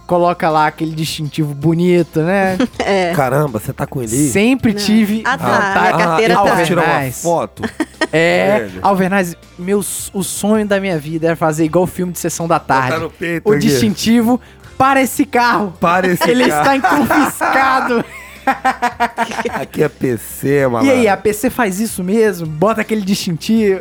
[0.08, 2.56] Coloca lá aquele distintivo bonito, né?
[3.14, 4.08] Caramba, você tá com ele?
[4.08, 5.44] Sempre tive Ah, tá.
[5.46, 6.62] vontade- A carteira eu tá.
[6.64, 7.62] tirar uma foto?
[8.10, 8.78] É, Velho.
[8.80, 12.58] Alvernaz, meus, o sonho da minha vida era fazer igual o filme de Sessão da
[12.58, 12.88] Tarde.
[12.92, 13.60] Botar no peito o aqui.
[13.66, 14.40] distintivo
[14.78, 15.74] para esse carro.
[15.78, 16.74] Para esse Ele carro.
[16.74, 18.04] está confiscado.
[19.52, 20.90] Aqui é PC, e malandro.
[20.94, 22.46] aí, a PC faz isso mesmo?
[22.46, 23.80] Bota aquele distintivo.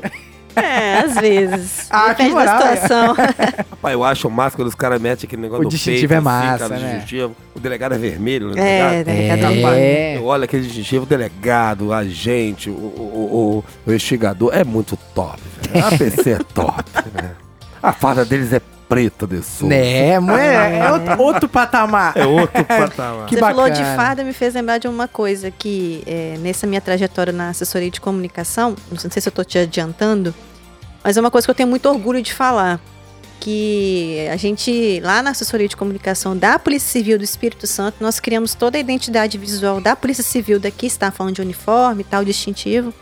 [0.57, 1.87] É, às vezes.
[1.91, 2.75] Ah, que Depende da moral, é.
[2.75, 3.15] situação.
[3.71, 6.23] Rapaz, eu acho massa quando os caras metem aquele negócio O distintivo peito, é assim,
[6.25, 6.93] massa, cara, o né?
[6.95, 7.35] distintivo.
[7.55, 8.99] O delegado é vermelho, né?
[8.99, 9.39] É, delegado?
[9.55, 10.17] Rapaz, É.
[10.17, 14.97] eu olho aquele distintivo, o delegado, o agente, o, o, o, o investigador, é muito
[15.15, 15.39] top,
[15.71, 15.85] velho.
[15.85, 17.31] A PC é top, né?
[17.81, 19.67] A farda deles é preta de sul.
[19.67, 22.13] Né, mulher, é outro, outro patamar.
[22.15, 23.25] É outro patamar.
[23.27, 23.95] Que Você falou de bacana.
[23.97, 27.99] farda, me fez lembrar de uma coisa que é, nessa minha trajetória na assessoria de
[27.99, 30.33] comunicação, não sei se eu tô te adiantando,
[31.07, 32.81] mas é uma coisa que eu tenho muito orgulho de falar.
[33.39, 38.19] Que a gente, lá na assessoria de comunicação da Polícia Civil do Espírito Santo, nós
[38.19, 42.25] criamos toda a identidade visual da Polícia Civil daqui, está falando de uniforme e tal,
[42.25, 42.93] distintivo.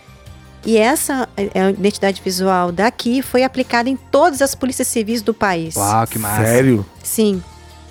[0.63, 5.33] E essa é, a identidade visual daqui foi aplicada em todas as polícias civis do
[5.33, 5.75] país.
[5.75, 6.45] Uau, que massa.
[6.45, 6.85] Sério?
[7.01, 7.41] Sim.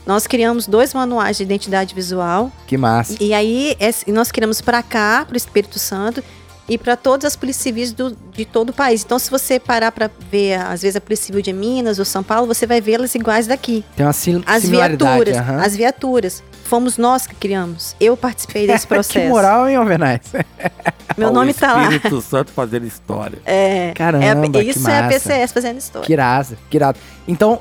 [0.07, 3.17] Nós criamos dois manuais de identidade visual Que massa.
[3.19, 3.77] e aí,
[4.07, 6.23] nós criamos para cá, para o Espírito Santo,
[6.69, 9.03] e para todas as polícias civis do- de todo o país.
[9.05, 12.23] Então, se você parar para ver, às vezes, a Polícia Civil de Minas ou São
[12.23, 13.85] Paulo, você vai vê-las iguais daqui.
[13.97, 15.25] Tem uma sim- As similaridade.
[15.25, 15.63] viaturas, aham.
[15.63, 16.43] as viaturas.
[16.65, 17.95] Fomos nós que criamos.
[18.01, 19.21] Eu participei desse processo.
[19.21, 20.21] que moral, hein, Alvernaz?
[21.19, 21.83] Meu nome o tá lá.
[21.83, 23.39] Espírito Santo fazendo história.
[23.45, 25.09] É, Caramba, é, que isso é a.
[25.09, 26.07] PCS fazendo história.
[26.07, 26.99] Que irado, que irado.
[27.29, 27.61] Então,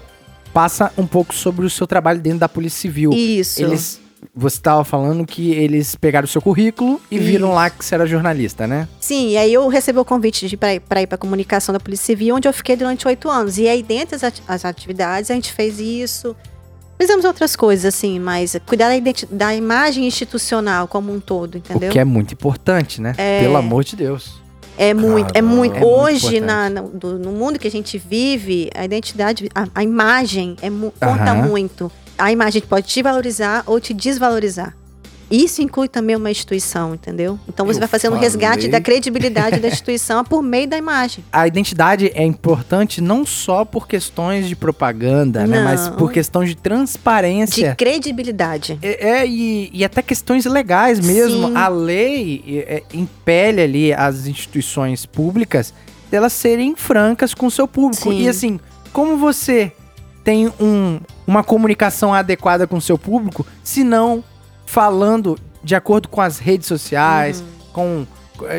[0.53, 3.11] passa um pouco sobre o seu trabalho dentro da Polícia Civil.
[3.11, 3.61] Isso.
[3.61, 3.99] Eles,
[4.35, 7.55] você estava falando que eles pegaram o seu currículo e viram Isso.
[7.55, 8.87] lá que você era jornalista, né?
[8.99, 12.05] Sim, e aí eu recebi o convite de para ir para a comunicação da Polícia
[12.05, 13.57] Civil, onde eu fiquei durante oito anos.
[13.57, 16.35] E aí, dentre as, ati- as atividades, a gente fez isso.
[16.99, 18.95] Fizemos outras coisas, assim, mas cuidar da,
[19.31, 21.89] da imagem institucional como um todo, entendeu?
[21.89, 23.13] O que é muito importante, né?
[23.41, 24.41] Pelo amor de Deus.
[24.77, 25.75] É muito, é muito.
[25.75, 26.41] É muito Hoje, importante.
[26.45, 31.33] na, no, no mundo que a gente vive, a identidade, a, a imagem é, conta
[31.35, 31.91] muito.
[32.17, 34.75] A imagem pode te valorizar ou te desvalorizar.
[35.31, 37.39] Isso inclui também uma instituição, entendeu?
[37.47, 41.23] Então você Eu vai fazendo um resgate da credibilidade da instituição por meio da imagem.
[41.31, 45.57] A identidade é importante não só por questões de propaganda, né?
[45.57, 45.63] Não.
[45.63, 47.73] Mas por questão de De transparência.
[47.75, 48.77] credibilidade.
[48.81, 51.47] É, é, e, e até questões legais mesmo.
[51.47, 51.55] Sim.
[51.55, 55.73] A lei é, impele ali as instituições públicas
[56.11, 58.11] delas serem francas com o seu público.
[58.11, 58.21] Sim.
[58.21, 58.59] E assim,
[58.91, 59.71] como você
[60.23, 64.23] tem um, uma comunicação adequada com o seu público, se não
[64.65, 68.05] falando de acordo com as redes sociais, com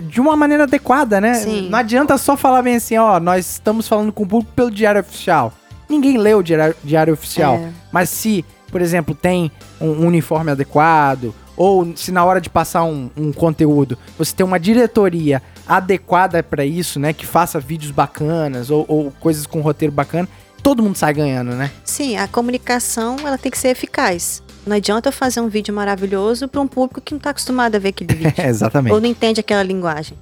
[0.08, 1.32] de uma maneira adequada, né?
[1.32, 1.42] Uhum.
[1.42, 1.68] Sim.
[1.68, 5.00] Não adianta só falar bem assim, ó, nós estamos falando com o público pelo diário
[5.00, 5.52] oficial.
[5.88, 7.56] Ninguém lê o diário, diário oficial.
[7.56, 7.68] É.
[7.92, 9.50] Mas se, por exemplo, tem
[9.80, 14.58] um uniforme adequado, ou se na hora de passar um, um conteúdo você tem uma
[14.58, 17.12] diretoria adequada pra isso, né?
[17.12, 20.28] Que faça vídeos bacanas ou, ou coisas com roteiro bacana,
[20.64, 21.70] todo mundo sai ganhando, né?
[21.84, 24.42] Sim, a comunicação ela tem que ser eficaz.
[24.66, 27.78] Não adianta eu fazer um vídeo maravilhoso para um público que não está acostumado a
[27.78, 28.32] ver aquele vídeo.
[28.44, 28.92] exatamente.
[28.92, 30.16] ou não entende aquela linguagem.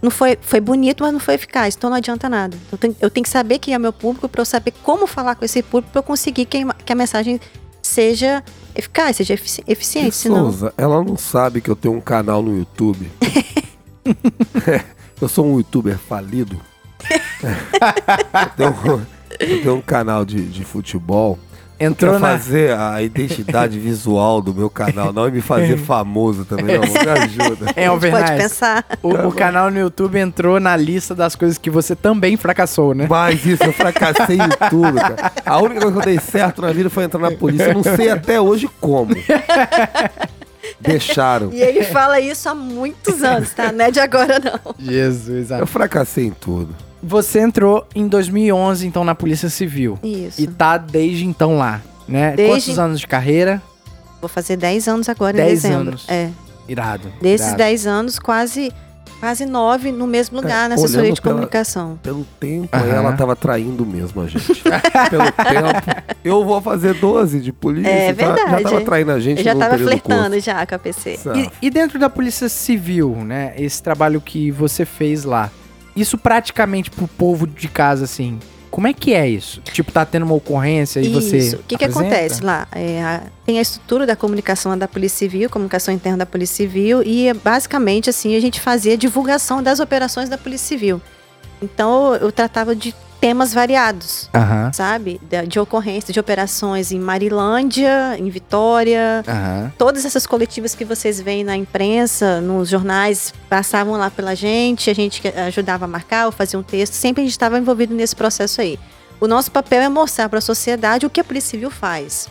[0.00, 2.56] Não foi, foi bonito, mas não foi eficaz, então não adianta nada.
[2.70, 5.34] Eu tenho, eu tenho que saber quem é meu público para eu saber como falar
[5.34, 7.40] com esse público para eu conseguir que, a- que a mensagem
[7.82, 8.44] seja
[8.74, 10.14] eficaz, seja efici- E eficiente.
[10.14, 13.10] Senão, Souza, ela não sabe que eu tenho um canal no YouTube.
[15.20, 16.60] eu sou um youtuber falido.
[17.42, 19.06] eu, tenho,
[19.40, 21.38] eu tenho um canal de, de futebol.
[21.78, 22.28] Entrou Quer na...
[22.28, 26.98] fazer a identidade visual do meu canal, não, e me fazer famoso também, não, me
[26.98, 27.72] ajuda.
[27.74, 28.86] É, gente pode pensar.
[29.02, 33.08] o, o canal no YouTube entrou na lista das coisas que você também fracassou, né?
[33.10, 35.32] Mas isso, eu fracassei em tudo, cara.
[35.44, 37.64] A única coisa que eu dei certo na vida foi entrar na polícia.
[37.64, 39.12] Eu não sei até hoje como.
[40.80, 41.50] Deixaram.
[41.52, 43.72] E ele fala isso há muitos anos, tá?
[43.72, 44.74] Não é de agora, não.
[44.78, 46.74] Jesus, Eu fracassei em tudo.
[47.06, 49.98] Você entrou em 2011, então, na Polícia Civil.
[50.02, 50.40] Isso.
[50.40, 52.32] E tá desde então lá, né?
[52.34, 53.60] Desde- Quantos anos de carreira?
[54.20, 55.88] Vou fazer 10 anos agora em 10 dezembro.
[55.90, 56.06] anos.
[56.08, 56.30] É.
[56.66, 57.12] Irado.
[57.20, 57.58] Desses irado.
[57.58, 58.72] 10 anos, quase
[59.20, 61.98] quase 9 no mesmo lugar, na assessoria de pela- comunicação.
[62.02, 64.46] Pelo tempo, aí ela tava traindo mesmo a gente.
[65.10, 66.16] Pelo tempo.
[66.22, 67.88] Eu vou fazer 12 de polícia.
[67.90, 68.62] É tá- Já verdade.
[68.64, 70.40] tava traindo a gente Eu já num tava período do flertando curso.
[70.46, 71.18] já com a PC.
[71.36, 73.54] E, e dentro da Polícia Civil, né?
[73.56, 75.50] Esse trabalho que você fez lá,
[75.96, 78.38] isso praticamente pro povo de casa, assim,
[78.70, 79.60] como é que é isso?
[79.60, 81.38] Tipo, tá tendo uma ocorrência e você.
[81.38, 81.56] Isso.
[81.56, 82.66] O que, que acontece lá?
[82.72, 87.02] É, a- tem a estrutura da comunicação da Polícia Civil, comunicação interna da Polícia Civil,
[87.04, 91.00] e é basicamente assim a gente fazia divulgação das operações da Polícia Civil.
[91.62, 92.92] Então eu tratava de
[93.24, 94.70] temas variados, Aham.
[94.70, 95.18] sabe?
[95.22, 99.24] De, de ocorrências, de operações em Marilândia, em Vitória.
[99.26, 99.72] Aham.
[99.78, 104.94] Todas essas coletivas que vocês veem na imprensa, nos jornais, passavam lá pela gente, a
[104.94, 108.60] gente ajudava a marcar ou fazia um texto, sempre a gente estava envolvido nesse processo
[108.60, 108.78] aí.
[109.18, 112.28] O nosso papel é mostrar para a sociedade o que a Polícia Civil faz.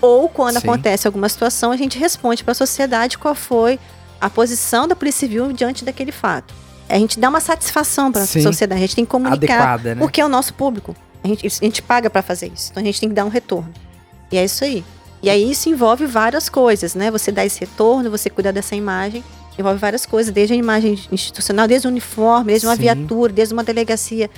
[0.00, 0.66] Ou quando Sim.
[0.66, 3.78] acontece alguma situação, a gente responde para a sociedade qual foi
[4.18, 6.54] a posição da Polícia Civil diante daquele fato.
[6.90, 10.00] A gente dá uma satisfação para a sociedade, a gente tem que comunicar Adequada, né?
[10.00, 10.94] porque é o nosso público.
[11.22, 12.68] A gente, a gente paga para fazer isso.
[12.70, 13.72] Então a gente tem que dar um retorno.
[14.32, 14.84] E é isso aí.
[15.22, 17.10] E aí isso envolve várias coisas, né?
[17.10, 19.22] Você dá esse retorno, você cuida dessa imagem.
[19.58, 22.82] Envolve várias coisas, desde a imagem institucional, desde o uniforme, desde uma Sim.
[22.82, 24.30] viatura, desde uma delegacia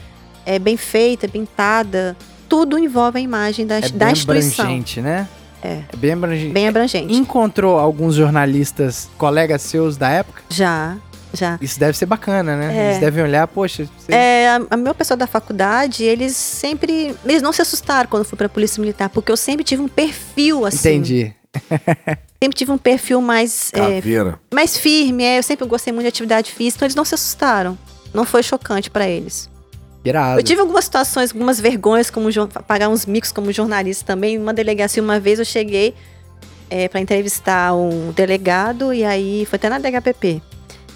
[0.44, 2.16] é, bem feita, pintada.
[2.48, 4.64] Tudo envolve a imagem da, É da bem instituição.
[4.64, 5.28] abrangente, né?
[5.62, 5.82] É.
[5.92, 6.52] É bem abrangente.
[6.52, 7.14] Bem abrangente.
[7.14, 10.42] Encontrou alguns jornalistas, colegas seus da época?
[10.50, 10.96] Já,
[11.32, 11.58] já.
[11.60, 12.76] Isso deve ser bacana, né?
[12.76, 12.88] É.
[12.88, 14.12] Eles devem olhar, poxa, você...
[14.12, 17.14] É, a, a meu pessoal da faculdade, eles sempre.
[17.24, 19.88] Eles não se assustaram quando eu fui pra Polícia Militar, porque eu sempre tive um
[19.88, 20.88] perfil assim.
[20.90, 21.34] entendi.
[22.42, 24.40] Sempre tive um perfil mais, é, Caveira.
[24.52, 25.22] mais firme.
[25.22, 27.78] é, eu sempre gostei muito de atividade física, então eles não se assustaram.
[28.12, 29.48] Não foi chocante pra eles.
[30.04, 30.40] Irado.
[30.40, 32.28] Eu tive algumas situações, algumas vergonhas, como
[32.66, 34.38] pagar uns micos como jornalista também.
[34.38, 35.94] Numa delegacia, uma vez eu cheguei
[36.68, 40.42] é, para entrevistar um delegado, e aí foi até na DHPP.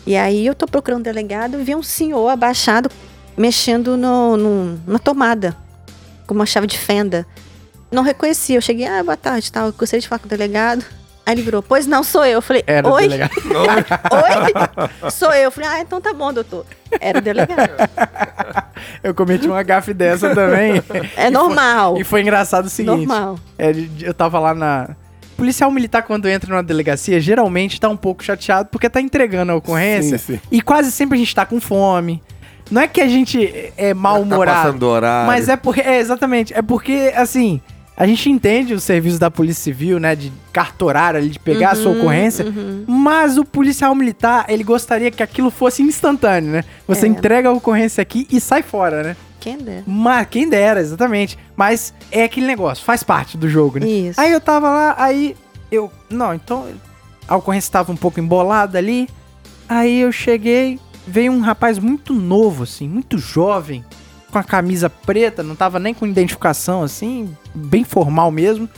[0.06, 2.90] E aí eu tô procurando um delegado e vi um senhor abaixado
[3.36, 5.56] mexendo no, no- na tomada,
[6.26, 7.26] com uma chave de fenda.
[7.90, 8.54] Não reconheci.
[8.54, 9.66] Eu cheguei, ah, boa tarde, tal.
[9.66, 10.84] Eu gostaria de falar com o delegado.
[11.24, 12.34] Aí ele virou, pois não, sou eu.
[12.34, 13.02] Eu falei, Era oi?
[13.08, 13.32] delegado.
[15.02, 15.10] Oi?
[15.10, 15.42] Sou eu.
[15.44, 16.64] Eu falei, ah, então tá bom, doutor.
[17.00, 17.70] Era o delegado.
[19.02, 20.80] Eu cometi uma gafe dessa também.
[21.16, 21.98] É normal.
[21.98, 23.06] E foi engraçado o seguinte.
[23.06, 23.38] Normal.
[23.58, 23.72] É,
[24.02, 24.90] eu tava lá na.
[25.36, 29.54] Policial militar, quando entra numa delegacia, geralmente tá um pouco chateado porque tá entregando a
[29.56, 30.18] ocorrência.
[30.18, 30.40] Sim, sim.
[30.50, 32.22] E quase sempre a gente tá com fome.
[32.70, 33.44] Não é que a gente
[33.76, 34.62] é Tá mal-humorado.
[34.62, 35.26] passando horário.
[35.26, 35.80] mas é porque.
[35.80, 36.52] É, exatamente.
[36.54, 37.60] É porque, assim.
[37.98, 40.14] A gente entende o serviço da Polícia Civil, né?
[40.14, 42.44] De cartorar ali, de pegar a sua Uhum, ocorrência.
[42.44, 42.84] uhum.
[42.86, 46.64] Mas o policial militar, ele gostaria que aquilo fosse instantâneo, né?
[46.86, 47.08] Você É.
[47.08, 49.16] entrega a ocorrência aqui e sai fora, né?
[49.46, 49.84] Quem dera.
[49.86, 51.38] Mas quem dera, exatamente.
[51.54, 53.86] Mas é aquele negócio, faz parte do jogo, né?
[53.86, 54.20] Isso.
[54.20, 55.36] Aí eu tava lá, aí
[55.70, 55.88] eu.
[56.10, 56.66] Não, então.
[57.28, 59.08] A ocorrência tava um pouco embolada ali.
[59.68, 63.84] Aí eu cheguei, veio um rapaz muito novo, assim, muito jovem,
[64.32, 68.68] com a camisa preta, não tava nem com identificação, assim, bem formal mesmo.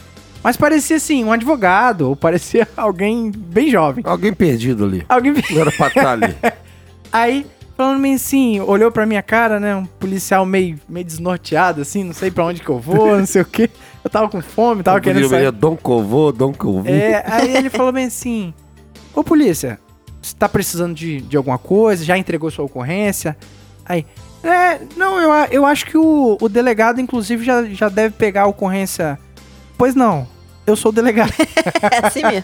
[0.43, 4.03] Mas parecia assim, um advogado, ou parecia alguém bem jovem.
[4.05, 5.03] Alguém perdido ali.
[5.09, 5.33] Alguém.
[5.49, 6.35] Não era pra estar ali.
[7.11, 7.47] Aí,
[7.79, 9.73] falando meio assim, olhou pra minha cara, né?
[9.73, 13.41] Um policial meio, meio desnorteado, assim, não sei pra onde que eu vou, não sei
[13.41, 13.69] o quê.
[14.03, 15.49] Eu tava com fome, tava querendo sair.
[15.49, 16.89] Dom Covô, Dom Covô.
[16.89, 18.53] É, aí ele falou bem assim:
[19.15, 19.79] Ô polícia,
[20.21, 22.03] você tá precisando de, de alguma coisa?
[22.03, 23.37] Já entregou sua ocorrência?
[23.85, 24.05] Aí,
[24.43, 28.47] é, não, eu, eu acho que o, o delegado, inclusive, já, já deve pegar a
[28.47, 29.17] ocorrência.
[29.77, 30.27] Pois não,
[30.67, 31.31] eu sou o delegado.
[31.81, 32.43] É assim mesmo.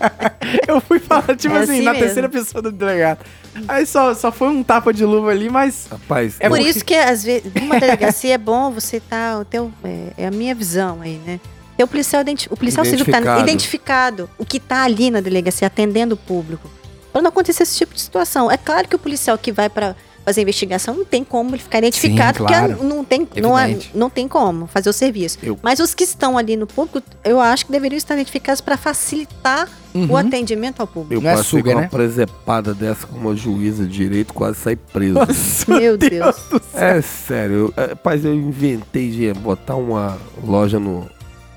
[0.65, 2.05] eu fui falar, tipo É assim, assim na mesmo.
[2.05, 3.19] terceira pessoa do delegado.
[3.67, 5.87] Aí só, só foi um tapa de luva ali, mas.
[5.89, 9.39] Rapaz, É Por porque- isso que, às vezes, numa delegacia é bom você tá.
[9.39, 11.39] O teu, é, é a minha visão aí, né?
[11.77, 13.49] Ter o policial, identi- o policial civil que tá Identificado.
[13.49, 16.69] identificado, o que tá ali na delegacia, atendendo o público.
[17.11, 18.49] Pra não acontecer esse tipo de situação.
[18.51, 19.95] É claro que o policial que vai pra
[20.25, 22.73] fazer a investigação não tem como ele ficar identificado, claro.
[22.77, 23.91] porque não tem, não, é, Evidente.
[23.93, 25.37] não tem como fazer o serviço.
[25.43, 28.75] Eu- Mas os que estão ali no público, eu acho que deveriam estar identificados para
[28.75, 30.17] facilitar o Uhum.
[30.17, 31.13] atendimento ao público.
[31.13, 31.87] eu não é passei suga, com uma né?
[31.89, 35.13] presepada dessa com uma juíza de direito, quase saí preso.
[35.13, 36.35] Nossa, Meu Deus.
[36.49, 36.81] do céu.
[36.83, 41.07] É sério, eu, é, rapaz, eu inventei de botar uma loja no,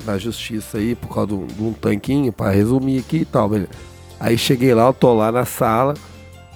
[0.05, 3.49] na justiça aí por causa de um, de um tanquinho, pra resumir aqui e tal,
[3.49, 3.71] beleza.
[4.21, 5.95] Aí cheguei lá, eu tô lá na sala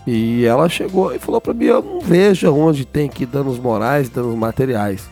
[0.06, 4.08] e ela chegou e falou pra mim, eu não vejo onde tem que danos morais,
[4.08, 5.08] danos materiais.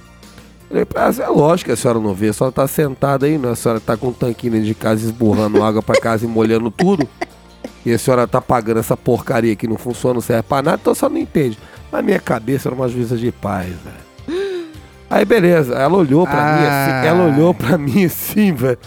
[0.70, 3.36] Eu falei, ah, é lógico que a senhora não vê, a senhora tá sentada aí,
[3.38, 3.50] né?
[3.50, 6.70] A senhora tá com um tanquinho dentro de casa esburrando água pra casa e molhando
[6.70, 7.08] tudo.
[7.84, 10.92] E a senhora tá pagando essa porcaria que não funciona, não serve pra nada, então
[10.92, 11.58] a senhora não entende.
[11.90, 14.10] Na minha cabeça era uma juíza de paz, velho.
[15.08, 17.04] Aí beleza, ela olhou pra mim assim, Ah.
[17.04, 18.78] ela olhou pra mim assim, velho.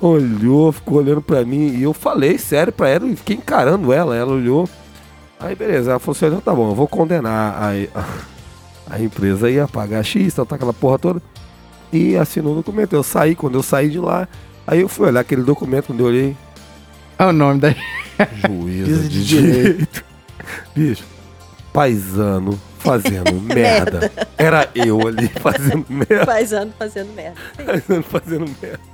[0.00, 4.14] Olhou, ficou olhando pra mim e eu falei sério pra ela e fiquei encarando ela.
[4.16, 4.68] Ela olhou.
[5.42, 8.04] Aí beleza, ela falou assim: então tá bom, eu vou condenar a, a,
[8.96, 11.22] a empresa aí a pagar X, tal, tá, aquela porra toda.
[11.92, 12.94] E assinou o documento.
[12.94, 14.26] Eu saí, quando eu saí de lá,
[14.66, 16.36] aí eu fui olhar aquele documento, quando eu olhei,
[17.18, 17.74] É o nome da.
[18.48, 19.64] juíza de de direito.
[19.64, 20.04] direito.
[20.74, 21.04] Bicho,
[21.72, 24.10] paisano fazendo merda.
[24.38, 26.24] Era eu ali fazendo merda.
[26.26, 27.36] Faz ano fazendo merda.
[27.64, 28.91] Paisano fazendo merda.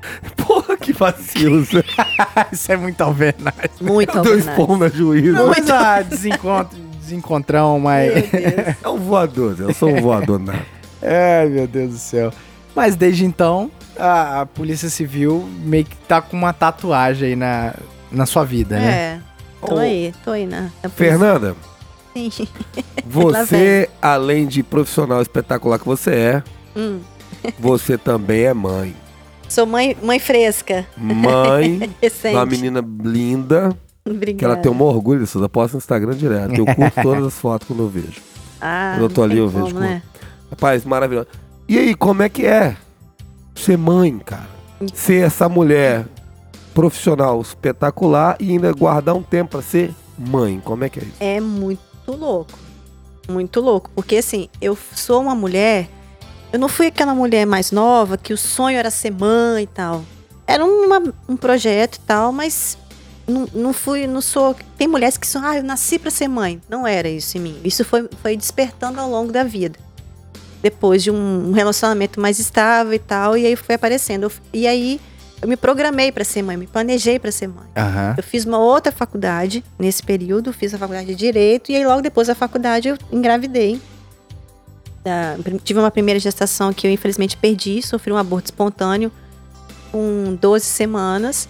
[0.36, 1.82] Porra, que vacilo, Zé.
[2.52, 3.70] Isso é muito alvernagem.
[3.80, 4.66] Muito Dois alvernagem.
[4.66, 5.46] pão na juíza.
[5.46, 8.12] Mas ah, desencontro, desencontrão, mas.
[8.14, 8.76] Meu Deus.
[8.82, 9.56] É um voador.
[9.58, 10.54] Eu sou um voador, não.
[11.02, 12.32] Ai, meu Deus do céu.
[12.74, 17.74] Mas desde então, a, a Polícia Civil meio que tá com uma tatuagem aí na,
[18.10, 18.90] na sua vida, né?
[18.90, 19.20] É.
[19.66, 20.70] Tô Ô, aí, tô aí na.
[20.82, 21.56] na Fernanda,
[22.14, 22.30] Sim.
[23.04, 26.42] você, além de profissional espetacular que você é,
[26.76, 27.00] Hum.
[27.58, 28.94] você também é mãe.
[29.48, 30.86] Sou mãe, mãe fresca.
[30.96, 31.80] Mãe
[32.32, 34.38] uma menina linda, Obrigada.
[34.38, 35.42] que ela tem um orgulho disso.
[35.42, 36.54] Eu posto no Instagram direto.
[36.54, 38.20] Eu curto todas as fotos quando eu vejo.
[38.60, 40.02] Ah, Quando eu tô ali, eu vejo como, como- né?
[40.50, 41.28] Rapaz, maravilhoso.
[41.68, 42.76] E aí, como é que é
[43.54, 44.48] ser mãe, cara?
[44.94, 46.06] Ser essa mulher
[46.74, 50.60] profissional espetacular e ainda guardar um tempo pra ser mãe.
[50.64, 51.16] Como é que é isso?
[51.20, 52.58] É muito louco.
[53.28, 53.90] Muito louco.
[53.94, 55.88] Porque assim, eu sou uma mulher.
[56.52, 60.04] Eu não fui aquela mulher mais nova que o sonho era ser mãe e tal.
[60.46, 62.78] Era uma- um projeto e tal, mas
[63.26, 64.56] não, não fui, não sou.
[64.78, 66.60] Tem mulheres que são, ah, eu nasci pra ser mãe.
[66.68, 67.60] Não era isso em mim.
[67.62, 69.78] Isso foi, foi despertando ao longo da vida.
[70.62, 74.24] Depois de um relacionamento mais estável e tal, e aí foi aparecendo.
[74.24, 74.98] Eu- e aí
[75.42, 77.66] eu me programei pra ser mãe, me planejei pra ser mãe.
[77.76, 78.14] Aham.
[78.16, 82.00] Eu fiz uma outra faculdade nesse período, fiz a faculdade de Direito, e aí logo
[82.00, 83.80] depois da faculdade eu engravidei.
[85.08, 89.10] Da- tive uma primeira gestação que eu infelizmente perdi, sofri um aborto espontâneo
[89.90, 91.48] com 12 semanas.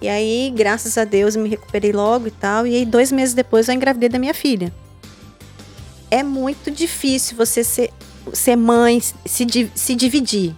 [0.00, 2.66] E aí, graças a Deus, me recuperei logo e tal.
[2.66, 4.72] E aí, dois meses depois, eu engravidei da minha filha.
[6.10, 7.90] É muito difícil você ser,
[8.32, 10.54] ser mãe, se, se dividir.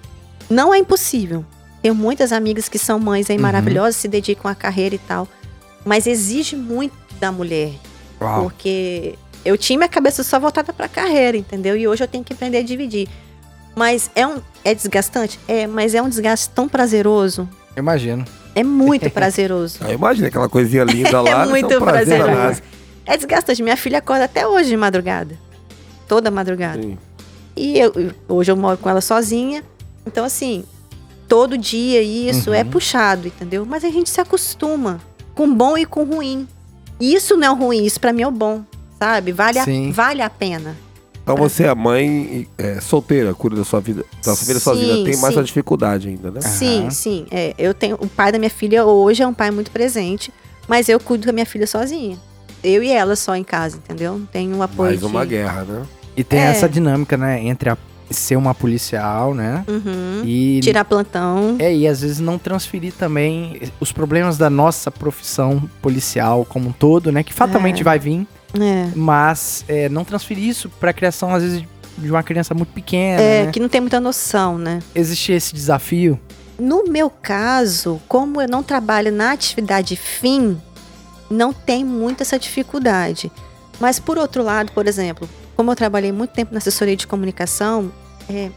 [0.48, 1.44] Não é impossível.
[1.82, 3.42] Tenho muitas amigas que são mães aí Uhum.
[3.42, 5.26] maravilhosas, se dedicam à carreira e tal.
[5.84, 7.72] Mas exige muito da mulher.
[8.20, 8.42] Uau.
[8.42, 9.14] Porque
[9.44, 11.76] eu tinha minha cabeça só voltada pra carreira, entendeu?
[11.76, 13.08] E hoje eu tenho que aprender a dividir.
[13.74, 15.38] Mas é um é desgastante?
[15.48, 17.48] É, mas é um desgaste tão prazeroso.
[17.76, 18.24] Imagino.
[18.54, 19.78] É muito prazeroso.
[19.80, 21.30] Ah, imagina aquela coisinha linda lá.
[21.44, 22.62] É muito isso um prazer prazeroso.
[23.06, 23.62] É desgastante.
[23.62, 25.38] Minha filha acorda até hoje de madrugada.
[26.08, 26.82] Toda madrugada.
[26.82, 26.98] Sim.
[27.56, 29.62] E eu, eu- hoje eu moro com ela sozinha.
[30.06, 30.64] Então, assim,
[31.28, 32.70] todo dia isso, é Uhum.
[32.70, 33.64] puxado, entendeu?
[33.64, 35.00] Mas a gente se acostuma
[35.34, 36.46] com bom e com ruim.
[36.98, 38.62] E isso não é o ruim, isso pra mim é o bom,
[39.00, 39.32] sabe?
[39.32, 39.90] Vale a, Sim.
[39.90, 40.76] vale a pena.
[41.22, 44.94] Então você é mãe é, solteira, cuida da sua vida, da sua vida Sim, sozinha.
[45.04, 45.38] Tem mais sim.
[45.38, 46.40] uma dificuldade ainda, né?
[46.40, 46.90] Sim, Aham.
[46.90, 47.26] sim.
[47.30, 47.96] É, eu tenho.
[48.00, 50.32] O pai da minha filha hoje é um pai muito presente,
[50.68, 52.18] mas eu cuido da minha filha sozinha.
[52.62, 54.18] Eu e ela só em casa, entendeu?
[54.18, 54.90] Não tenho um apoio.
[54.90, 55.82] Mais uma de- guerra, né?
[56.16, 56.46] E tem É.
[56.46, 57.42] essa dinâmica, né?
[57.44, 57.78] Entre a,
[58.10, 59.64] ser uma policial, né?
[59.68, 60.22] Uhum.
[60.24, 60.58] E.
[60.62, 61.56] Tirar plantão.
[61.60, 66.72] É, e às vezes não transferir também os problemas da nossa profissão policial como um
[66.72, 67.22] todo, né?
[67.22, 67.84] Que fatalmente É.
[67.84, 68.26] vai vir,
[68.58, 68.90] É.
[68.96, 71.64] mas é, não transferir isso pra criação, às vezes,
[71.96, 73.52] de uma criança muito pequena, É, né?
[73.52, 74.80] que não tem muita noção, né?
[74.94, 76.18] Existe esse desafio.
[76.58, 80.60] No meu caso, como eu não trabalho na atividade fim,
[81.30, 83.30] não tem muito essa dificuldade.
[83.78, 87.90] Mas por outro lado, por exemplo, como eu trabalhei muito tempo na assessoria de comunicação,
[88.28, 88.50] é,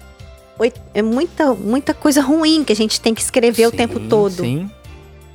[0.93, 4.41] é muita, muita coisa ruim que a gente tem que escrever o Sim, tempo todo.
[4.41, 4.69] Sim.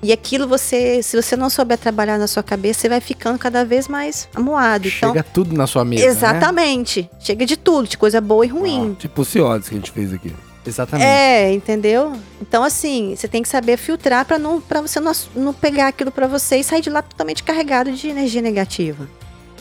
[0.03, 3.65] E aquilo você, se você não souber trabalhar na sua cabeça, você vai ficando cada
[3.65, 4.87] vez mais amuado.
[4.87, 6.05] Então, Chega tudo na sua mesa.
[6.05, 6.11] Né?
[6.11, 7.11] exatamente.
[7.19, 8.95] Chega de tudo, de coisa boa e ruim.
[8.99, 10.33] Tipo o Ciodes que a gente fez aqui.
[10.65, 11.07] Exatamente.
[11.07, 12.13] É, entendeu?
[12.41, 16.11] Então, assim, você tem que saber filtrar pra não para você não, não pegar aquilo
[16.13, 19.09] pra você e sair de lá totalmente carregado de energia negativa.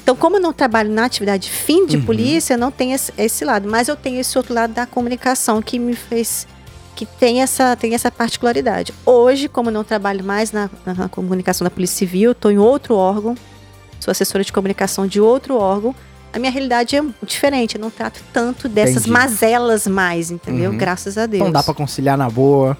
[0.03, 2.05] Então, como eu não trabalho na atividade fim de Uhum.
[2.05, 3.68] polícia, não tem esse, esse lado.
[3.69, 6.47] Mas eu tenho esse outro lado da comunicação que me fez.
[6.97, 8.91] Que tem essa, tem essa particularidade.
[9.05, 12.95] Hoje, como eu não trabalho mais na, na comunicação da Polícia Civil, estou em outro
[12.95, 13.35] órgão,
[13.99, 15.93] sou assessora de comunicação de outro órgão.
[16.33, 19.11] A minha realidade é diferente, eu não trato tanto dessas Entendi.
[19.11, 20.71] mazelas mais, entendeu?
[20.71, 20.77] Uhum.
[20.77, 21.41] Graças a Deus.
[21.41, 22.75] Então dá pra conciliar na boa.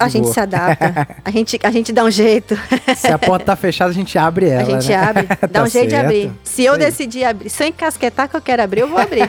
[0.00, 0.34] A de gente boa.
[0.34, 1.08] se adapta.
[1.24, 2.58] A gente, a gente dá um jeito.
[2.96, 4.62] Se a porta tá fechada, a gente abre ela.
[4.62, 4.94] a gente né?
[4.96, 6.06] abre, dá Tá um jeito de certo.
[6.06, 6.32] abrir.
[6.42, 6.78] Se eu aí.
[6.78, 9.28] decidir abrir, se eu encasquetar que eu quero abrir, eu vou abrir.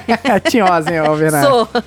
[0.49, 1.47] Tinhosa, hein, ô, Bernardo?
[1.47, 1.67] Sou.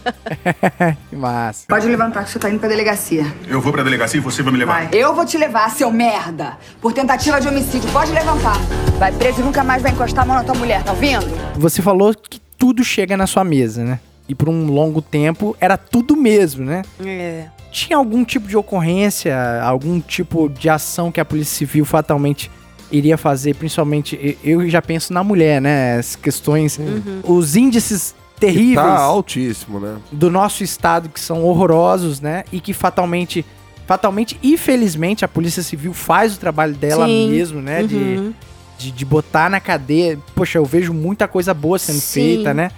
[1.09, 1.65] Que massa.
[1.69, 3.25] Pode levantar que você tá indo pra delegacia.
[3.49, 4.87] Eu vou pra delegacia e você vai me levar.
[4.87, 4.89] Vai.
[4.93, 6.57] Eu vou te levar, seu merda.
[6.81, 7.91] Por tentativa de homicídio.
[7.91, 8.57] Pode levantar.
[8.99, 11.27] Vai preso e nunca mais vai encostar a mão na tua mulher, tá ouvindo?
[11.57, 13.99] Você falou que tudo chega na sua mesa, né?
[14.29, 16.83] E por um longo tempo era tudo mesmo, né?
[17.05, 17.45] É.
[17.75, 22.49] Tinha algum tipo de ocorrência, algum tipo de ação que a Polícia Civil fatalmente
[22.93, 25.99] iria fazer, principalmente eu já penso na mulher, né?
[25.99, 26.79] As questões,
[27.25, 29.97] os índices terríveis Tá altíssimo, né?
[30.13, 32.45] do nosso estado que são horrorosos, né?
[32.53, 33.45] E que fatalmente,
[33.89, 37.29] fatalmente e felizmente a Polícia Civil faz o trabalho dela Sim.
[37.31, 37.83] mesmo, né?
[37.83, 38.33] De, Uhum.
[38.79, 40.17] de, de botar na cadeia.
[40.33, 42.23] Poxa, eu vejo muita coisa boa sendo Sim.
[42.37, 42.71] feita, né?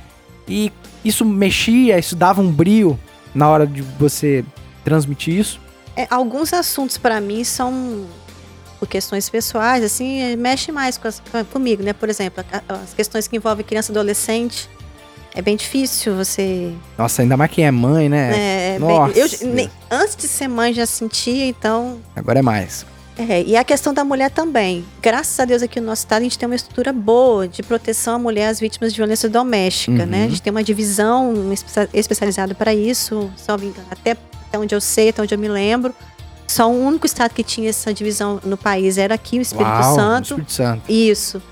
[0.49, 0.73] E
[1.05, 2.99] isso mexia, isso dava um brio
[3.35, 4.43] na hora de você
[4.91, 5.61] transmitir isso.
[5.97, 8.07] É, alguns assuntos pra mim são
[8.79, 11.93] por questões pessoais, assim, eh, mexe mais com as- com- comigo, né?
[11.93, 14.69] Por exemplo, as questões que envolvem criança e adolescente.
[15.35, 16.73] É bem difícil você.
[16.97, 18.31] Nossa, ainda mais quem é mãe, né?
[18.31, 19.19] né, bem- Nossa.
[19.19, 22.87] eu, nem- antes de ser mãe já sentia, então Agora é mais.
[23.19, 24.85] É, e a questão da mulher também.
[25.03, 28.15] Graças a Deus aqui no nosso estado a gente tem uma estrutura boa de proteção
[28.17, 30.07] à mulher às vítimas de violência doméstica, Uhum.
[30.07, 30.25] né?
[30.25, 34.17] A gente tem uma divisão espe- especializada para isso, salvo engano, até,
[34.49, 35.95] até onde eu sei, até onde eu me lembro.
[36.47, 39.95] Só o único estado que tinha essa divisão no país era aqui, o Espírito Uau,
[39.95, 40.25] Santo.
[40.25, 40.83] Espírito Santo.
[40.89, 41.43] Isso.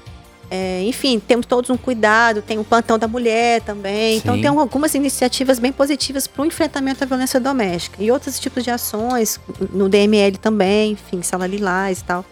[0.50, 4.18] É, enfim, temos todos um cuidado, tem o plantão da mulher também.
[4.18, 4.42] Então, Sim.
[4.42, 8.02] tem algumas iniciativas bem positivas para o enfrentamento da violência doméstica.
[8.02, 9.40] E outros tipos de ações,
[9.72, 12.24] no DML também, enfim, sala lilás e tal.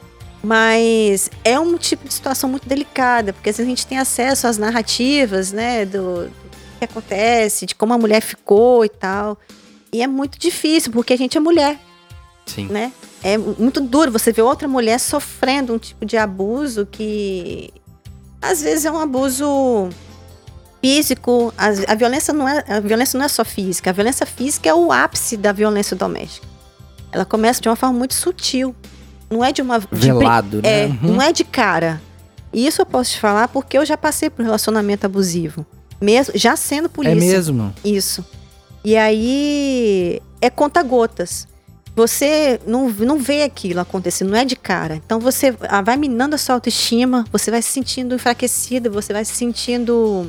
[0.43, 4.47] Mas é um tipo de situação muito delicada, porque às vezes a gente tem acesso
[4.47, 6.33] às narrativas, né, do, do
[6.79, 9.39] que acontece, de como a mulher ficou e tal.
[9.93, 11.79] E é muito difícil, porque a gente é mulher
[12.47, 12.67] Sim.
[12.67, 12.93] né?
[13.23, 17.71] É muito duro você ver outra mulher sofrendo um tipo de abuso que
[18.41, 19.89] às vezes é um abuso
[20.81, 21.53] físico.
[21.57, 23.91] As- A, violência não é a violência não é só física.
[23.91, 26.47] A violência física é o ápice da violência doméstica.
[27.13, 28.75] Ela começa de uma forma muito sutil.
[29.31, 30.83] Não é de uma de Velado, né?
[30.83, 31.13] é, Uhum.
[31.15, 32.01] não é de cara.
[32.53, 35.65] E isso eu posso te falar porque eu já passei por um relacionamento abusivo,
[36.01, 37.15] mesmo já sendo polícia.
[37.17, 37.73] É mesmo.
[37.85, 38.25] Isso.
[38.85, 41.47] E aí é conta-gotas.
[41.95, 44.97] Você não, não vê aquilo acontecendo, não é de cara.
[44.97, 49.25] Então você ah, vai minando a sua autoestima, você vai se sentindo enfraquecido, você vai
[49.25, 50.27] se sentindo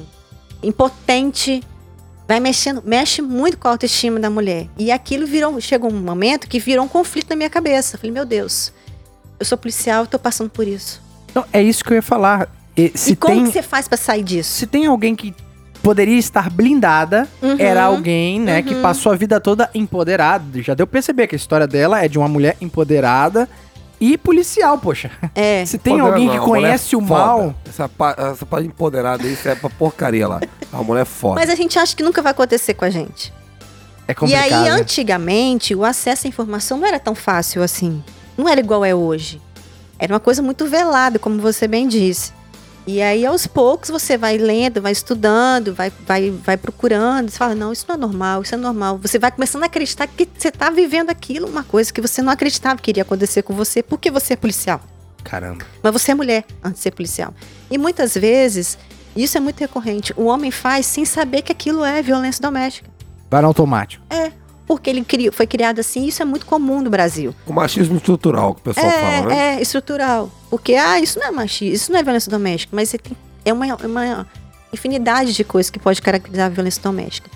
[0.61, 1.63] impotente,
[2.27, 4.67] vai mexendo, mexe muito com a autoestima da mulher.
[4.77, 7.95] E aquilo virou, chegou um momento que virou um conflito na minha cabeça.
[7.95, 8.73] Eu falei, meu Deus,
[9.39, 11.01] eu sou policial, eu tô passando por isso.
[11.29, 12.49] Então, é isso que eu ia falar.
[12.75, 14.51] E, se e como tem, que você faz pra sair disso?
[14.51, 15.33] se tem alguém que
[15.83, 17.57] poderia estar blindada, Uhum.
[17.59, 20.61] era alguém, né, que passou a vida toda empoderada.
[20.63, 23.47] Já deu pra perceber que a história dela é de uma mulher empoderada
[23.99, 25.11] e policial, poxa.
[25.35, 25.63] É.
[25.67, 29.23] Se tem Empoderada alguém não, que mulher conhece o mal, Essa, pa- essa parte empoderada
[29.23, 30.39] aí, isso é pra porcaria lá.
[30.71, 31.35] A mulher é foda.
[31.35, 33.31] Mas a gente acha que nunca vai acontecer com a gente.
[34.07, 34.43] É E complicado.
[34.53, 34.69] aí, né?
[34.71, 38.03] antigamente, o acesso à informação não era tão fácil assim.
[38.37, 39.41] Não era igual é hoje.
[39.99, 42.31] Era uma coisa muito velada, como você bem disse.
[42.85, 47.29] E aí, aos poucos, você vai lendo, vai estudando, vai, vai, vai procurando.
[47.29, 48.97] Você fala, não, isso não é normal, isso é normal.
[48.97, 52.31] Você vai começando a acreditar que você está vivendo aquilo, uma coisa que você não
[52.31, 54.81] acreditava que iria acontecer com você, porque você é policial.
[55.23, 55.65] Caramba.
[55.81, 57.33] Mas você é mulher antes de ser policial.
[57.71, 58.77] E muitas vezes,
[59.15, 60.13] isso é muito recorrente.
[60.17, 62.89] O homem faz sem saber que aquilo é violência doméstica.
[63.31, 64.03] Vai no automático.
[64.65, 67.35] Porque ele cri- foi criado assim, isso é muito comum no Brasil.
[67.45, 69.55] O machismo estrutural que o pessoal é, fala, né?
[69.57, 70.31] é, estrutural.
[70.49, 73.75] Porque, ah, isso não é machismo, isso não é violência doméstica, mas tem- é uma,
[73.75, 74.27] uma
[74.71, 77.29] infinidade de coisas que pode caracterizar a violência doméstica.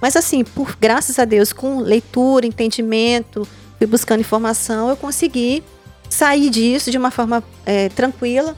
[0.00, 3.48] Mas assim, por graças a Deus, com leitura, entendimento,
[3.78, 5.62] fui buscando informação, eu consegui
[6.10, 8.54] sair disso de uma forma é, tranquila,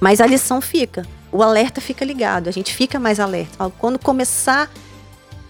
[0.00, 1.04] mas a lição fica.
[1.32, 3.68] O alerta fica ligado, a gente fica mais alerta.
[3.78, 4.70] Quando começar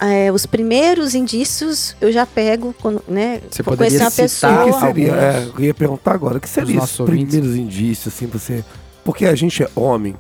[0.07, 3.41] é, os primeiros indícios, eu já pego, quando, né?
[3.51, 4.65] Você poderia uma citar pessoa.
[4.65, 5.13] que seria?
[5.13, 6.39] É, eu ia perguntar agora.
[6.39, 7.05] O que seria ouvintes.
[7.05, 8.65] primeiros indícios, assim, você.
[9.05, 10.15] Porque a gente é homem,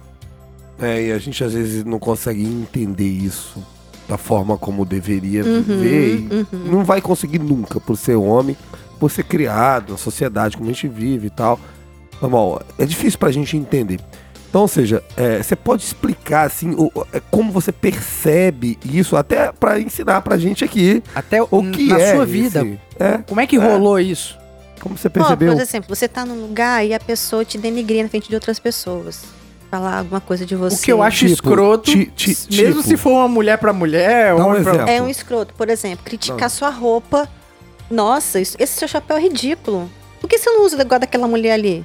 [0.78, 1.04] né?
[1.06, 3.62] E a gente às vezes não consegue entender isso
[4.08, 6.18] da forma como deveria Uhum, viver.
[6.18, 6.46] E uhum.
[6.72, 8.56] não vai conseguir nunca, por ser homem,
[9.00, 11.58] por ser criado na sociedade como a gente vive e tal.
[12.20, 14.00] Normal, é difícil pra gente entender.
[14.54, 19.50] Então, ou seja, é, você pode explicar assim o, é, como você percebe isso, até
[19.50, 22.78] pra ensinar pra gente aqui Até o que na é sua esse- vida.
[22.96, 24.38] É, Como é que rolou isso?
[24.80, 25.54] como você percebeu?
[25.54, 28.60] por exemplo, você tá num lugar e a pessoa te denigria na frente de outras
[28.60, 29.22] pessoas.
[29.72, 30.76] Falar alguma coisa de você.
[30.76, 32.82] O que eu acho Tipo, escroto, ti- ti- mesmo tipo.
[32.90, 34.90] se for uma mulher pra mulher, Dá um homem pra- exemplo.
[34.92, 37.28] É um escroto, por exemplo, criticar sua roupa.
[37.90, 39.90] Nossa, isso- esse seu chapéu é ridículo.
[40.20, 41.84] Por que você não usa igual daquela mulher ali?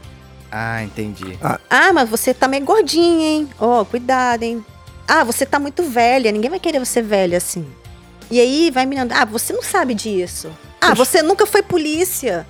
[0.52, 1.38] Ah, entendi.
[1.70, 3.50] Ah, mas você tá meio gordinha, hein?
[3.60, 4.66] Ó, cuidado, hein?
[5.08, 6.32] Ah, você tá muito velha.
[6.32, 7.66] Ninguém vai querer você velha assim.
[8.32, 9.12] E aí vai mirando.
[9.12, 10.50] Ah, você não sabe disso.
[10.82, 12.48] Ah, você nunca foi polícia.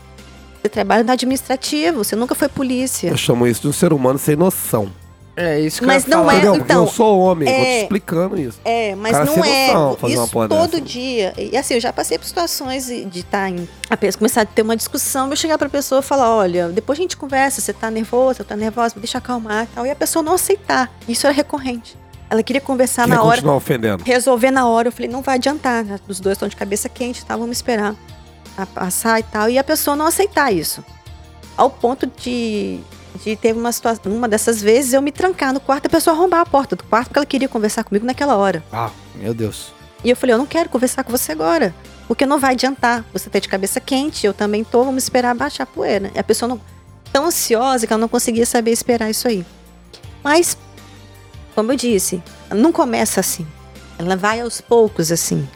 [0.61, 3.09] Você trabalha no administrativo, você nunca foi polícia.
[3.09, 4.91] Eu chamo isso de um ser humano sem noção.
[5.41, 6.33] É isso que Mas eu não falar.
[6.33, 6.51] é- Entendeu?
[6.55, 8.59] Porque então, eu sou homem, eu tô te é- explicando isso.
[8.65, 10.81] É, mas Cara, não é noção isso todo dessa.
[10.81, 11.33] dia.
[11.37, 13.65] E assim, eu já passei por situações de estar em.
[13.89, 16.99] A pessoa começar a ter uma discussão, eu chegar pra pessoa e falar: olha, depois
[16.99, 19.85] a gente conversa, você tá nervosa, tá nervosa, me deixa acalmar e tal.
[19.85, 20.91] E a pessoa não aceitar.
[21.07, 21.97] Isso era recorrente.
[22.29, 24.03] Ela queria conversar Quer na hora, continuar ofendendo.
[24.03, 24.89] resolver na hora.
[24.89, 25.97] Eu falei: não vai adiantar, né?
[26.05, 27.37] os dois estão de cabeça quente, tá?
[27.37, 27.95] Vamos esperar
[28.57, 29.49] a passar e tal.
[29.49, 30.83] E a pessoa não aceitar isso.
[31.55, 32.81] Ao ponto de.
[33.23, 36.15] De ter uma situação, uma dessas vezes, eu me trancar no quarto e a pessoa
[36.15, 38.63] arrombar a porta do quarto porque ela queria conversar comigo naquela hora.
[38.71, 39.73] Ah, meu Deus.
[40.03, 41.75] E eu falei, eu não quero conversar com você agora.
[42.07, 43.05] Porque não vai adiantar.
[43.13, 46.09] Você tá de cabeça quente, eu também tô, vamos esperar baixar a poeira.
[46.15, 46.61] E a pessoa não.
[47.11, 49.45] Tão ansiosa que ela não conseguia saber esperar isso aí.
[50.23, 50.57] Mas,
[51.55, 53.45] como eu disse, não começa assim.
[53.97, 55.47] Ela vai aos poucos assim.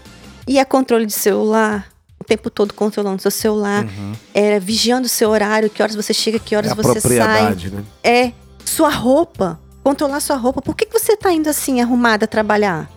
[0.48, 1.93] E é controle de celular,
[2.24, 4.14] o tempo todo controlando seu celular, Uhum.
[4.34, 7.56] é vigiando o seu horário, que horas você chega, que É horas a você sai.
[7.72, 7.84] né?
[8.04, 8.32] É
[8.66, 9.60] sua roupa.
[9.84, 10.62] Controlar sua roupa.
[10.62, 12.90] Por que, que você tá indo assim, arrumada a trabalhar?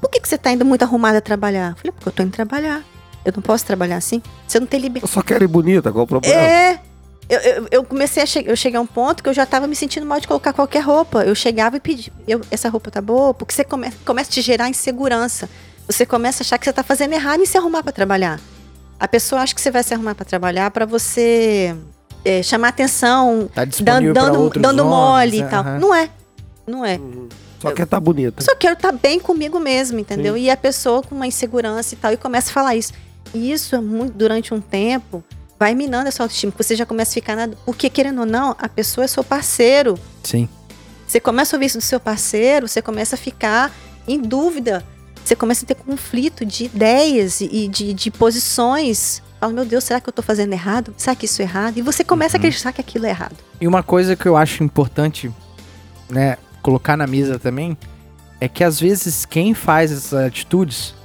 [0.00, 1.70] Por que, que você tá indo muito arrumada a trabalhar?
[1.70, 2.82] Eu falei, porque eu tô indo trabalhar.
[3.24, 4.22] Eu não posso trabalhar assim.
[4.46, 5.12] Você não tem Eu liberdade.
[5.12, 6.34] só quero ir bonita, qual o problema?
[6.34, 6.80] É.
[7.28, 9.66] Eu, eu, eu comecei a chegar, eu cheguei a um ponto que eu já tava
[9.68, 11.22] me sentindo mal de colocar qualquer roupa.
[11.22, 13.32] Eu chegava e pedia, eu, essa roupa tá boa?
[13.32, 15.48] Porque você come, começa a te gerar insegurança.
[15.90, 18.38] Você começa a achar que você tá fazendo errado em se arrumar para trabalhar.
[18.98, 21.74] A pessoa acha que você vai se arrumar para trabalhar para você
[22.24, 25.50] é, chamar atenção, Tá dando, dando, dando homens, mole e aham.
[25.50, 25.64] tal.
[25.80, 26.08] Não é.
[26.64, 27.00] Não é.
[27.60, 28.40] Só quer estar bonita.
[28.40, 30.36] Eu só quero estar bem comigo mesmo, entendeu?
[30.36, 32.92] E a pessoa com uma insegurança e tal, e começa a falar isso.
[33.34, 35.24] E isso é muito, durante um tempo,
[35.58, 37.48] vai minando a sua autoestima, você já começa a ficar na.
[37.66, 39.98] Porque, querendo ou não, a pessoa é seu parceiro.
[40.22, 40.48] Sim.
[41.06, 43.72] Você começa a ouvir isso do seu parceiro, você começa a ficar
[44.06, 44.84] em dúvida.
[45.30, 49.22] Você começa a ter conflito de ideias e de, de posições.
[49.38, 50.92] Fala, meu Deus, será que eu tô fazendo errado?
[50.96, 51.76] Será que isso é errado?
[51.78, 53.36] E você começa a acreditar que aquilo é errado.
[53.60, 55.30] E uma coisa que eu acho importante,
[56.08, 57.78] né, colocar na mesa também,
[58.40, 60.96] é que às vezes quem faz essas atitudes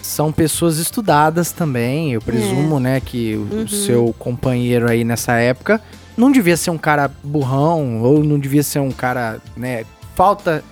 [0.00, 2.12] são pessoas estudadas também.
[2.12, 3.66] Eu presumo, né, que o, o Uhum.
[3.66, 5.82] seu companheiro aí nessa época
[6.16, 9.84] não devia ser um cara burrão ou não devia ser um cara, né,
[10.14, 10.62] falta,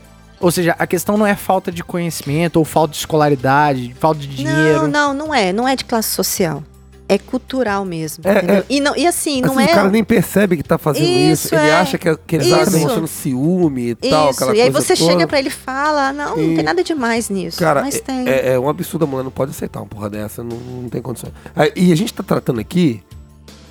[0.43, 4.27] ou seja, a questão não é falta de conhecimento ou falta de escolaridade, falta de
[4.27, 4.83] dinheiro.
[4.83, 5.53] Não, não, não é.
[5.53, 6.63] Não é de classe social.
[7.09, 8.27] É cultural mesmo.
[8.27, 8.57] É, entendeu?
[8.57, 8.65] é.
[8.71, 9.73] E, não, e assim, não vezes é.
[9.73, 11.47] O cara nem percebe que tá fazendo isso.
[11.49, 11.73] Isso, Ele é.
[11.75, 12.71] acha que, que ele tá Isso.
[12.71, 15.11] demonstrando ciúme e tal, Isso, aquela e aí coisa você toda.
[15.13, 17.59] chega pra ele e fala, "Ah, não, não E- tem nada demais nisso.
[17.59, 18.27] Cara, mas tem.
[18.27, 21.03] É, é um absurdo, a mulher não pode aceitar uma porra dessa, não, não tem
[21.03, 21.33] condições.
[21.55, 23.03] Ah, E a gente tá tratando aqui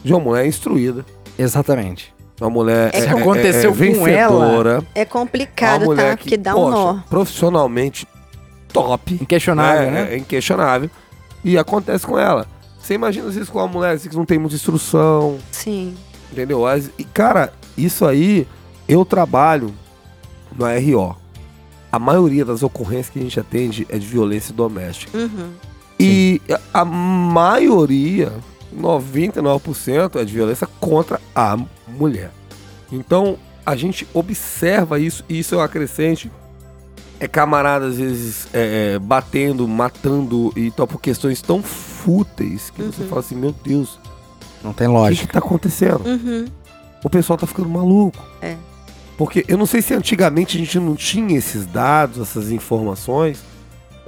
[0.03, 1.03] de uma mulher instruída,
[1.39, 2.13] Exatamente.
[2.41, 6.11] Uma mulher É é, que é- aconteceu é com ela, vencedora, É uma complicado, mulher
[6.11, 6.17] tá?
[6.17, 6.93] que, Porque dá um poxa, nó.
[7.09, 8.07] profissionalmente
[8.73, 9.13] top.
[9.21, 10.13] Inquestionável, é, né?
[10.13, 10.89] é inquestionável.
[11.43, 12.45] E acontece com ela.
[12.79, 15.95] Você imagina às vezes com uma mulher assim, que não tem muita instrução, Sim.
[16.31, 16.63] entendeu?
[16.97, 18.47] E, cara, isso aí,
[18.87, 19.73] eu trabalho
[20.55, 21.15] no RO.
[21.91, 25.15] A maioria das ocorrências que a gente atende é de violência doméstica.
[25.17, 25.51] Uhum.
[25.99, 26.41] E
[26.73, 28.31] a maioria,
[28.75, 31.57] 99%, é de violência contra a
[31.87, 32.31] mulher.
[32.91, 36.31] Então, a gente observa isso, e isso é um acrescente.
[37.19, 42.81] É camarada, às vezes, é, é, batendo, matando e tal, por questões tão fúteis que
[42.81, 43.99] você fala assim: meu Deus,
[44.63, 45.27] Não tem o que, lógica.
[45.27, 46.03] que tá acontecendo?
[46.03, 46.45] Uhum.
[47.03, 48.17] O pessoal tá ficando maluco.
[48.41, 48.55] É.
[49.17, 53.43] Porque eu não sei se antigamente a gente não tinha esses dados, essas informações,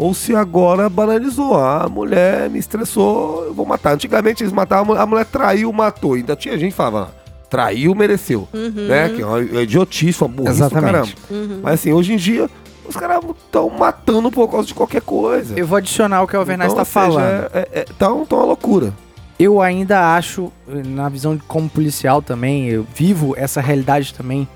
[0.04, 1.56] ou se agora banalizou.
[1.56, 3.94] Ah, a mulher me estressou, eu vou matar.
[3.94, 6.14] Antigamente eles matavam, a mulher- traiu, matou.
[6.16, 7.14] Ainda tinha gente que falava,
[7.50, 8.48] traiu, mereceu.
[8.54, 8.88] Uhum.
[8.88, 9.10] Né?
[9.10, 10.92] Que é uma idiotice, uma burrice do Exatamente.
[10.92, 11.12] caramba.
[11.32, 11.60] Uhum.
[11.64, 12.50] Mas assim, hoje em dia,
[12.86, 15.58] os caras estão matando por causa de qualquer coisa.
[15.58, 17.50] Eu vou adicionar o que o Alvernaz Então, está seja, falando.
[17.54, 18.94] É, é, tá, um- tá uma loucura.
[19.40, 24.48] Eu ainda acho, na visão de como policial também, eu vivo essa realidade também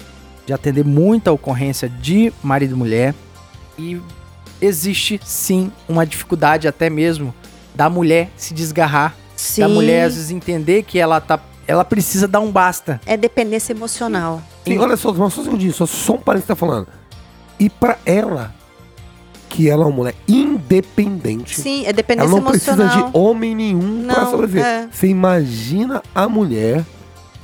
[0.45, 3.15] de atender muita ocorrência de marido e mulher.
[3.79, 3.99] E
[4.61, 7.33] existe sim uma dificuldade até mesmo
[7.75, 9.61] da mulher se desgarrar, Sim.
[9.61, 12.99] da mulher às vezes entender que ela tá ela precisa dar um basta.
[13.05, 14.41] É dependência emocional.
[14.65, 16.87] Sim, olha só, mas só um segundinho, só, só um parênteses que tá falando.
[17.59, 18.55] E pra ela,
[19.49, 21.59] que ela é uma mulher independente.
[21.59, 23.11] Sim, é Ela dependência não precisa emocional.
[23.11, 24.65] de homem nenhum pra Não, sobreviver.
[24.65, 24.87] é.
[24.91, 26.85] Você imagina a mulher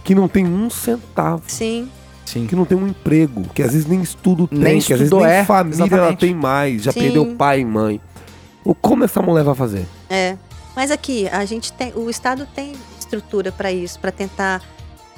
[0.06, 1.90] que não tem um centavo, Sim.
[2.26, 2.48] Sim.
[2.48, 5.14] que não tem um emprego, que às vezes nem estudo tem, Nem que às vezes
[5.14, 7.02] nem é, família ela tem mais, já Sim.
[7.02, 8.00] perdeu pai e mãe.
[8.64, 9.86] O como essa mulher vai fazer?
[10.10, 10.38] É.
[10.76, 11.91] Mas aqui, a gente tem.
[11.95, 14.62] O Estado tem estrutura para isso, para tentar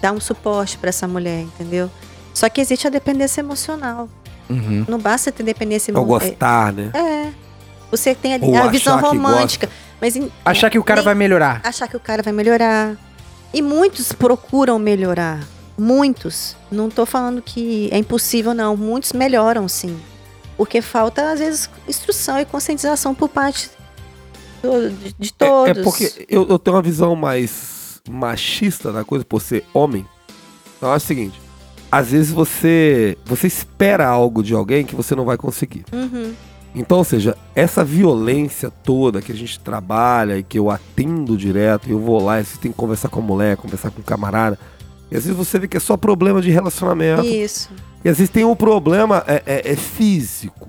[0.02, 1.90] dar um suporte para essa mulher, entendeu?
[2.34, 4.10] Só que existe a dependência emocional.
[4.50, 4.84] Uhum.
[4.88, 6.28] Não basta ter dependência Ou emocional.
[6.30, 6.92] gostar, né?
[6.94, 7.32] É.
[7.92, 9.70] Você tem ali Ou a visão romântica.
[10.02, 11.62] Mas em- Achar que o cara nem- vai melhorar.
[11.64, 12.98] achar que o cara vai melhorar.
[13.54, 15.40] E muitos procuram melhorar.
[15.78, 16.56] Muitos.
[16.72, 18.76] Não tô falando que é impossível, não.
[18.78, 19.98] Muitos melhoram, sim.
[20.58, 23.70] Porque falta, às vezes, instrução e conscientização por parte
[24.64, 25.78] do- de, de É- todos.
[25.78, 30.06] É, porque eu, eu tenho uma visão mais machista da coisa por ser homem.
[30.78, 31.40] Então é o seguinte:
[31.92, 35.84] às vezes você você espera algo de alguém que você não vai conseguir.
[35.92, 36.34] Uhum.
[36.78, 41.90] Então, ou seja, essa violência toda que a gente trabalha e que eu atendo direto,
[41.90, 44.60] eu vou lá e você tem que conversar com a mulher, conversar com o camarada.
[45.12, 47.24] E às vezes você vê que é só problema de relacionamento.
[47.26, 47.70] Isso.
[48.04, 50.68] E às vezes tem um problema é, é- é físico,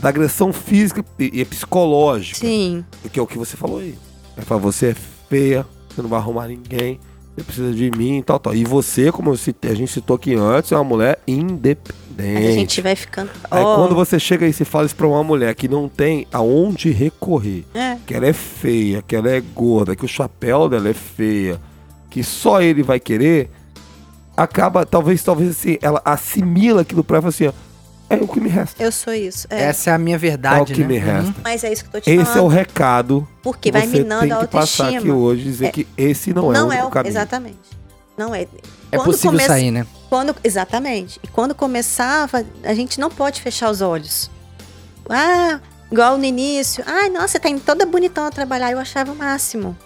[0.00, 2.38] da agressão física e, e psicológica.
[2.38, 2.84] Sim.
[3.12, 3.94] Que é o que você falou aí.
[4.36, 4.94] É pra você é
[5.28, 7.00] feia, você não vai arrumar ninguém,
[7.34, 8.54] você precisa de mim e tal, tal.
[8.54, 12.46] E você, como citei- a gente citou aqui antes, é uma mulher independente.
[12.46, 13.30] A gente vai ficando.
[13.50, 16.26] Aí Ó, quando você chega e se fala isso pra uma mulher que não tem
[16.32, 17.96] aonde recorrer, É.
[18.06, 21.60] que ela é feia, que ela é gorda, que o chapéu dela é feia,
[22.10, 23.50] que só ele vai querer,
[24.42, 27.68] acaba, talvez, talvez assim, ela assimila aquilo pra ela e fala assim, ó,
[28.10, 28.82] é o que me resta.
[28.82, 29.46] Eu sou isso.
[29.50, 29.64] É.
[29.64, 30.86] Essa é a minha É o verdade, que né?
[30.86, 31.04] me Uhum.
[31.04, 31.34] resta.
[31.44, 32.48] Mas é isso que eu tô te Esse é o falando.
[32.48, 35.16] recado Porque que vai minando tem a que passar aqui autoestima.
[35.18, 35.70] hoje, dizer É.
[35.72, 36.90] que esse não, Não é é o o.
[36.90, 37.10] caminho.
[37.12, 37.58] Exatamente.
[38.16, 38.42] Não é.
[38.90, 39.86] É Quando possível come- sair, né?
[40.08, 41.20] Quando, exatamente.
[41.22, 44.30] E quando começava, a gente não pode fechar os olhos.
[45.08, 45.60] Ah,
[45.92, 46.82] igual no início.
[46.86, 48.72] Ai, nossa, você tá indo toda bonitona trabalhar.
[48.72, 49.76] Eu achava o máximo.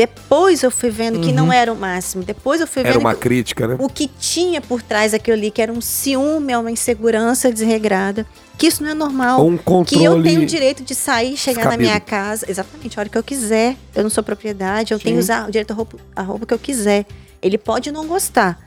[0.00, 1.34] Depois eu fui vendo que Uhum.
[1.34, 2.22] não era o máximo.
[2.24, 3.76] Depois eu fui Era vendo uma que- crítica, né?
[3.78, 8.26] o que tinha por trás daquilo ali, que era um ciúme, uma insegurança desregrada.
[8.56, 9.44] Que isso não é normal.
[9.46, 10.00] Um controle...
[10.00, 13.18] Que eu tenho o direito de sair, chegar na minha casa, exatamente a hora que
[13.18, 13.76] eu quiser.
[13.94, 15.04] Eu não sou propriedade, eu Sim.
[15.04, 17.04] tenho que usar o direito à roupa, a roupa que eu quiser.
[17.42, 18.58] Ele pode não gostar,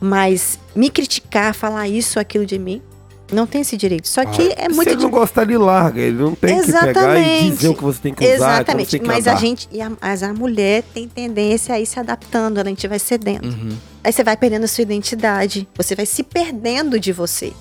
[0.00, 2.80] mas me criticar, falar isso ou aquilo de mim,
[3.32, 4.08] não tem esse direito.
[4.08, 6.00] Só que é Se muito ele não gostar, ele larga.
[6.00, 7.50] Ele não tem que pegar e Exatamente.
[7.50, 9.36] dizer o que você tem que usar, Exatamente, que mas andar.
[9.36, 12.98] a gente, a, mas a mulher tem tendência a ir se adaptando, a gente vai
[12.98, 13.46] cedendo.
[13.46, 13.76] Uhum.
[14.02, 17.52] Aí você vai perdendo a sua identidade, você vai se perdendo de você.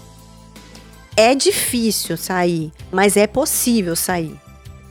[1.15, 4.39] É difícil sair, mas é possível sair.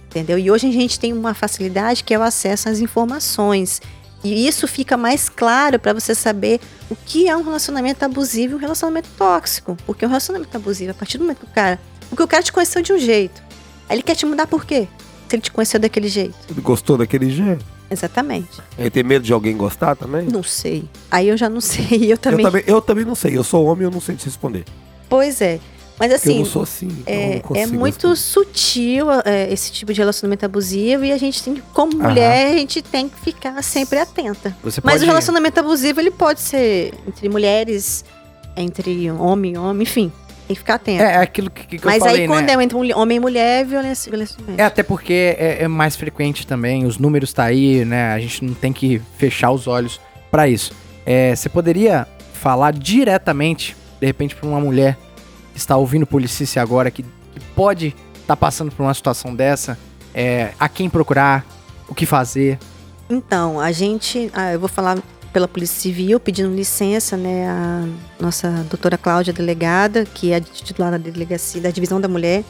[0.06, 0.38] Entendeu?
[0.38, 3.80] E hoje a gente tem uma facilidade que é o acesso às informações.
[4.24, 8.56] E isso fica mais claro para você saber o que é um relacionamento abusivo e
[8.56, 9.76] um relacionamento tóxico.
[9.86, 11.78] Porque um relacionamento abusivo, a partir do momento que o cara.
[12.08, 13.40] Porque o cara te conheceu de um jeito.
[13.88, 14.88] Aí ele quer te mudar por quê?
[15.28, 16.34] Se ele te conheceu daquele jeito.
[16.50, 17.64] Ele gostou daquele jeito.
[17.90, 18.60] Exatamente.
[18.78, 20.26] Ele tem medo de alguém gostar também?
[20.26, 20.84] Não sei.
[21.10, 21.86] Aí eu já não sei.
[22.04, 22.44] Eu Eu também.
[22.44, 23.36] também, eu também não sei.
[23.36, 24.64] Eu sou homem e eu não sei te responder.
[25.08, 25.58] Pois é.
[25.98, 26.38] Mas Porque eu assim.
[26.38, 26.88] não sou assim.
[27.42, 31.54] então É, é muito sutil é, esse tipo de relacionamento abusivo e a gente tem,
[31.54, 32.08] que, como Aham.
[32.08, 34.56] mulher, a gente tem que ficar sempre atenta.
[34.62, 35.04] Você Mas pode...
[35.04, 38.04] o relacionamento abusivo, ele pode ser entre mulheres,
[38.56, 40.12] entre homem e homem, enfim.
[40.46, 41.02] Tem que ficar atento.
[41.02, 42.54] É, é aquilo que, que Mas eu falei, aí quando né?
[42.54, 46.46] é entre homem e mulher, é violência, violência É até porque é, é mais frequente
[46.46, 48.12] também, os números tá aí, né?
[48.12, 50.00] A gente não tem que fechar os olhos
[50.30, 50.72] pra isso.
[51.04, 54.96] É, você poderia falar diretamente, de repente, pra uma mulher
[55.58, 59.78] está ouvindo Policice agora, que, que pode estar passando por uma situação dessa,
[60.14, 61.44] é, a quem procurar,
[61.88, 62.58] o que fazer.
[63.08, 64.98] Então, a gente, ah, eu vou falar
[65.32, 67.86] pela Polícia Civil, pedindo licença, né, a
[68.20, 72.44] nossa doutora Cláudia, delegada, que é titular da delegacia, da Divisão da Mulher.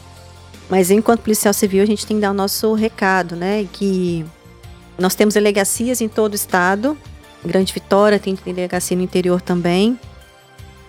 [0.69, 4.25] Mas enquanto policial civil, a gente tem que dar o nosso recado, né, que
[4.97, 6.97] nós temos delegacias em todo o estado,
[7.43, 9.97] Grande Vitória tem delegacia no interior também.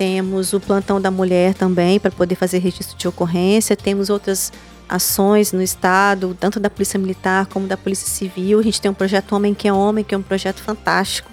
[0.01, 3.77] Temos o plantão da mulher também para poder fazer registro de ocorrência.
[3.77, 4.51] Temos outras
[4.89, 8.59] ações no estado, tanto da Polícia Militar como da Polícia Civil.
[8.61, 11.31] A gente tem um projeto Homem que é Homem, que é um projeto fantástico.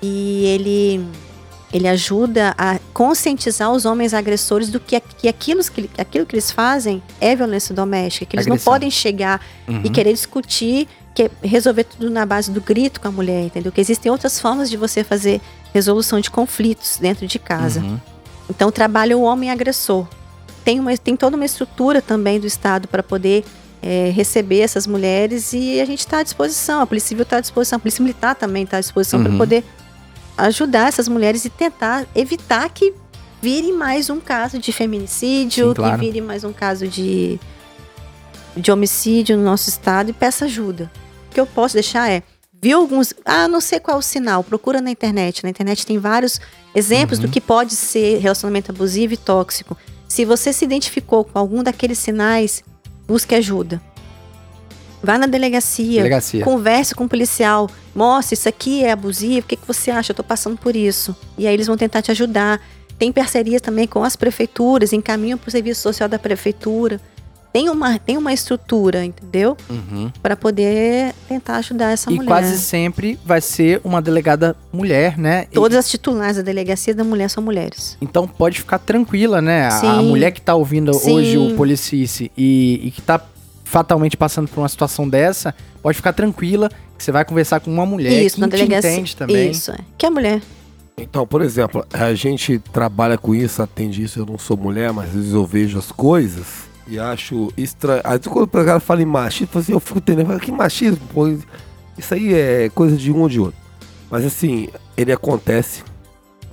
[0.00, 1.06] E ele
[1.70, 6.50] ele ajuda a conscientizar os homens agressores do que, que, aquilo, que aquilo que eles
[6.50, 8.72] fazem é violência doméstica, que eles não Agressão.
[8.72, 9.82] podem chegar Uhum.
[9.84, 13.70] e querer discutir, que resolver tudo na base do grito com a mulher, entendeu?
[13.70, 15.42] Que existem outras formas de você fazer
[15.72, 17.80] resolução de conflitos dentro de casa.
[17.80, 17.98] Uhum.
[18.50, 20.06] Então trabalha o homem agressor.
[20.64, 23.44] Tem, uma, tem toda uma estrutura também do Estado para poder
[23.82, 27.40] é, receber essas mulheres e a gente está à disposição, a Polícia Civil está à
[27.40, 29.38] disposição, a Polícia Militar também está à disposição para Uhum.
[29.38, 29.64] poder
[30.36, 32.92] ajudar essas mulheres e tentar evitar que
[33.40, 35.98] vire mais um caso de feminicídio, Sim, claro.
[35.98, 37.38] que vire mais um caso de,
[38.56, 40.90] de homicídio no nosso estado e peça ajuda.
[41.30, 42.22] O que eu posso deixar é,
[42.60, 45.42] viu alguns, ah, não sei qual é o sinal, procura na internet.
[45.44, 46.40] Na internet tem vários
[46.74, 47.26] exemplos Uhum.
[47.26, 49.76] do que pode ser relacionamento abusivo e tóxico.
[50.08, 52.62] Se você se identificou com algum daqueles sinais,
[53.06, 53.80] busque ajuda.
[55.02, 56.42] Vá na delegacia, Delegacia.
[56.44, 60.10] converse com o policial, mostre isso aqui é abusivo, o que, que você acha?
[60.10, 61.14] Eu tô passando por isso.
[61.36, 62.60] E aí eles vão tentar te ajudar.
[62.98, 67.00] Tem parceria também com as prefeituras, encaminham para o serviço social da prefeitura.
[67.52, 69.56] Tem uma, tem uma estrutura, entendeu?
[69.70, 70.12] Uhum.
[70.22, 72.28] Para poder tentar ajudar essa E mulher.
[72.28, 75.46] quase sempre vai ser uma delegada mulher, né?
[75.50, 77.96] E- Todas as titulares da delegacia da mulher são mulheres.
[78.02, 79.62] Então pode ficar tranquila, né?
[79.64, 80.08] A- A, Sim.
[80.08, 81.12] mulher que tá ouvindo Sim.
[81.14, 83.20] hoje o Policice e, e que tá
[83.64, 87.86] fatalmente passando por uma situação dessa, pode ficar tranquila que você vai conversar com uma
[87.86, 88.90] mulher isso, que na delegacia.
[88.92, 89.50] entende também.
[89.50, 89.78] Isso, é.
[89.96, 90.40] Que é mulher.
[90.96, 95.08] Então, por exemplo, a gente trabalha com isso, atende isso, eu não sou mulher, mas
[95.08, 98.02] às vezes eu vejo as coisas e acho estranho.
[98.02, 101.00] Vezes quando o cara fala em machismo, assim, eu fico entendendo, que machismo?
[101.12, 101.28] Pô,
[101.96, 103.60] isso aí é coisa de um ou de outro.
[104.10, 105.82] Mas assim, ele acontece.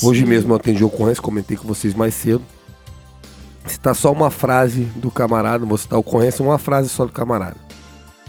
[0.03, 0.27] Hoje Sim.
[0.27, 2.43] mesmo eu atendi ocorrência, comentei com vocês mais cedo.
[3.65, 7.55] Citar só uma frase do camarada, vou citar ocorrência, uma frase só do camarada.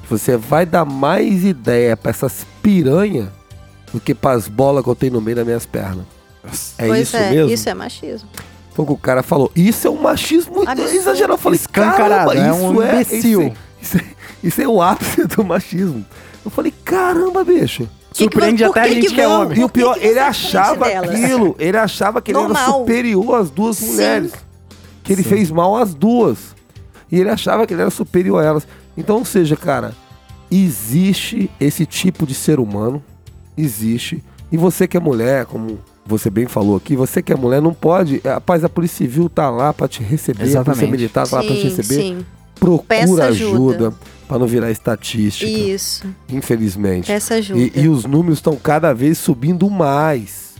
[0.08, 3.32] Você vai dar mais ideia pra essas piranha
[3.92, 6.06] do que pras bolas que eu tenho no meio das minhas pernas.
[6.78, 7.52] É pois isso é, mesmo?
[7.52, 8.28] isso é machismo.
[8.76, 9.50] Foi o que o cara falou.
[9.56, 10.94] Isso é um machismo Absurdo.
[10.94, 11.32] exagerado.
[11.32, 13.40] Eu falei, Escancarado, caramba, é isso um é, imbecil.
[13.40, 14.04] Isso é, isso, é,
[14.44, 16.04] isso é o ápice do machismo.
[16.44, 17.84] Eu falei, caramba, bicho.
[17.84, 19.58] Que que Surpreende por até a que gente que que é homem.
[19.58, 21.56] E o que pior, que ele achava aquilo.
[21.58, 22.80] Ele achava que ele era Normal.
[22.80, 23.86] superior às duas Sim.
[23.92, 24.32] mulheres.
[25.02, 25.28] Que ele Sim.
[25.30, 26.54] fez mal às duas.
[27.10, 28.68] E ele achava que ele era superior a elas.
[28.94, 29.94] Então, ou seja, cara,
[30.50, 33.02] existe esse tipo de ser humano.
[33.56, 34.22] Existe.
[34.52, 37.74] E você que é mulher, como você bem falou aqui, você que é mulher não
[37.74, 38.20] pode.
[38.24, 40.90] Rapaz, a Polícia Civil tá lá pra te receber, a Polícia Exatamente.
[40.90, 41.94] Militar tá lá pra te Sim, receber.
[42.02, 42.26] sim.
[42.58, 43.94] Procura Peça ajuda, ajuda.
[44.26, 45.50] pra não virar estatística.
[45.50, 46.06] Isso.
[46.28, 47.06] Infelizmente.
[47.08, 47.60] Peça ajuda.
[47.60, 50.54] E, e os números estão cada vez subindo mais.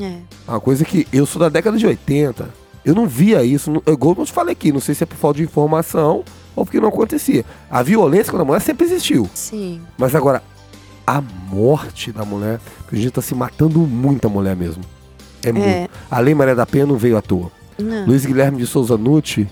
[0.00, 0.16] É.
[0.48, 2.48] Uma coisa que eu sou da década de 80.
[2.84, 3.82] Eu não via isso.
[3.86, 6.24] Igual eu te falei aqui, não sei se é por falta de informação
[6.56, 7.44] ou porque não acontecia.
[7.70, 9.28] A violência com a mulher sempre existiu.
[9.34, 9.80] Sim.
[9.96, 10.42] Mas agora,
[11.16, 14.82] a morte da mulher, porque a gente tá se matando muita mulher mesmo.
[15.42, 15.66] É, muito.
[15.66, 15.88] É.
[16.10, 17.50] A Lei Maria da Penha não veio à toa.
[17.78, 18.06] Não.
[18.06, 19.48] Luiz Guilherme de Souza Nucci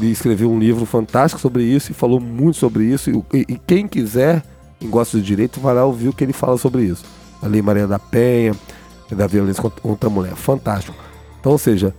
[0.00, 3.10] escreveu um livro fantástico sobre isso e falou muito sobre isso.
[3.10, 4.42] E, e- e quem quiser,
[4.78, 7.04] quem gosta do direito, vai lá ouvir o que ele fala sobre isso.
[7.42, 8.54] A Lei Maria da Penha,
[9.10, 10.34] da violência contra, contra a mulher.
[10.34, 10.96] Fantástico.
[11.40, 11.94] Então, ou seja,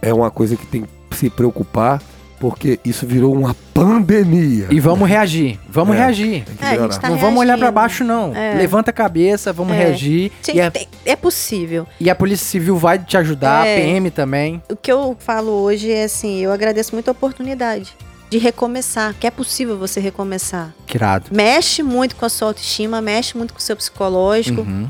[0.00, 2.00] é uma coisa que tem que se preocupar,
[2.50, 4.66] porque isso virou uma pandemia.
[4.70, 5.98] E vamos reagir, vamos É.
[6.00, 6.44] reagir.
[6.44, 6.98] Tem que É, a gente melhorar.
[6.98, 7.72] tá não vamos olhar pra reagindo.
[7.72, 8.36] baixo, não.
[8.36, 8.54] É.
[8.54, 9.78] Levanta a cabeça, vamos É.
[9.78, 10.30] reagir.
[10.52, 10.70] E a,
[11.06, 11.86] é possível.
[11.98, 13.76] e a Polícia Civil vai te ajudar, É.
[13.76, 14.62] a PM também.
[14.70, 17.96] O que eu falo hoje é assim, eu agradeço muito a oportunidade
[18.28, 20.74] de recomeçar, que é possível você recomeçar.
[20.94, 21.26] Irado.
[21.32, 24.86] Mexe muito com a sua autoestima, mexe muito com o seu psicológico, Uhum.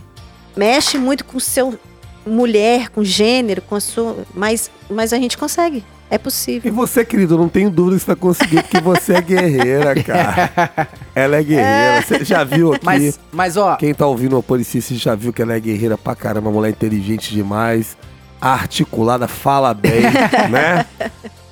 [0.56, 1.78] mexe muito com o seu
[2.26, 5.84] mulher, com gênero, com a sua, mas mas a gente consegue.
[6.14, 6.72] É E possível.
[6.72, 10.88] você, querido, não tenho dúvida que você vai conseguir, porque você é guerreira, cara.
[11.14, 12.02] Ela é guerreira.
[12.02, 12.84] Você já viu aqui.
[12.84, 16.14] Mas, mas ó, Quem tá ouvindo o Policista já viu que ela é guerreira pra
[16.14, 17.96] caramba, mulher inteligente demais.
[18.40, 20.02] articulada, fala bem,
[20.50, 20.84] né?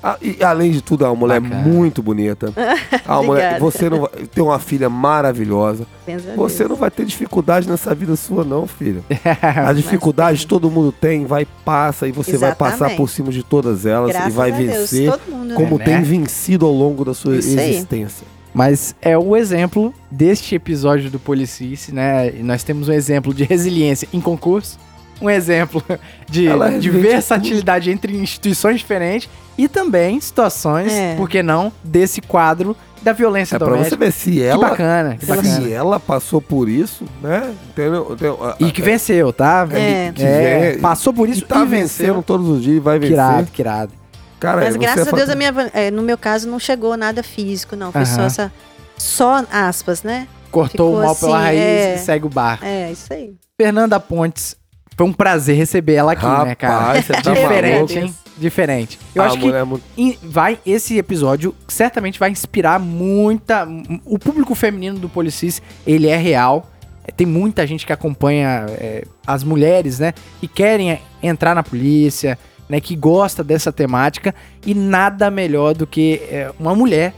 [0.03, 1.61] Ah, e além de tudo, é uma mulher Bacana.
[1.61, 2.51] muito bonita.
[3.07, 5.85] Uma mulher, você não vai, tem uma filha maravilhosa.
[6.05, 6.69] Pensa Você Deus.
[6.71, 9.01] não vai ter dificuldade nessa vida sua, não, filha.
[9.65, 12.97] A dificuldade todo mundo tem, vai passa e você vai passar Exatamente.
[12.97, 15.85] por cima de todas elas Graças e vai Deus, vencer todo mundo, como né?
[15.85, 17.69] tem vencido ao longo da sua Isso aí.
[17.75, 18.27] existência.
[18.53, 22.29] Mas é o exemplo deste episódio do Policice, né?
[22.43, 24.77] Nós temos um exemplo de resiliência em concurso,
[25.21, 25.83] um exemplo
[26.29, 31.15] de, é de versatilidade entre instituições diferentes e também situações, É.
[31.15, 33.97] por que não, desse quadro da violência É pra você doméstica.
[34.05, 35.61] ver se Que ela, bacana, que bacana.
[35.61, 37.53] se ela passou por isso, né?
[37.69, 38.07] Entendeu?
[38.13, 38.39] Entendeu?
[38.59, 39.67] E que venceu, tá?
[39.71, 40.11] É.
[40.15, 42.23] que É, vem- passou por e isso tá e vencendo venceu.
[42.23, 43.13] todos os dias e vai Que vencer.
[43.15, 43.91] irado, que irado.
[44.39, 47.21] Cara, Mas graças a fa- Deus, a minha, é, no meu caso, não chegou nada
[47.23, 47.91] físico, não.
[47.91, 48.25] Foi só Aham.
[48.25, 48.51] essa.
[48.97, 50.27] Só aspas, né?
[50.51, 51.95] Cortou Ficou o mal pela assim, raiz é.
[51.95, 52.59] e segue o bar.
[52.61, 53.33] É, isso aí.
[53.59, 54.55] Fernanda Pontes,
[54.95, 56.79] foi um prazer receber ela aqui, né, cara?
[56.79, 58.15] Rapaz, você tá Diferente, hein?
[58.37, 58.99] Diferente.
[59.13, 59.83] Eu A acho que é muito-
[60.23, 63.67] vai esse episódio certamente vai inspirar muita
[64.05, 66.69] o público feminino do Policis ele é real
[67.15, 72.37] tem muita gente que acompanha é, as mulheres né que querem entrar na polícia
[72.67, 74.33] né que gosta dessa temática
[74.65, 77.13] e nada melhor do que é, uma mulher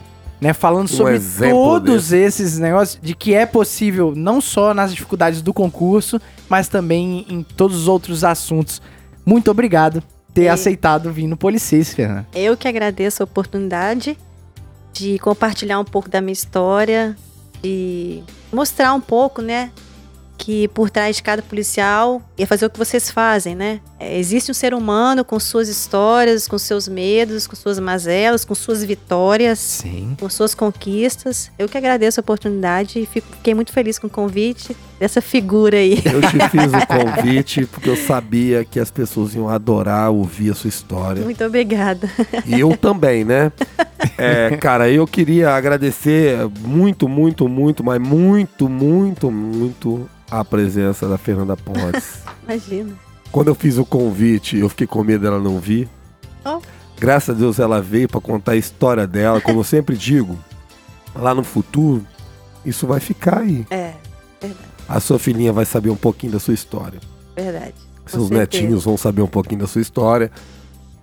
[0.45, 4.91] né falando sobre Um exemplo todos esses negócios de que é possível não só nas
[4.91, 8.81] dificuldades do concurso mas também em todos os outros assuntos
[9.25, 10.03] muito obrigado
[10.33, 12.27] ter E- aceitado vir no Policis, Fernanda.
[12.35, 14.17] Eu que agradeço a oportunidade
[14.93, 17.15] de compartilhar um pouco da minha história,
[17.63, 19.71] de mostrar um pouco, né?
[20.37, 23.79] Que por trás de cada policial é fazer o que vocês fazem, né?
[23.99, 28.53] É, existe um ser humano com suas histórias, com seus medos, com suas mazelas, com
[28.53, 30.15] suas vitórias, Sim.
[30.19, 31.49] com suas conquistas.
[31.57, 35.77] Eu que agradeço a oportunidade e fico- fiquei muito feliz com o convite dessa figura
[35.77, 36.01] aí.
[36.05, 40.55] Eu te fiz o convite porque eu sabia que as pessoas iam adorar ouvir a
[40.55, 41.23] sua história.
[41.23, 42.09] Muito obrigada.
[42.45, 43.51] E eu também, né?
[44.17, 51.17] É, cara, eu queria agradecer muito, muito, muito, mas muito, muito, muito a presença da
[51.17, 52.19] Fernanda Pontes.
[52.47, 52.93] Imagina.
[53.31, 55.89] Quando eu fiz o convite, eu fiquei com medo dela não vir.
[56.45, 56.61] Oh.
[56.97, 59.41] Graças a Deus ela veio pra contar a história dela.
[59.41, 60.37] Como eu sempre digo,
[61.13, 62.05] lá no futuro,
[62.65, 63.65] isso vai ficar aí.
[63.69, 63.93] É,
[64.87, 66.99] A sua filhinha vai saber um pouquinho da sua história.
[67.35, 67.73] verdade.
[68.03, 68.39] Com Seus certeza.
[68.61, 70.31] netinhos vão saber um pouquinho da sua história.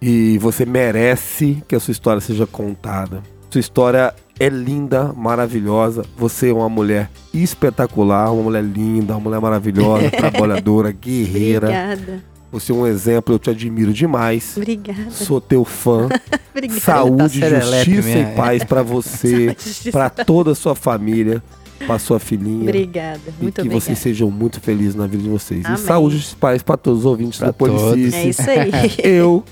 [0.01, 3.23] E você merece que a sua história seja contada.
[3.51, 6.05] Sua história é linda, maravilhosa.
[6.17, 11.67] Você é uma mulher espetacular, uma mulher linda, uma mulher maravilhosa, trabalhadora, guerreira.
[11.69, 12.25] Obrigada.
[12.51, 14.55] Você é um exemplo, eu te admiro demais.
[14.57, 15.11] Obrigada.
[15.11, 16.09] Sou teu fã.
[16.55, 16.81] Obrigada.
[16.81, 19.57] Saúde, Tá justiça e paz pra você,
[19.91, 21.43] pra toda a sua família,
[21.87, 22.63] pra sua filhinha.
[22.63, 23.21] Obrigada.
[23.27, 23.81] E Muito que obrigada.
[23.81, 25.65] vocês sejam muito felizes na vida de vocês.
[25.65, 25.79] Amém.
[25.79, 28.17] E saúde e paz pra todos os ouvintes Pra do Policice.
[28.17, 28.71] É isso aí.
[29.03, 29.45] Eu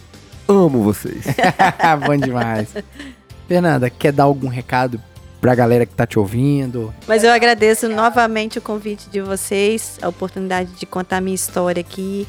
[0.49, 1.25] amo vocês.
[2.07, 2.69] Bom demais.
[3.47, 5.01] Fernanda, quer dar algum recado
[5.41, 6.93] pra galera que tá te ouvindo?
[7.09, 11.81] Mas eu agradeço novamente o convite de vocês, a oportunidade de contar a minha história
[11.81, 12.29] aqui,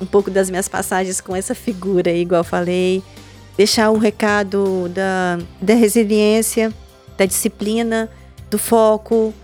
[0.00, 3.02] um pouco das minhas passagens com essa figura aí, igual eu falei.
[3.56, 6.72] Deixar um recado da, da resiliência,
[7.18, 8.08] da disciplina,
[8.50, 9.34] do foco.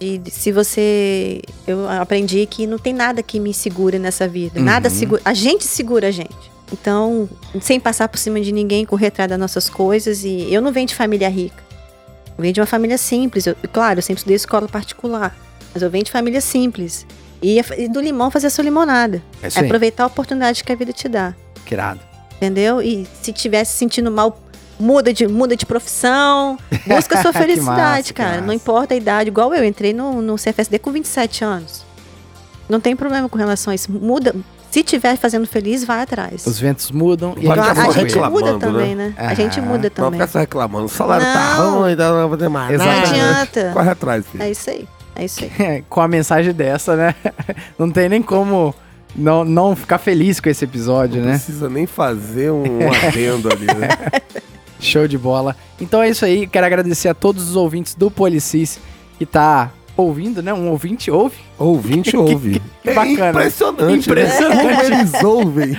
[0.00, 1.40] De- se você.
[1.66, 4.60] Eu aprendi que não tem nada que me segure nessa vida.
[4.60, 4.94] Nada Uhum.
[4.94, 5.22] segura.
[5.24, 6.52] A gente segura a gente.
[6.72, 7.28] Então,
[7.60, 10.24] sem passar por cima de ninguém, correr atrás das nossas coisas.
[10.24, 11.62] E eu não venho de família rica.
[12.36, 13.46] Eu venho de uma família simples.
[13.46, 15.36] Eu, claro, eu sempre estudei escola particular.
[15.72, 17.06] Mas eu venho de família simples.
[17.40, 19.22] E, e do limão fazer a sua limonada.
[19.42, 21.34] É É aproveitar a oportunidade que a vida te dá.
[21.64, 22.00] Que irado.
[22.36, 22.82] Entendeu?
[22.82, 24.40] E se estiver se sentindo mal,
[24.78, 26.58] muda de, muda de profissão.
[26.86, 28.40] Busca a sua felicidade, massa, cara.
[28.40, 29.28] Não importa a idade.
[29.28, 31.84] Igual eu, entrei no, no CFSD com 27 anos.
[32.68, 33.90] Não tem problema com relação a isso.
[33.90, 34.34] Muda.
[34.70, 36.44] Se estiver fazendo feliz, vai atrás.
[36.46, 39.14] Os ventos mudam e a ficar gente a gente muda também, né?
[39.16, 40.12] A gente muda Não também.
[40.18, 40.86] ficar só reclamando.
[40.86, 41.80] O salário tá Não.
[41.82, 42.78] ruim, não vai fazer mais.
[42.78, 43.70] Não adianta.
[43.72, 44.42] Corre atrás, filho.
[44.42, 44.88] É isso aí.
[45.14, 45.84] É isso aí.
[45.88, 47.14] Com a mensagem dessa, né?
[47.78, 48.74] Não tem nem como
[49.14, 51.34] não, não ficar feliz com esse episódio, Não né?
[51.34, 53.88] precisa nem fazer um adendo ali, né?
[54.84, 55.56] Show de bola.
[55.80, 56.46] Então é isso aí.
[56.46, 58.78] Quero agradecer a todos os ouvintes do Policis
[59.18, 60.52] que tá ouvindo, né?
[60.52, 61.36] Um ouvinte ouve.
[61.58, 62.60] Ouvinte ouve.
[62.82, 63.26] que bacana.
[63.26, 64.56] É impressionante, Impressionante.
[64.64, 64.74] Né?
[64.74, 65.76] Como eles ouvem.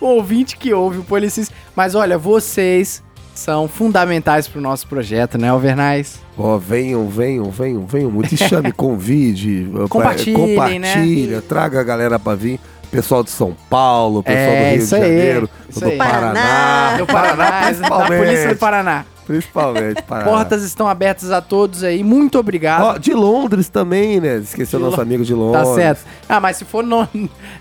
[0.00, 1.50] O ouvinte que ouve o Policis.
[1.74, 3.02] Mas olha, vocês
[3.34, 6.18] são fundamentais pro nosso projeto, né, Alvernais?
[6.36, 8.36] Ó, venham, venham, venham, venham muito.
[8.36, 9.68] Chame, convide.
[9.74, 12.58] eh, Compartilhem, compartilha, traga a galera pra vir.
[12.90, 15.90] Pessoal de São Paulo, pessoal É, do Rio de Janeiro, isso do.
[15.92, 16.32] Paraná.
[16.34, 16.96] Paraná.
[16.98, 18.24] Do Paraná, da principalmente.
[18.24, 19.04] Polícia do Paraná.
[19.26, 20.02] Principalmente.
[20.04, 20.30] Paraná.
[20.30, 22.02] Portas estão abertas a todos aí.
[22.02, 22.82] Muito obrigado.
[22.84, 24.36] Ó, de Londres também, né?
[24.38, 25.74] Esqueceu De nosso Lo- amigo de Tá Londres.
[25.74, 26.00] certo.
[26.26, 27.06] Ah, mas se for no-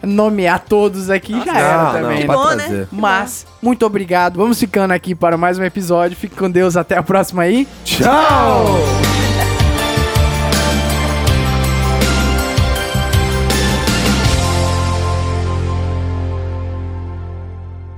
[0.01, 2.25] nomear todos aqui, já Não, era não, também.
[2.25, 2.63] pode Bom, né?
[2.63, 2.87] trazer.
[2.89, 4.37] Mas, muito obrigado.
[4.37, 6.15] Vamos ficando aqui para mais um episódio.
[6.15, 6.77] Fique com Deus.
[6.77, 7.67] Até a próxima aí.
[7.83, 8.77] Tchau!